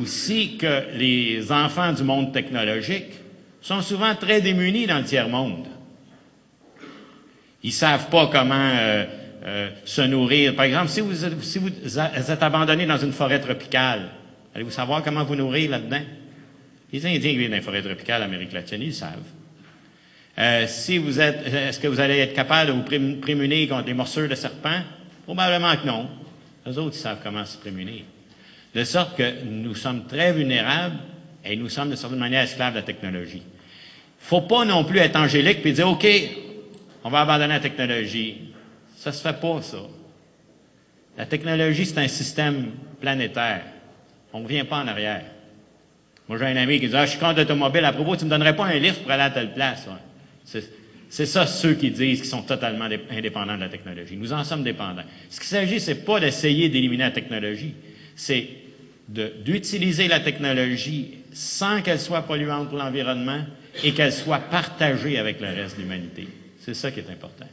[0.01, 3.13] aussi que les enfants du monde technologique
[3.61, 5.67] sont souvent très démunis dans le tiers-monde.
[7.63, 9.05] Ils savent pas comment euh,
[9.45, 10.55] euh, se nourrir.
[10.55, 14.11] Par exemple, si vous, si vous êtes abandonné dans une forêt tropicale,
[14.55, 16.03] allez-vous savoir comment vous nourrir là-dedans?
[16.93, 19.36] Les Indiens qui vivent dans les forêts tropicales d'Amérique latine, ils savent.
[20.39, 23.95] Euh, si vous êtes, est-ce que vous allez être capable de vous prémunir contre les
[23.95, 24.83] morsures de serpents?
[25.25, 26.09] Probablement que non.
[26.67, 28.03] Les autres, savent comment se prémunir.
[28.75, 30.97] De sorte que nous sommes très vulnérables
[31.45, 33.43] et nous sommes de certaine manière esclaves de la technologie.
[34.19, 36.07] Faut pas non plus être angélique et dire, OK,
[37.05, 38.53] on va abandonner la technologie.
[38.97, 39.79] Ça se fait pas, ça.
[41.17, 43.63] La technologie, c'est un système planétaire.
[44.33, 45.25] On ne revient pas en arrière.
[46.29, 47.85] Moi, j'ai un ami qui dit, ah, je suis contre l'automobile.
[47.85, 49.89] À propos, tu me donnerais pas un livre pour aller à telle place.
[51.09, 54.17] C'est ça ceux qui disent qu'ils sont totalement indépendants de la technologie.
[54.17, 55.05] Nous en sommes dépendants.
[55.29, 57.75] Ce qu'il s'agit, c'est pas d'essayer d'éliminer la technologie.
[58.15, 58.49] C'est
[59.09, 63.45] d'utiliser la technologie sans qu'elle soit polluante pour l'environnement
[63.85, 66.27] et qu'elle soit partagée avec le reste de l'humanité.
[66.59, 67.47] C'est ça qui est important.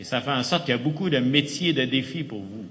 [0.00, 2.66] Et ça fait en sorte qu'il y a beaucoup de métiers, de défis pour vous.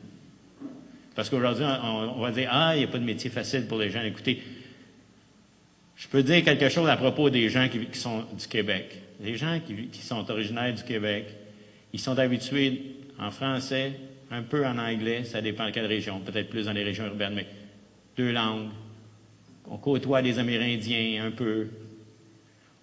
[1.15, 3.77] Parce qu'aujourd'hui, on, on va dire, ah, il n'y a pas de métier facile pour
[3.77, 4.01] les gens.
[4.01, 4.41] Écoutez,
[6.01, 8.97] je peux dire quelque chose à propos des gens qui, sont du Québec.
[9.21, 11.27] Les gens qui, qui, sont originaires du Québec,
[11.93, 13.91] ils sont habitués en français,
[14.31, 17.35] un peu en anglais, ça dépend de quelle région, peut-être plus dans les régions urbaines,
[17.35, 17.45] mais
[18.17, 18.69] deux langues.
[19.69, 21.67] On côtoie des Amérindiens un peu.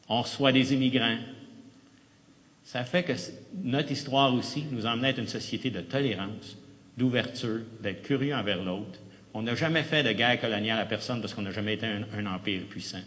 [0.09, 1.19] On reçoit des immigrants.
[2.63, 3.15] Ça fait que
[3.65, 6.57] notre histoire aussi nous emmène à être une société de tolérance,
[6.97, 9.01] d'ouverture, d'être curieux envers l'autre.
[9.39, 12.27] On n'a jamais fait de guerre coloniale à personne parce qu'on n'a jamais été un,
[12.27, 12.99] empire puissant.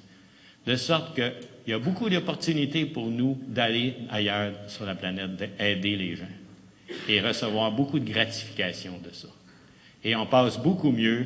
[0.65, 1.33] De sorte qu'il
[1.67, 6.23] y a beaucoup d'opportunités pour nous d'aller ailleurs sur la planète, d'aider les gens
[7.09, 9.27] et recevoir beaucoup de gratification de ça.
[10.05, 11.25] Et on passe beaucoup mieux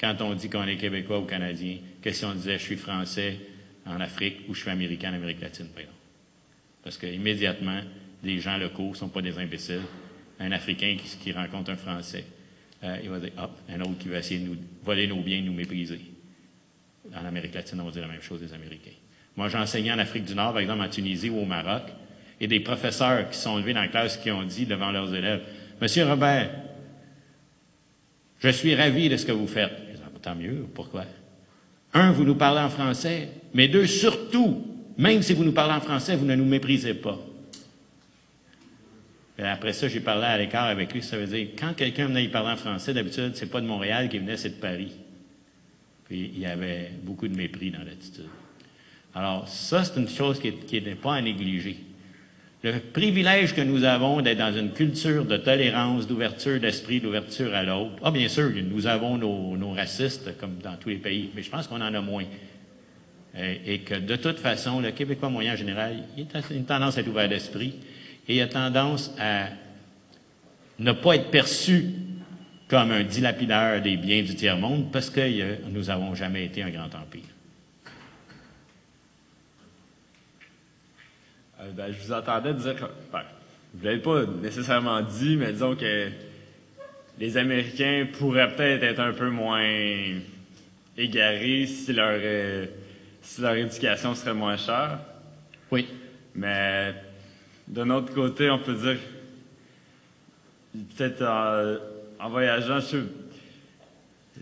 [0.00, 3.36] quand on dit qu'on est Québécois ou Canadien que si on disait je suis Français
[3.84, 5.98] en Afrique ou je suis Américain en Amérique latine, par exemple.
[6.82, 7.82] Parce qu'immédiatement,
[8.22, 9.82] les gens locaux ne sont pas des imbéciles.
[10.40, 12.24] Un Africain qui rencontre un Français,
[12.84, 15.40] euh, il va dire hop, un autre qui va essayer de nous voler nos biens,
[15.42, 16.00] nous mépriser.
[17.14, 18.90] En Amérique latine, on va dire la même chose des Américains.
[19.36, 21.84] Moi, j'ai enseigné en Afrique du Nord, par exemple en Tunisie ou au Maroc,
[22.40, 25.42] et des professeurs qui sont levés dans la classe qui ont dit devant leurs élèves
[25.80, 26.50] Monsieur Robert,
[28.38, 29.72] je suis ravi de ce que vous faites.
[29.88, 31.04] Ils disent, Tant mieux, pourquoi
[31.94, 34.64] Un, vous nous parlez en français, mais deux, surtout,
[34.96, 37.18] même si vous nous parlez en français, vous ne nous méprisez pas.
[39.38, 41.02] Et après ça, j'ai parlé à l'écart avec lui.
[41.02, 44.18] Ça veut dire, quand quelqu'un venait parler en français, d'habitude, c'est pas de Montréal qui
[44.18, 44.92] venait, c'est de Paris.
[46.04, 48.28] Puis il y avait beaucoup de mépris dans l'attitude.
[49.14, 51.76] Alors, ça, c'est une chose qui n'est pas à négliger.
[52.62, 57.64] Le privilège que nous avons d'être dans une culture de tolérance, d'ouverture d'esprit, d'ouverture à
[57.64, 57.94] l'autre.
[58.04, 61.66] Ah, bien sûr, nous avons nos, racistes, comme dans tous les pays, mais je pense
[61.66, 62.24] qu'on en a moins.
[63.36, 67.00] Et, que de toute façon, le Québécois moyen en général, il a une tendance à
[67.00, 67.74] être ouvert d'esprit
[68.28, 69.48] et il a tendance à
[70.78, 71.86] ne pas être perçu
[72.68, 76.70] comme un dilapideur des biens du tiers-monde parce que euh, nous n'avons jamais été un
[76.70, 77.22] grand empire.
[81.60, 83.22] Euh, ben, je vous entendais dire, ben,
[83.74, 86.08] vous ne l'avez pas nécessairement dit, mais disons que
[87.18, 89.62] les Américains pourraient peut-être être un peu moins
[90.96, 92.66] égarés si leur, euh,
[93.20, 94.98] si leur éducation serait moins chère.
[95.70, 95.86] Oui.
[96.34, 96.94] Mais
[97.68, 98.98] d'un autre côté, on peut dire,
[100.96, 101.22] peut-être
[102.20, 102.98] en, voyageant, je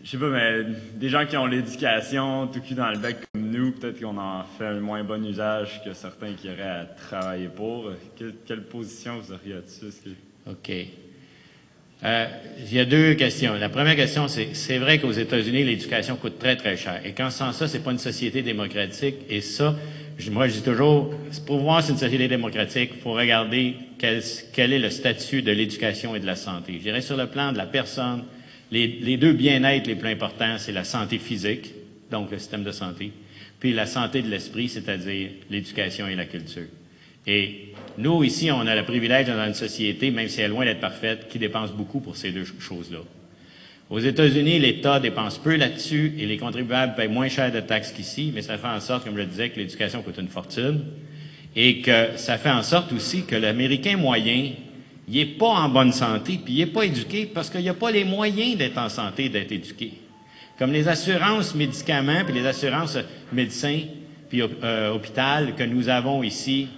[0.03, 0.65] je sais pas, mais
[0.95, 4.45] des gens qui ont l'éducation tout cul dans le bec comme nous, peut-être qu'on en
[4.45, 7.91] fait un moins bon usage que certains qui auraient à travailler pour.
[8.17, 10.17] Quelle, quelle position vous auriez là-dessus?
[10.47, 10.71] OK.
[12.03, 12.27] Euh,
[12.59, 13.55] il y a deux questions.
[13.55, 17.01] La première question, c'est c'est vrai qu'aux États-Unis, l'éducation coûte très, très cher.
[17.05, 19.17] Et quand sans ça, c'est pas une société démocratique.
[19.29, 19.75] Et ça,
[20.29, 21.15] moi, je dis toujours,
[21.47, 24.23] pour voir si une société démocratique, il faut regarder quel,
[24.53, 26.75] quel, est le statut de l'éducation et de la santé.
[26.75, 28.25] Je dirais sur le plan de la personne,
[28.71, 31.73] les, les deux bien-être les plus importants, c'est la santé physique,
[32.11, 33.13] donc le système de santé,
[33.59, 36.67] puis la santé de l'esprit, c'est-à-dire l'éducation et la culture.
[37.27, 40.65] Et nous, ici, on a le privilège dans une société, même si elle est loin
[40.65, 43.01] d'être parfaite, qui dépense beaucoup pour ces deux choses-là.
[43.91, 48.31] Aux États-Unis, l'État dépense peu là-dessus et les contribuables payent moins cher de taxes qu'ici,
[48.33, 50.85] mais ça fait en sorte, comme je le disais, que l'éducation coûte une fortune
[51.57, 54.53] et que ça fait en sorte aussi que l'Américain moyen,
[55.09, 58.05] n'est pas en bonne santé, puis n'est pas éduqué parce qu'il n'y a pas les
[58.05, 59.95] moyens d'être en santé, d'être éduqué.
[60.57, 62.97] Comme les assurances médicaments, puis les assurances
[63.33, 63.81] médecins,
[64.29, 66.69] puis euh, hôpital que nous avons ici,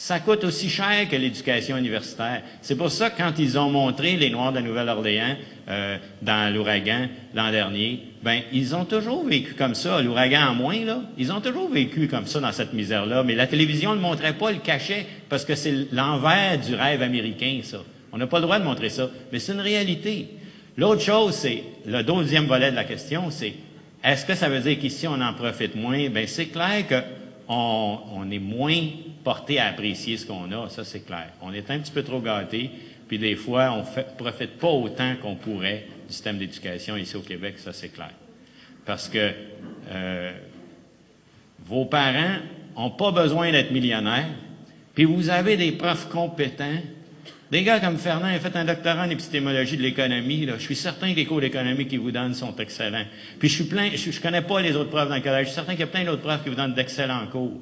[0.00, 2.40] ça coûte aussi cher que l'éducation universitaire.
[2.62, 5.36] C'est pour ça que quand ils ont montré les Noirs de Nouvelle-Orléans
[5.68, 10.00] euh, dans l'ouragan l'an dernier, ben ils ont toujours vécu comme ça.
[10.00, 13.24] L'ouragan en moins là, ils ont toujours vécu comme ça dans cette misère-là.
[13.24, 17.02] Mais la télévision ne le montrait pas, le cachait parce que c'est l'envers du rêve
[17.02, 17.82] américain ça.
[18.10, 20.28] On n'a pas le droit de montrer ça, mais c'est une réalité.
[20.78, 23.52] L'autre chose, c'est le deuxième volet de la question, c'est
[24.02, 26.08] est-ce que ça veut dire qu'ici on en profite moins?
[26.08, 27.02] Ben c'est clair que
[27.48, 28.80] on, on est moins
[29.22, 31.28] porté à apprécier ce qu'on a, ça c'est clair.
[31.42, 32.70] On est un petit peu trop gâté,
[33.08, 37.20] puis des fois on ne profite pas autant qu'on pourrait du système d'éducation ici au
[37.20, 38.12] Québec, ça c'est clair.
[38.86, 39.32] Parce que
[39.90, 40.32] euh,
[41.66, 42.38] vos parents
[42.76, 44.30] n'ont pas besoin d'être millionnaires,
[44.94, 46.80] puis vous avez des profs compétents.
[47.50, 50.46] Des gars comme Fernand a fait un doctorat en épistémologie de l'économie.
[50.46, 53.04] Je suis certain que les cours d'économie qu'ils vous donnent sont excellents.
[53.40, 55.46] Puis je suis plein, je, connais pas les autres profs dans le collège.
[55.46, 57.60] Je suis certain qu'il y a plein d'autres profs qui vous donnent d'excellents cours.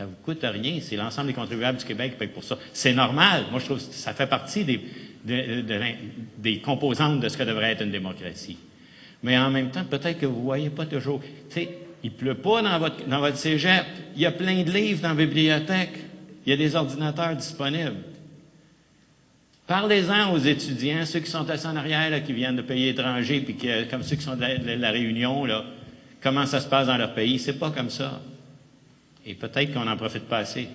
[0.00, 0.78] Ça vous coûte rien.
[0.80, 2.56] C'est l'ensemble des contribuables du Québec qui payent pour ça.
[2.72, 3.44] C'est normal.
[3.50, 4.80] Moi, je trouve que ça fait partie des,
[5.26, 5.78] de, de,
[6.38, 8.56] des composantes de ce que devrait être une démocratie.
[9.22, 11.20] Mais en même temps, peut-être que vous voyez pas toujours.
[11.20, 11.68] Tu sais,
[12.02, 13.84] il pleut pas dans votre, dans votre cégep.
[14.16, 15.98] Il y a plein de livres dans la bibliothèque.
[16.46, 17.96] Il y a des ordinateurs disponibles.
[19.66, 23.58] Parlez-en aux étudiants, ceux qui sont assis en arrière, qui viennent de pays étrangers, puis
[23.90, 25.62] comme ceux qui sont de la, de la Réunion, là,
[26.22, 27.38] comment ça se passe dans leur pays.
[27.38, 28.18] C'est pas comme ça.
[29.26, 30.68] Et peut-être qu'on n'en profite pas assez.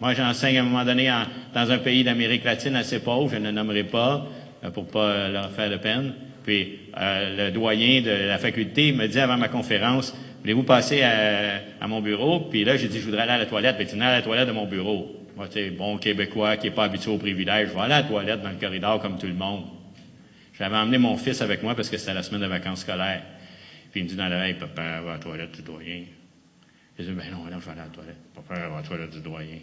[0.00, 1.24] Moi, j'enseigne à un moment donné en-
[1.54, 4.26] dans un pays d'Amérique latine assez pauvre, je ne le nommerai pas,
[4.64, 6.14] euh, pour pas euh, leur faire de peine.
[6.44, 11.60] Puis euh, le doyen de la faculté me dit avant ma conférence, voulez-vous passer à,
[11.80, 12.40] à mon bureau?
[12.40, 13.76] Puis là, j'ai dit, je voudrais aller à la toilette.
[13.76, 15.14] Puis venez à la toilette de mon bureau.
[15.36, 18.00] Moi, tu sais, bon Québécois qui n'est pas habitué au privilège, je vais aller à
[18.02, 19.64] la toilette dans le corridor comme tout le monde.
[20.58, 23.22] J'avais emmené mon fils avec moi parce que c'était la semaine de vacances scolaires.
[23.92, 26.02] Puis il me dit dans l'oreille, papa, va à la toilette du doyen.
[26.98, 28.16] J'ai dit, ben non, non, je vais aller à la toilette.
[28.34, 29.58] Papa, va à la toilette du doyen.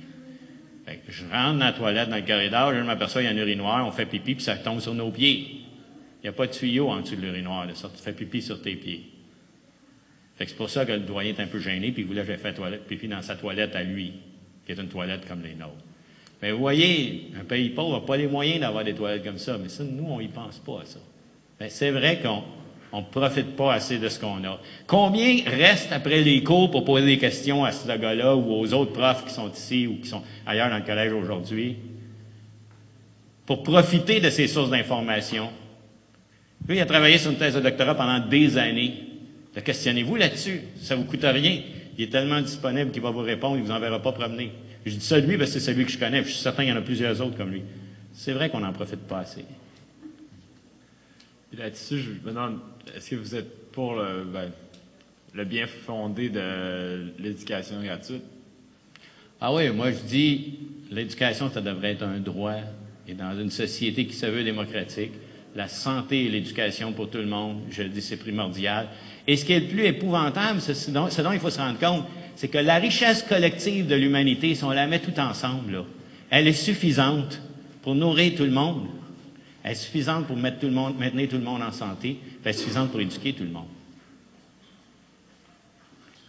[0.86, 3.36] Fait que je rentre dans la toilette, dans le corridor, je m'aperçois qu'il y a
[3.36, 5.62] un urinoir, on fait pipi, puis ça tombe sur nos pieds.
[6.22, 8.42] Il n'y a pas de tuyau en dessous de l'urinoir, là, ça tu fais pipi
[8.42, 9.04] sur tes pieds.
[10.38, 12.22] Fait que c'est pour ça que le doyen est un peu gêné, puis il voulait
[12.22, 14.14] que j'aille faire toilette, pipi dans sa toilette à lui,
[14.66, 15.74] qui est une toilette comme les nôtres.
[16.42, 19.58] Mais vous voyez, un pays pauvre n'a pas les moyens d'avoir des toilettes comme ça,
[19.58, 21.00] mais ça, nous, on y pense pas à ça.
[21.60, 22.44] Ben, c'est vrai qu'on
[22.96, 24.58] on profite pas assez de ce qu'on a.
[24.88, 28.94] Combien reste après les cours pour poser des questions à ce gars-là ou aux autres
[28.94, 31.76] profs qui sont ici ou qui sont ailleurs dans le collège aujourd'hui?
[33.46, 35.50] Pour profiter de ces sources d'information?
[36.70, 38.94] Lui, il a travaillé sur une thèse de doctorat pendant des années.
[39.62, 40.62] Questionnez-vous là-dessus?
[40.78, 41.64] Ça vous coûte rien.
[41.98, 44.54] Il est tellement disponible qu'il va vous répondre, il vous enverra pas promener.
[44.86, 46.24] Je dis ça lui parce que c'est celui que je connais.
[46.24, 47.64] Je suis certain qu'il y en a plusieurs autres comme lui.
[48.14, 49.44] C'est vrai qu'on n'en profite pas assez.
[51.58, 52.60] Là-dessus, je me demande,
[52.96, 54.52] est-ce que vous êtes pour le, ben,
[55.34, 58.24] le bien fondé de l'éducation gratuite?
[59.42, 60.60] Ah oui, moi je dis,
[60.92, 62.56] l'éducation, ça devrait être un droit.
[63.08, 65.12] Et dans une société qui se veut démocratique,
[65.56, 68.88] la santé et l'éducation pour tout le monde, je le dis, c'est primordial.
[69.28, 72.06] Et ce qui est le plus épouvantable, ce dont, dont il faut se rendre compte,
[72.36, 75.86] c'est que la richesse collective de l'humanité, si on la met tout ensemble, là,
[76.30, 77.42] elle est suffisante
[77.82, 78.88] pour nourrir tout le monde.
[79.64, 82.18] Elle est suffisante pour mettre tout le monde, maintenir tout le monde en santé.
[82.54, 83.68] Suffisante pour éduquer tout le monde.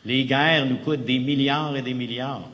[0.04, 2.48] Les guerres nous coûtent des milliards et des milliards.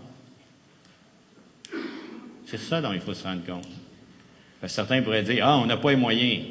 [2.46, 3.68] C'est ça dont il faut se rendre compte.
[4.66, 6.46] Certains pourraient dire, ah, on n'a pas les moyens.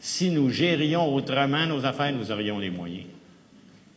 [0.00, 3.06] Si nous gérions autrement nos affaires, nous aurions les moyens.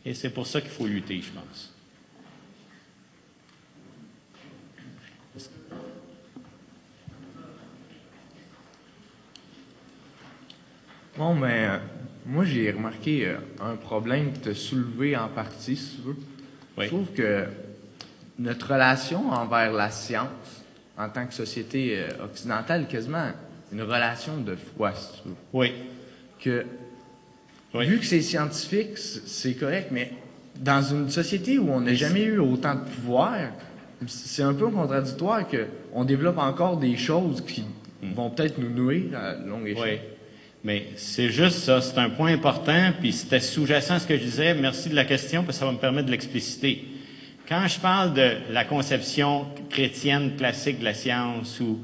[0.03, 1.73] Et c'est pour ça qu'il faut lutter, je pense.
[11.17, 11.77] Bon, mais euh,
[12.25, 16.15] moi, j'ai remarqué euh, un problème que tu as soulevé en partie, si tu veux.
[16.77, 16.85] Oui.
[16.85, 17.45] Je trouve que
[18.39, 20.27] notre relation envers la science,
[20.97, 23.31] en tant que société euh, occidentale, est quasiment
[23.71, 25.35] une relation de foi, si tu veux.
[25.53, 25.71] Oui.
[26.39, 26.65] Que,
[27.73, 27.87] Oui.
[27.87, 30.11] vu que c'est scientifique, c'est correct, mais
[30.59, 33.37] dans une société où on n'a jamais eu autant de pouvoir,
[34.07, 37.63] c'est un peu contradictoire qu'on développe encore des choses qui
[38.15, 39.99] vont peut-être nous nuire à longue échelle.
[40.03, 40.10] Oui.
[40.63, 44.53] Mais c'est juste ça, c'est un point important, puis c'était sous-jacent ce que je disais.
[44.53, 46.85] Merci de la question, parce que ça va me permettre de l'expliciter.
[47.49, 51.79] Quand je parle de la conception chrétienne classique de la science, où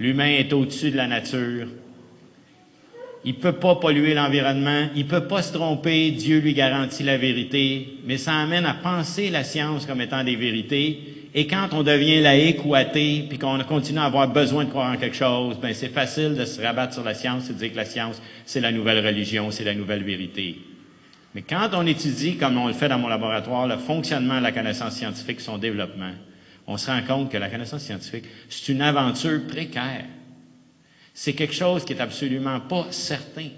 [0.00, 1.68] l'humain est au-dessus de la nature,
[3.26, 7.98] il peut pas polluer l'environnement, il peut pas se tromper, Dieu lui garantit la vérité,
[8.06, 11.15] mais ça amène à penser la science comme étant des vérités.
[11.34, 14.92] Et quand on devient laïque ou athée, puis qu'on continue à avoir besoin de croire
[14.92, 17.72] en quelque chose, ben c'est facile de se rabattre sur la science et de dire
[17.72, 20.58] que la science, c'est la nouvelle religion, c'est la nouvelle vérité.
[21.34, 24.52] Mais quand on étudie, comme on le fait dans mon laboratoire, le fonctionnement de la
[24.52, 26.12] connaissance scientifique, son développement,
[26.66, 30.06] on se rend compte que la connaissance scientifique, c'est une aventure précaire.
[31.12, 33.48] C'est quelque chose qui est absolument pas certain.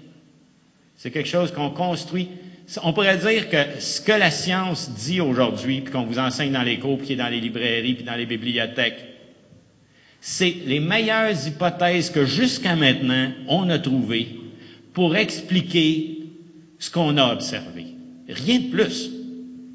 [0.95, 2.29] C'est quelque chose qu'on construit.
[2.83, 6.61] On pourrait dire que ce que la science dit aujourd'hui, puis qu'on vous enseigne dans
[6.61, 9.05] les cours, puis qui est dans les librairies, puis dans les bibliothèques,
[10.21, 14.27] c'est les meilleures hypothèses que jusqu'à maintenant on a trouvées
[14.93, 16.19] pour expliquer
[16.77, 17.87] ce qu'on a observé.
[18.27, 19.09] Rien de plus.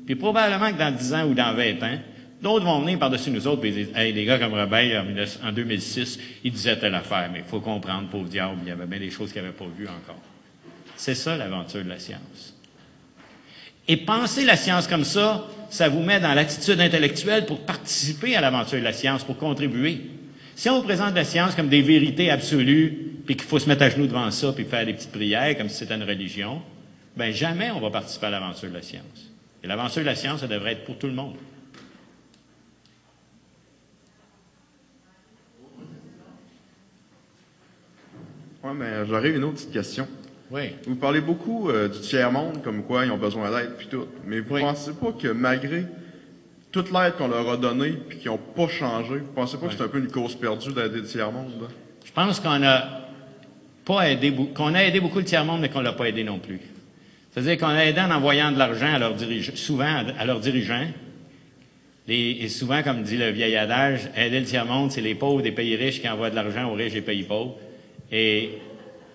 [0.06, 1.98] Puis probablement que dans 10 ans ou dans 20 ans,
[2.42, 5.38] d'autres vont venir par-dessus nous autres et dire Hey, les gars comme Rebelle, en 19
[5.44, 8.86] en 2006, ils disaient telle affaire, mais il faut comprendre, pauvre diable, il y avait
[8.86, 10.20] bien des choses qu'ils n'avaient pas vues encore.
[10.96, 12.53] C'est ça l'aventure de la science.
[13.86, 18.40] Et penser la science comme ça, ça vous met dans l'attitude intellectuelle pour participer à
[18.40, 20.00] l'aventure de la science, pour contribuer.
[20.54, 23.82] Si on vous présente la science comme des vérités absolues, puis qu'il faut se mettre
[23.82, 26.62] à genoux devant ça, puis faire des petites prières comme si c'était une religion,
[27.16, 29.32] ben jamais on va participer à l'aventure de la science.
[29.62, 31.36] Et l'aventure de la science, ça devrait être pour tout le monde.
[38.62, 40.08] Oui, mais j'aurais une autre petite question.
[40.50, 40.70] Oui.
[40.86, 44.06] Vous parlez beaucoup euh, du tiers-monde, comme quoi ils ont besoin d'aide, puis tout.
[44.26, 44.60] Mais vous Oui.
[44.60, 45.84] pensez pas que malgré
[46.70, 49.74] toute l'aide qu'on leur a donnée, puis qu'ils n'ont pas changé, vous pensez pas que
[49.74, 51.68] c'est un peu une cause perdue d'aider le tiers-monde?
[52.04, 52.84] Je pense qu'on a
[53.84, 56.60] pas aidé, qu'on a aidé beaucoup le tiers-monde, mais qu'on l'a pas aidé non plus.
[57.32, 60.40] C'est-à-dire qu'on a aidé en envoyant de l'argent à leurs dirigeants, souvent à, à leurs
[60.40, 60.86] dirigeants.
[62.06, 65.52] Les- et souvent, comme dit le vieil adage, aider le tiers-monde, c'est les pauvres des
[65.52, 67.56] pays riches qui envoient de l'argent aux riches des pays pauvres.
[68.12, 68.50] Et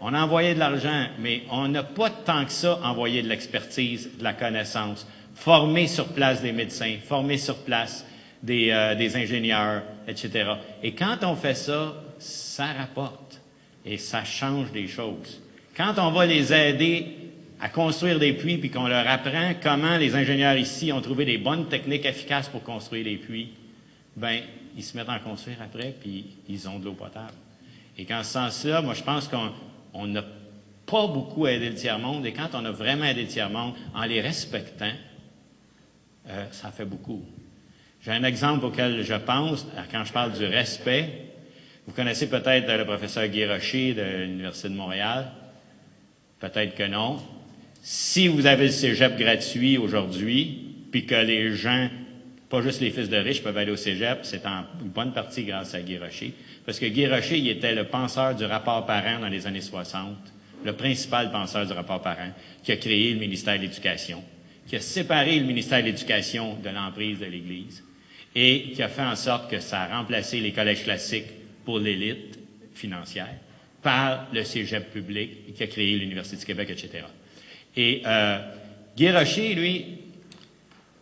[0.01, 4.09] on a envoyé de l'argent, mais on n'a pas tant que ça envoyé de l'expertise,
[4.17, 8.05] de la connaissance, former sur place des médecins, former sur place
[8.41, 10.51] des, euh, des ingénieurs, etc.
[10.83, 13.41] Et quand on fait ça, ça rapporte
[13.85, 15.41] et ça change des choses.
[15.75, 17.15] Quand on va les aider
[17.59, 21.37] à construire des puits, puis qu'on leur apprend comment les ingénieurs ici ont trouvé des
[21.37, 23.51] bonnes techniques efficaces pour construire les puits,
[24.15, 24.39] ben
[24.77, 27.33] ils se mettent à en construire après, puis ils ont de l'eau potable.
[27.97, 29.51] Et qu'en ce sens-là, moi, je pense qu'on
[29.93, 30.23] on n'a
[30.85, 34.21] pas beaucoup aidé le tiers-monde, et quand on a vraiment aidé le tiers-monde, en les
[34.21, 34.91] respectant,
[36.27, 37.23] euh, ça fait beaucoup.
[38.01, 41.09] J'ai un exemple auquel je pense euh, quand je parle du respect.
[41.85, 45.31] Vous connaissez peut-être euh, le professeur Guy Rocher de l'Université de Montréal?
[46.39, 47.19] Peut-être que non.
[47.81, 51.89] Si vous avez le cégep gratuit aujourd'hui, puis que les gens,
[52.49, 55.75] pas juste les fils de riches, peuvent aller au cégep, c'est en bonne partie grâce
[55.75, 56.33] à Guy Rocher.
[56.69, 60.05] Parce que Guy Rocher, il était le penseur du rapport parent dans les années 60,
[60.63, 62.31] le principal penseur du rapport parent,
[62.63, 64.23] qui a créé le ministère de l'Éducation,
[64.67, 67.83] qui a séparé le ministère de l'Éducation de l'emprise de l'Église
[68.35, 71.31] et qui a fait en sorte que ça a remplacé les collèges classiques
[71.65, 72.37] pour l'élite
[72.75, 73.33] financière
[73.81, 77.03] par le cégep public et qui a créé l'Université du Québec, etc.
[77.75, 78.37] Et euh,
[78.95, 79.85] Guy Rocher, lui,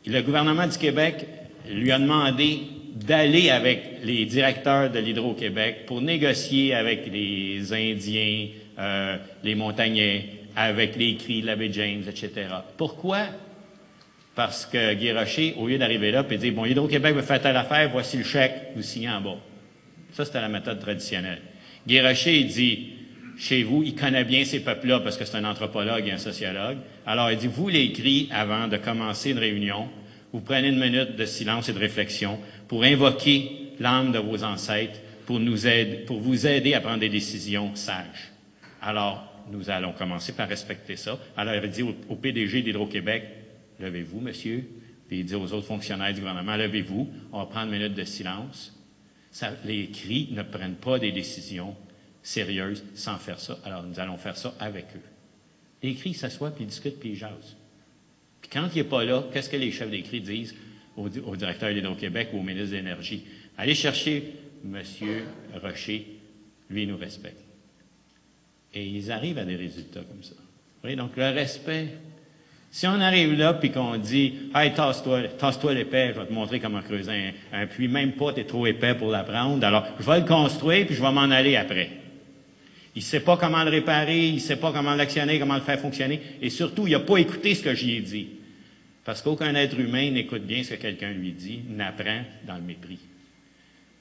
[0.06, 1.28] le gouvernement du Québec
[1.70, 2.62] lui a demandé
[3.06, 8.48] d'aller avec les directeurs de l'Hydro-Québec pour négocier avec les Indiens,
[8.80, 10.26] euh, les Montagnais,
[10.56, 12.32] avec les Cris l'abbé James, etc.
[12.78, 13.26] Pourquoi?
[14.36, 17.58] Parce que Guy Rocher, au lieu d'arriver là et dire, bon, Hydro-Québec veut faire telle
[17.58, 19.38] affaire, voici le chèque, vous signez en bas.
[20.14, 21.42] Ça, c'était la méthode traditionnelle.
[21.88, 22.90] Guy Rocher, il dit,
[23.38, 26.78] chez vous, il connaît bien ces peuples-là parce que c'est un anthropologue et un sociologue.
[27.06, 29.88] Alors, il dit, vous les cris avant de commencer une réunion,
[30.34, 35.00] vous prenez une minute de silence et de réflexion pour invoquer l'âme de vos ancêtres,
[35.26, 38.32] pour, vous aider à prendre des décisions sages.
[38.82, 41.20] Alors, nous allons commencer par respecter ça.
[41.36, 43.26] Alors, il dit au, PDG d'Hydro-Québec,
[43.80, 44.66] levez-vous, monsieur,
[45.08, 48.04] puis il dit aux autres fonctionnaires du gouvernement, levez-vous, on va prendre une minute de
[48.04, 48.74] silence.
[49.66, 51.76] Les cris ne prennent pas des décisions
[52.24, 53.58] sérieuses sans faire ça.
[53.66, 55.02] Alors, nous allons faire ça avec eux.
[55.84, 57.56] Les cris s'assoient, puis ils discutent, puis ils jasent.
[58.42, 60.56] Puis quand il n'est pas là, qu'est-ce que les chefs des cris disent?
[60.98, 63.24] Au, au directeur d'Hydro-Québec ou au ministre de l'Énergie?
[63.58, 64.34] Allez chercher
[64.66, 64.82] M.
[65.62, 66.08] Rocher,
[66.70, 67.42] lui, il nous respecte.
[68.74, 70.34] Et ils arrivent à des résultats comme ça.
[70.96, 71.88] Donc le respect.
[72.72, 76.60] Si on arrive là puis qu'on dit Hey, tasse-toi, tasse-toi l'épais, je vais te montrer
[76.60, 80.20] comment creuser un, puits, même pas, tu es trop épais pour l'apprendre, alors je vais
[80.20, 81.90] le construire puis je vais m'en aller après.
[82.96, 85.62] Il ne sait pas comment le réparer, il ne sait pas comment l'actionner, comment le
[85.62, 88.28] faire fonctionner, et surtout, il n'a pas écouté ce que j'y ai dit.
[89.08, 93.00] Parce qu'aucun être humain n'écoute bien ce que quelqu'un lui dit, n'apprend dans le mépris.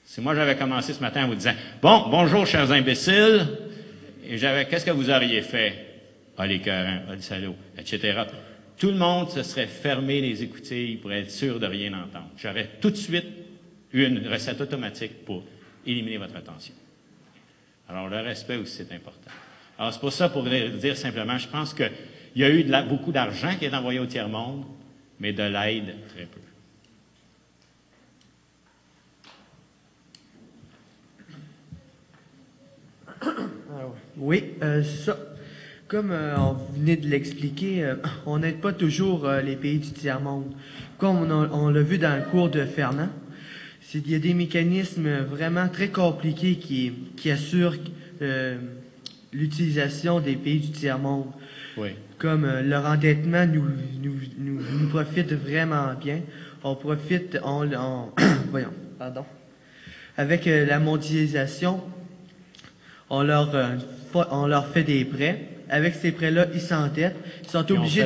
[0.03, 3.47] Si moi j'avais commencé ce matin en vous disant Bon, bonjour, chers imbéciles,
[4.27, 6.01] et j'avais qu'est-ce que vous auriez fait?
[6.37, 8.23] Ah, les cœurants, ah, le salaud, etc.
[8.77, 12.31] Tout le monde se serait fermé les écoutilles pour être sûr de rien entendre.
[12.35, 13.27] J'aurais tout de suite
[13.93, 15.41] eu une recette automatique pour
[15.85, 16.73] éliminer votre attention.
[17.87, 19.31] Alors, le respect aussi, c'est important.
[19.79, 21.91] Alors, c'est pour ça, pour dire simplement, je pense qu'il
[22.35, 24.65] y a eu beaucoup d'argent qui est envoyé au tiers-monde,
[25.19, 26.39] mais de l'aide, très peu.
[34.17, 35.17] Oui, euh, ça.
[35.87, 37.95] Comme euh, on venait de l'expliquer, euh,
[38.25, 40.53] on n'aide pas toujours les pays du tiers-monde.
[40.97, 43.09] Comme on, l'a vu dans le cours de Fernand,
[43.93, 47.77] il y a des mécanismes vraiment très compliqués qui, qui assurent
[49.31, 51.27] l'utilisation des pays du tiers-monde.
[51.77, 51.91] Oui.
[52.17, 53.65] Comme euh, leur endettement nous,
[54.01, 56.21] nous, nous, nous profite vraiment bien.
[56.63, 58.09] On profite, on, on-
[58.51, 59.23] voyons, pardon.
[60.17, 61.79] Avec euh, la mondialisation,
[63.09, 63.75] on leur, euh,
[64.31, 65.41] on leur fait des prêts.
[65.69, 67.15] Avec ces prêts-là, ils s'endettent.
[67.43, 68.05] Ils sont obligés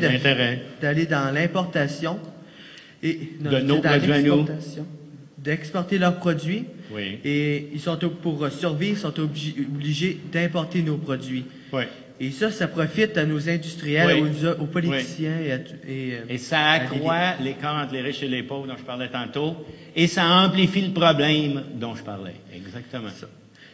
[0.82, 2.20] d'aller dans l'importation.
[3.04, 4.36] Et, non, De nos dans produits à nous.
[4.38, 4.86] l'exportation.
[5.38, 6.66] D'exporter leurs produits.
[6.94, 7.20] Oui.
[7.24, 11.46] Et ils sont, pour survivre, ils sont obligés, obligés d'importer nos produits.
[11.72, 11.84] Oui.
[12.24, 14.32] Et ça, ça profite à nos industriels, Oui.
[14.46, 18.28] aux, aux politiciens et, à et, euh, Et ça accroît l'écart entre les riches et
[18.28, 19.56] les pauvres dont je parlais tantôt,
[19.96, 22.36] et ça amplifie le problème dont je parlais.
[22.56, 23.10] Exactement.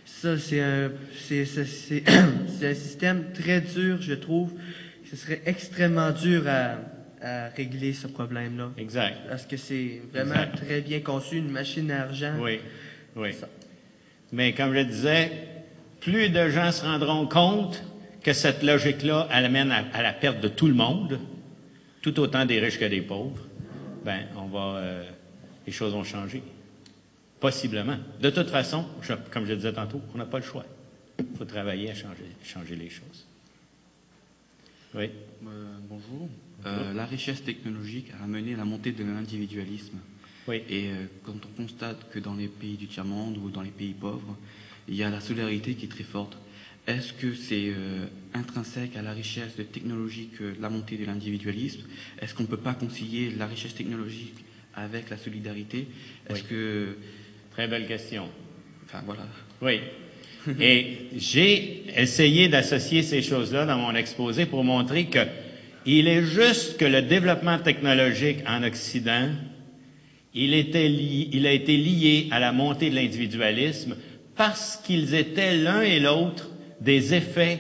[0.06, 4.54] Ça, c'est un, c'est, c'est un système très dur, je trouve.
[5.12, 6.78] Ce serait extrêmement dur à,
[7.22, 8.72] à régler ce problème-là.
[8.78, 9.18] Exact.
[9.28, 10.56] Parce que c'est vraiment Exact.
[10.66, 12.36] très bien conçu, une machine à argent.
[12.40, 12.60] Oui,
[13.18, 13.34] oui.
[13.34, 13.50] Ça.
[14.32, 15.32] Mais comme je disais,
[16.00, 17.84] plus de gens se rendront compte
[18.28, 21.18] que cette logique-là elle amène à, à la perte de tout le monde,
[22.02, 23.42] tout autant des riches que des pauvres,
[24.04, 25.10] ben on va, euh,
[25.66, 26.44] les choses vont changer.
[27.40, 27.96] Possiblement.
[28.20, 30.66] De toute façon, je- comme je le disais tantôt, on n'a pas le choix.
[31.20, 33.26] Il faut travailler à changer, changer les choses.
[34.94, 35.06] Oui.
[35.46, 36.28] Euh, bonjour.
[36.66, 40.00] Euh, la richesse technologique a amené à la montée de l'individualisme.
[40.50, 40.64] Oui.
[40.70, 43.94] Et euh, quand on constate que dans les pays du tiers-monde ou dans les pays
[43.94, 44.36] pauvres,
[44.90, 46.38] il y a la solidarité qui est très forte,
[46.88, 51.82] est-ce que c'est euh, intrinsèque à la richesse de technologique euh, la montée de l'individualisme?
[52.22, 54.36] Est-ce qu'on ne peut pas concilier la richesse technologique
[54.76, 55.88] avec la solidarité?
[56.30, 56.48] Est-ce Oui.
[56.50, 56.98] que...
[57.52, 58.30] Très belle question.
[58.86, 59.28] Enfin voilà.
[59.62, 59.80] Oui.
[60.62, 65.20] Et j'ai essayé d'associer ces choses-là dans mon exposé pour montrer que
[65.86, 69.30] il est juste que le développement technologique en Occident,
[70.34, 73.96] il, était li- il a été lié à la montée de l'individualisme
[74.36, 76.50] parce qu'ils étaient l'un et l'autre
[76.82, 77.60] des effets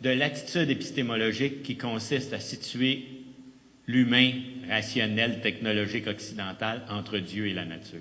[0.00, 3.06] de l'attitude épistémologique qui consiste à situer
[3.86, 4.32] l'humain
[4.68, 8.00] rationnel technologique occidental entre Dieu et la nature.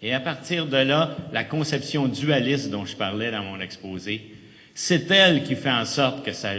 [0.00, 4.32] Et à partir de là, la conception dualiste dont je parlais dans mon exposé,
[4.74, 6.52] c'est elle qui fait en sorte que ça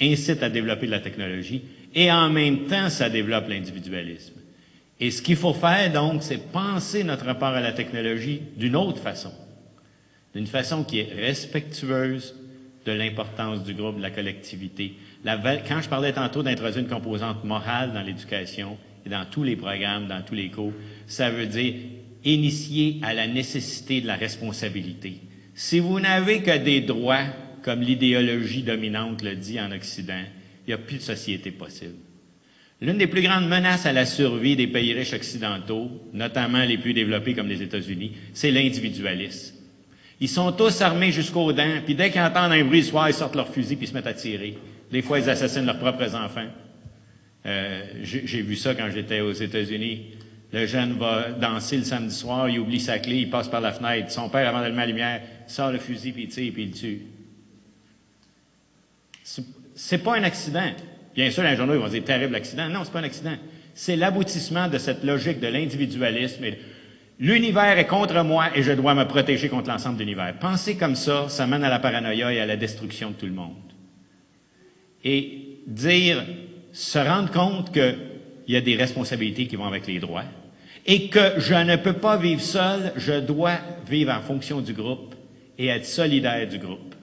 [0.00, 1.62] incite à développer de la technologie
[1.94, 4.34] et en même temps, ça développe l'individualisme.
[5.00, 9.00] Et ce qu'il faut faire, donc, c'est penser notre rapport à la technologie d'une autre
[9.00, 9.32] façon,
[10.34, 12.34] d'une façon qui est respectueuse
[12.84, 14.94] de l'importance du groupe, de la collectivité.
[15.24, 20.08] Quand je parlais tantôt d'introduire une composante morale dans l'éducation et dans tous les programmes,
[20.08, 20.72] dans tous les cours,
[21.06, 21.74] ça veut dire
[22.24, 25.20] initier à la nécessité de la responsabilité.
[25.54, 27.24] Si vous n'avez que des droits,
[27.62, 30.22] comme l'idéologie dominante le dit en Occident,
[30.66, 31.94] il n'y a plus de société possible.
[32.80, 36.94] L'une des plus grandes menaces à la survie des pays riches occidentaux, notamment les plus
[36.94, 39.56] développés comme les États-Unis, c'est l'individualisme.
[40.20, 43.14] Ils sont tous armés jusqu'aux dents, puis dès qu'ils entendent un bruit le soir, ils
[43.14, 44.58] sortent leurs fusils puis se mettent à tirer.
[44.90, 46.46] Des fois, ils assassinent leurs propres enfants.
[47.46, 50.06] Euh, J'ai vu ça quand j'étais aux États-Unis.
[50.52, 53.70] Le jeune va danser le samedi soir, il oublie sa clé, il passe par la
[53.70, 54.10] fenêtre.
[54.10, 57.02] Son père, avant d'allumer la lumière, sort le fusil, puis il tire, puis il tue.
[59.74, 60.70] C'est- pas un accident.
[61.14, 62.68] Bien sûr, les journaux ils vont dire terrible accident.
[62.68, 63.36] Non, c'est pas un accident.
[63.74, 66.42] C'est l'aboutissement de cette logique de l'individualisme.
[66.44, 66.58] et
[67.20, 70.38] L'univers est contre moi et je dois me protéger contre l'ensemble de l'univers.
[70.38, 73.32] Penser comme ça, ça mène à la paranoïa et à la destruction de tout le
[73.32, 73.54] monde.
[75.04, 76.24] Et dire,
[76.72, 77.96] se rendre compte qu'il
[78.46, 80.24] y a des responsabilités qui vont avec les droits
[80.86, 83.58] et que je ne peux pas vivre seul, je dois
[83.88, 85.14] vivre en fonction du groupe
[85.58, 86.94] et être solidaire du groupe.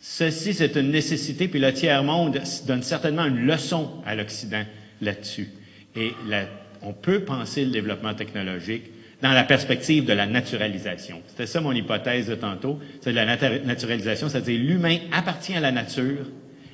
[0.00, 4.64] Ceci, c'est une nécessité, puis le tiers-monde donne certainement une leçon à l'Occident
[5.02, 5.50] là-dessus.
[5.94, 6.46] Et la-
[6.82, 8.84] on peut penser le développement technologique
[9.22, 11.22] dans la perspective de la naturalisation.
[11.28, 15.60] C'était ça mon hypothèse de tantôt, c'est de la natu- naturalisation, c'est-à-dire l'humain appartient à
[15.60, 16.26] la nature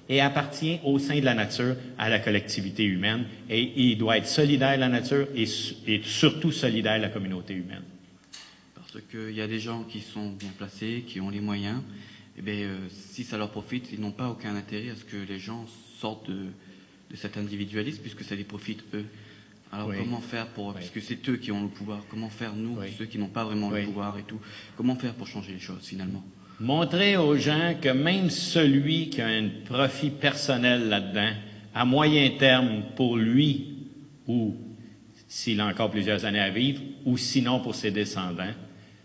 [0.08, 4.28] et appartient au sein de la nature à la collectivité humaine, et il doit être
[4.28, 7.82] solidaire de la nature et, su- et surtout solidaire de la communauté humaine.
[8.76, 11.82] Parce qu'il y a des gens qui sont bien placés, qui ont les moyens.
[12.38, 15.16] Et bien, euh, si ça leur profite, ils n'ont pas aucun intérêt à ce que
[15.28, 15.66] les gens
[15.98, 16.44] sortent de,
[17.10, 19.04] de cet individualisme, puisque ça les profite eux.
[19.72, 19.96] Alors Oui.
[19.98, 23.18] comment faire pour, puisque c'est eux qui ont le pouvoir, comment faire nous, ceux qui
[23.18, 24.40] n'ont pas vraiment le pouvoir et tout,
[24.76, 26.24] comment faire pour changer les choses finalement?
[26.60, 31.32] Montrer aux gens que même celui qui a un profit personnel là-dedans,
[31.74, 33.88] à moyen terme pour lui,
[34.26, 34.56] ou
[35.28, 38.54] s'il a encore plusieurs années à vivre, ou sinon pour ses descendants,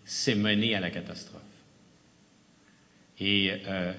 [0.05, 1.41] c'est mené à la catastrophe.
[3.19, 3.91] Et euh,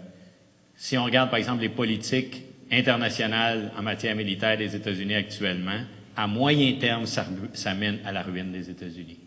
[0.76, 5.80] si on regarde par exemple les politiques internationales en matière militaire des États-Unis actuellement,
[6.16, 9.18] à moyen terme, ça, ça mène à la ruine des États-Unis.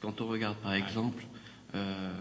[0.00, 1.24] Quand on regarde par exemple
[1.74, 2.12] euh,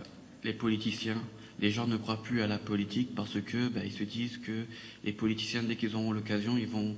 [0.43, 1.21] les politiciens,
[1.59, 4.65] les gens ne croient plus à la politique parce que ben, ils se disent que
[5.03, 6.95] les politiciens, dès qu'ils auront l'occasion, ils vont,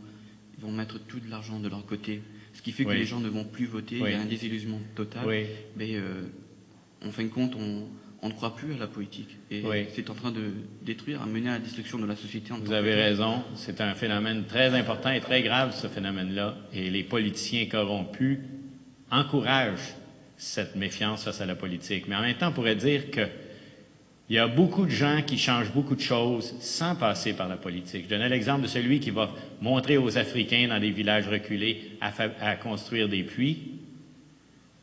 [0.58, 2.22] ils vont mettre tout de l'argent de leur côté.
[2.54, 2.98] Ce qui fait que Oui.
[2.98, 4.10] les gens ne vont plus voter, Oui.
[4.10, 5.26] il y a un désillusionnement total.
[5.28, 5.46] Oui.
[5.78, 6.24] Mais euh,
[7.06, 7.88] en fin de compte, on,
[8.22, 9.30] on ne croit plus à la politique.
[9.50, 9.86] Et Oui.
[9.96, 10.52] c'est en train de
[10.82, 12.52] détruire, à mener à la destruction de la société.
[12.52, 13.44] En Vous avez raison.
[13.56, 16.56] C'est un phénomène très important et très grave, ce phénomène-là.
[16.74, 18.40] Et les politiciens corrompus
[19.12, 19.96] encouragent
[20.38, 22.08] cette méfiance face à la politique.
[22.08, 23.22] Mais en même temps, on pourrait dire que
[24.30, 27.58] il y a beaucoup de gens qui changent beaucoup de choses sans passer par la
[27.58, 28.04] politique.
[28.04, 32.12] Je donnais l'exemple de celui qui va montrer aux Africains dans des villages reculés à,
[32.42, 33.58] à construire des puits.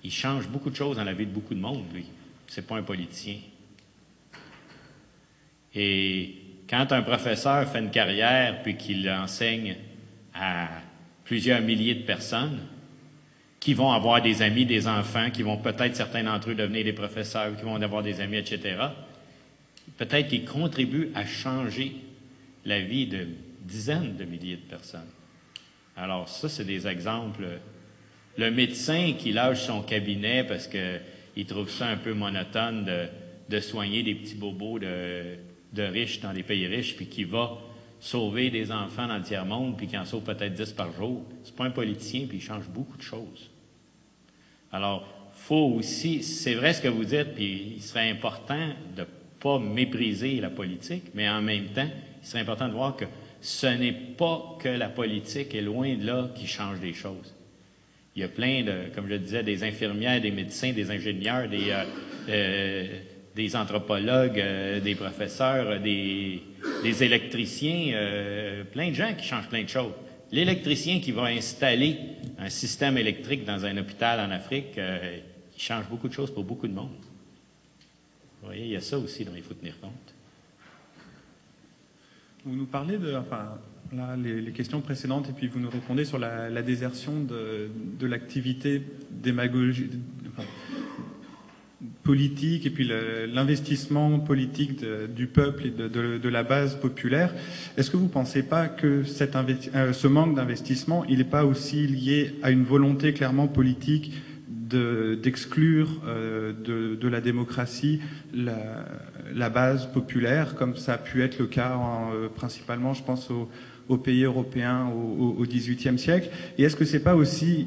[0.03, 2.07] Il change beaucoup de choses dans la vie de beaucoup de monde, lui.
[2.49, 3.39] C'est pas un politicien.
[5.75, 6.35] Et
[6.69, 9.77] quand un professeur fait une carrière puis qu'il enseigne
[10.35, 10.69] à
[11.25, 12.61] plusieurs milliers de personnes,
[13.67, 16.93] qui vont avoir des amis, des enfants, qui vont peut-être certains d'entre eux devenir des
[16.93, 18.77] professeurs, qui vont avoir des amis, etc.
[19.97, 21.97] Peut-être qu'ils contribuent à changer
[22.65, 23.27] la vie de
[23.63, 25.09] dizaines de milliers de personnes.
[25.97, 27.59] Alors ça, c'est des exemples.
[28.39, 30.69] Le médecin qui lâche son cabinet parce
[31.37, 33.09] qu'il trouve ça un peu monotone de,
[33.51, 35.37] de soigner des petits bobos de,
[35.75, 37.59] de riches dans les pays riches, puis qui va
[38.01, 41.27] sauver des enfants dans le tiers-monde, puis qui en sauve peut-être 10 par jour.
[41.45, 43.51] C'est pas un politicien, puis il change beaucoup de choses.
[44.73, 49.07] Alors, faut aussi, c'est vrai ce que vous dites, puis il serait important de
[49.39, 51.89] pas mépriser la politique, mais en même temps,
[52.23, 53.05] il serait important de voir que
[53.43, 57.36] ce n'est pas que la politique est loin de là qui change des choses.
[58.17, 61.71] Il y a plein de, comme je disais, des infirmières, des médecins, des ingénieurs, des,
[61.71, 61.85] euh,
[62.31, 62.87] euh,
[63.35, 66.43] des anthropologues, euh, des professeurs, des,
[66.83, 67.95] des électriciens,
[68.73, 69.93] plein de gens qui changent plein de choses.
[70.33, 71.99] L'électricien qui va installer
[72.39, 76.67] un système électrique dans un hôpital en Afrique, il change beaucoup de choses pour beaucoup
[76.67, 76.97] de monde.
[78.41, 80.15] Vous voyez, il y a ça aussi dont il faut tenir compte.
[82.47, 83.15] Vous nous parlez de,
[84.19, 89.93] les, questions précédentes, et puis vous nous répondez sur la, désertion de, l'activité démagogique,
[92.03, 92.89] politique, et puis
[93.33, 94.81] l'investissement politique
[95.15, 97.35] du peuple et de, la base populaire.
[97.77, 101.87] Est-ce que vous ne pensez pas que euh, ce manque d'investissement, il n'est pas aussi
[101.87, 104.13] lié à une volonté clairement politique
[104.49, 108.01] d'exclure euh, de, la démocratie
[108.35, 111.79] la, base populaire, comme ça a pu être le cas
[112.13, 113.31] euh, principalement, je pense,
[113.89, 116.31] aux, pays européens au XVIIIe siècle.
[116.59, 117.67] Et est-ce que c'est pas aussi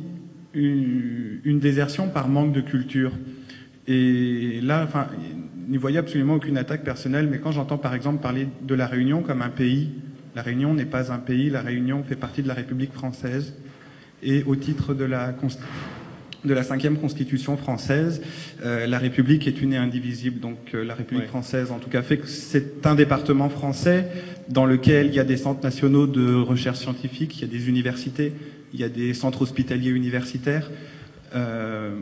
[0.54, 3.12] une, désertion par manque de culture?
[3.88, 5.08] Et là, enfin,
[5.68, 9.22] n'y voyez absolument aucune attaque personnelle, mais quand j'entends par exemple parler de la Réunion
[9.22, 9.90] comme un pays,
[10.36, 13.56] la Réunion n'est pas un pays, la Réunion fait partie de la République française,
[14.22, 15.99] et au titre de la Constitution
[16.46, 18.22] de la cinquième constitution française,
[18.64, 20.40] euh, la République est une et indivisible.
[20.40, 24.08] Donc euh, la République française, en tout cas, fait que c'est un département français
[24.48, 27.70] dans lequel il y a des centres nationaux de recherche scientifique, il y a des
[27.70, 28.34] universités,
[28.74, 30.72] il y a des centres hospitaliers universitaires.
[31.36, 31.96] Euh,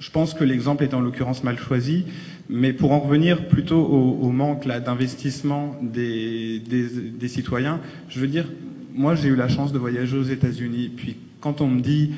[0.00, 2.04] je pense que l'exemple est en l'occurrence mal choisi,
[2.48, 8.46] mais pour en revenir plutôt au, manque d'investissement des, des, des citoyens, je veux dire,
[8.92, 12.10] moi j'ai eu la chance de voyager aux États-Unis, puis quand on me dit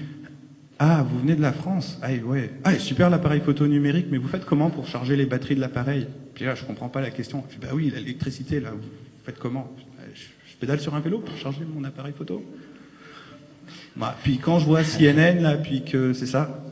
[0.78, 1.98] ah, vous venez de la France?
[2.02, 2.50] Ah, ouais.
[2.64, 6.06] Ah, super l'appareil photo numérique, mais vous faites comment pour charger les batteries de l'appareil?
[6.34, 7.42] Puis là, je comprends pas la question.
[7.48, 8.88] Je dis, bah oui, l'électricité, là, vous
[9.24, 9.74] faites comment?
[10.14, 12.44] Je, pédale sur un vélo pour charger mon appareil photo?
[13.96, 16.62] Bah, puis quand je vois CNN, là, puis que c'est ça,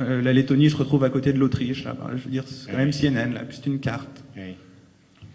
[0.00, 2.70] euh, la Lettonie se retrouve à côté de l'Autriche, là, bah, je veux dire, c'est
[2.70, 4.24] quand même CNN, là, puis c'est une carte.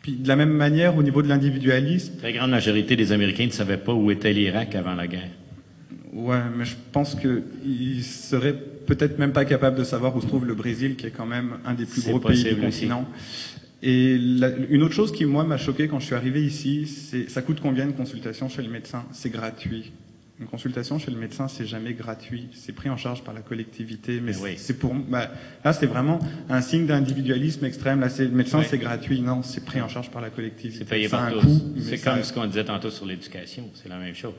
[0.02, 2.15] Puis de la même manière, au niveau de l'individualisme...
[2.22, 5.30] La grande majorité des Américains ne savaient pas où était l'Irak avant la guerre.
[6.14, 10.45] Ouais, mais je pense qu'il serait peut-être même pas capable de savoir où se trouve
[10.45, 13.07] le Brésil, qui est quand même un des plus gros pays du continent.
[13.81, 17.41] Et une autre chose qui, moi, m'a choqué quand je suis arrivé ici, c'est ça
[17.41, 19.06] coûte combien une consultation chez le médecin?
[19.11, 19.91] C'est gratuit.
[20.40, 22.48] Une consultation chez le médecin, c'est jamais gratuit.
[22.53, 24.22] C'est pris en charge par la collectivité.
[24.22, 25.31] Mais c'est pour bah,
[25.65, 26.19] là, c'est vraiment
[26.49, 27.99] un signe d'individualisme extrême.
[27.99, 29.22] Là, c'est le médecin, c'est gratuit.
[29.22, 30.85] Non, c'est pris en charge par la collectivité.
[30.85, 31.64] C'est payé par tous.
[31.81, 33.69] C'est comme ce qu'on disait tantôt sur l'éducation.
[33.73, 34.34] C'est la même chose.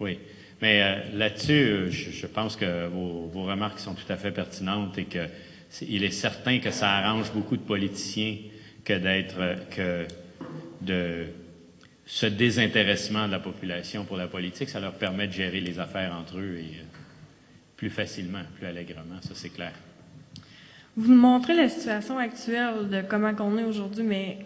[0.00, 0.18] Oui.
[0.60, 5.04] Mais euh, là-dessus, euh, je, pense que vos, remarques sont tout à fait pertinentes et
[5.04, 5.26] que
[5.82, 8.36] il est certain que ça arrange beaucoup de politiciens
[8.84, 10.06] que d'être euh, que
[10.80, 11.26] de
[12.04, 16.12] ce désintéressement de la population pour la politique, ça leur permet de gérer les affaires
[16.12, 16.80] entre eux et
[17.76, 19.72] plus facilement, plus allègrement, ça c'est clair.
[20.96, 24.38] Vous nous montrez la situation actuelle de comment on est aujourd'hui, mais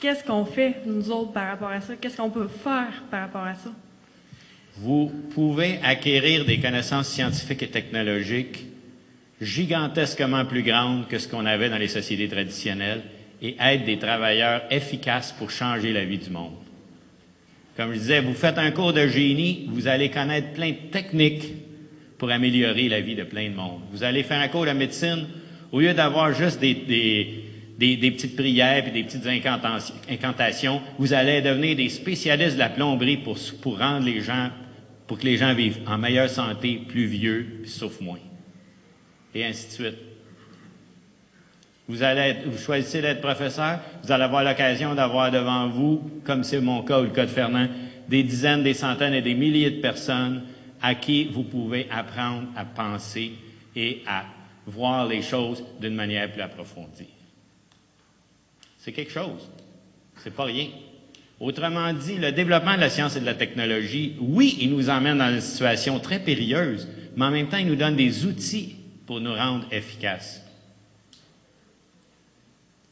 [0.00, 1.94] qu'est-ce qu'on fait, nous autres, par rapport à ça?
[1.94, 3.70] Qu'est-ce qu'on peut faire par rapport à ça?
[4.76, 8.64] Vous pouvez acquérir des connaissances scientifiques et technologiques
[9.40, 13.02] gigantesquement plus grandes que ce qu'on avait dans les sociétés traditionnelles
[13.42, 16.54] et être des travailleurs efficaces pour changer la vie du monde.
[17.76, 21.52] Comme je disais, vous faites un cours de génie, vous allez connaître plein de techniques
[22.18, 23.80] pour améliorer la vie de plein de monde.
[23.92, 25.26] Vous allez faire un cours de médecine,
[25.72, 26.74] au lieu d'avoir juste des,
[27.76, 29.26] des, petites prières et des petites
[30.08, 34.50] incantations, vous allez devenir des spécialistes de la plomberie pour, pour rendre les gens
[35.06, 38.18] pour que les gens vivent en meilleure santé, plus vieux, puis souffrent moins.
[39.34, 39.98] Et ainsi de suite.
[41.86, 46.60] Vous, allez vous choisissez d'être professeur, vous allez avoir l'occasion d'avoir devant vous, comme c'est
[46.60, 47.68] mon cas ou le cas de Fernand,
[48.08, 50.44] des dizaines, des centaines et des milliers de personnes
[50.80, 53.32] à qui vous pouvez apprendre à penser
[53.76, 54.24] et à
[54.66, 57.08] voir les choses d'une manière plus approfondie.
[58.78, 59.50] C'est quelque chose.
[60.16, 60.68] C'est pas rien.
[61.40, 65.18] Autrement dit, le développement de la science et de la technologie, oui, il nous emmène
[65.18, 69.20] dans une situation très périlleuse, mais en même temps, il nous donne des outils pour
[69.20, 70.42] nous rendre efficaces.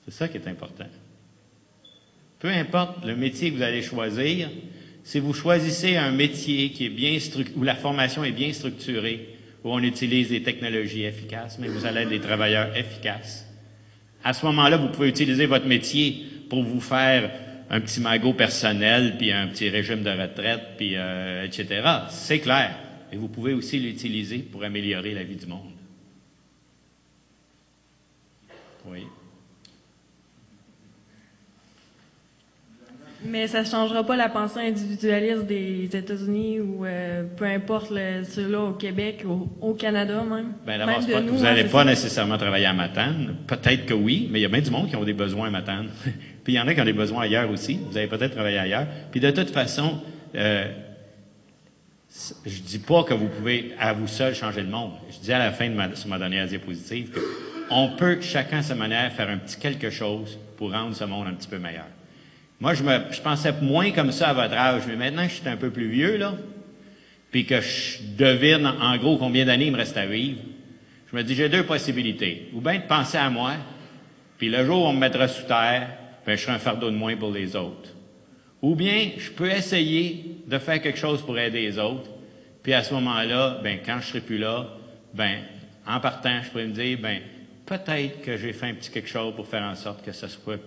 [0.04, 0.86] C'est ça qui est important.
[2.40, 4.50] Peu importe le métier que vous allez choisir,
[5.04, 7.18] si vous choisissez un métier qui est bien
[7.56, 12.00] où la formation est bien structurée, où on utilise des technologies efficaces, mais vous allez
[12.00, 13.46] être des travailleurs efficaces.
[14.24, 17.30] À ce moment-là, vous pouvez utiliser votre métier pour vous faire
[17.72, 21.82] un petit magot personnel, puis un petit régime de retraite, puis euh, etc.
[22.10, 22.76] C'est clair.
[23.10, 25.72] Et vous pouvez aussi l'utiliser pour améliorer la vie du monde.
[28.86, 29.06] Oui.
[33.24, 37.92] Mais ça ne changera pas la pensée individualiste des États-Unis ou euh, peu importe
[38.24, 40.52] ceux-là au Québec, ou au Canada même?
[40.66, 43.36] Bien, d'abord, vous n'allez pas nécessairement travailler à Matane.
[43.46, 45.50] Peut-être que oui, mais il y a bien du monde qui ont des besoins à
[45.50, 45.88] Matane.
[46.44, 47.78] Puis il y en a qui ont des besoins ailleurs aussi.
[47.90, 48.86] Vous allez peut-être travailler ailleurs.
[49.10, 50.00] Puis de toute façon,
[50.34, 50.66] euh,
[52.44, 54.92] je dis pas que vous pouvez à vous seul changer le monde.
[55.10, 57.10] Je dis à la fin de ma, sur ma dernière diapositive
[57.68, 61.28] qu'on peut chacun à sa manière faire un petit quelque chose pour rendre ce monde
[61.28, 61.86] un petit peu meilleur.
[62.60, 65.40] Moi, je, me, je pensais moins comme ça à votre âge, mais maintenant que je
[65.40, 66.34] suis un peu plus vieux, là,
[67.30, 70.38] puis que je devine en gros combien d'années il me reste à vivre,
[71.10, 72.50] je me dis, j'ai deux possibilités.
[72.52, 73.54] Ou bien de penser à moi,
[74.38, 75.88] puis le jour où on me mettra sous terre,
[76.26, 77.90] ben, je serai un fardeau de moins pour les autres.
[78.60, 82.10] Ou bien, je peux essayer de faire quelque chose pour aider les autres,
[82.62, 84.68] puis à ce moment-là, ben, quand je serai plus là,
[85.14, 85.40] ben,
[85.86, 87.20] en partant, je pourrais me dire, ben,
[87.66, 90.60] peut-être que j'ai fait un petit quelque chose pour faire en sorte que ce soit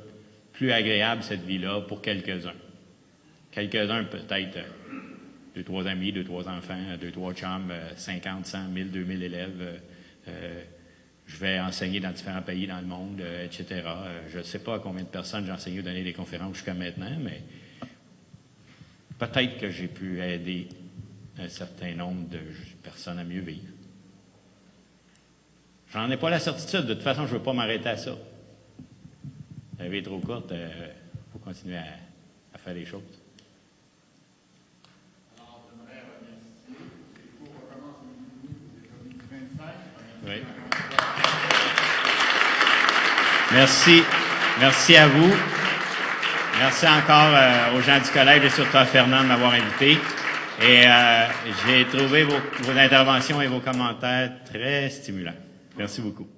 [0.52, 2.54] plus agréable, cette vie-là, pour quelques-uns.
[3.52, 4.64] Quelques-uns, peut-être, euh,
[5.56, 9.62] deux, trois amis, deux, trois enfants, deux, trois chums, 50, 100, 1000, 2000 élèves.
[9.62, 9.78] Euh,
[10.28, 10.64] euh,
[11.26, 13.82] je vais enseigner dans différents pays dans le monde, etc.
[14.30, 16.74] je ne sais pas à combien de personnes j'ai enseigné ou donné des conférences jusqu'à
[16.74, 17.42] maintenant, mais
[19.18, 20.68] peut-être que j'ai pu aider
[21.38, 22.40] un certain nombre de
[22.84, 23.74] personnes à mieux vivre.
[25.92, 26.86] J'en ai pas la certitude.
[26.86, 28.16] De toute façon, je ne veux pas m'arrêter à ça.
[29.80, 30.88] La vie est trop courte, il euh,
[31.32, 33.02] faut continuer à, faire les choses.
[35.38, 36.76] Alors, j'aimerais remercier.
[37.40, 37.52] Pour
[43.54, 44.04] Merci.
[44.60, 45.32] Merci à vous.
[46.60, 49.98] Merci encore euh, aux gens du collège et surtout à Fernand de m'avoir invité.
[50.62, 51.26] Et euh,
[51.66, 55.34] j'ai trouvé vos interventions et vos commentaires très stimulants.
[55.78, 56.35] Merci beaucoup.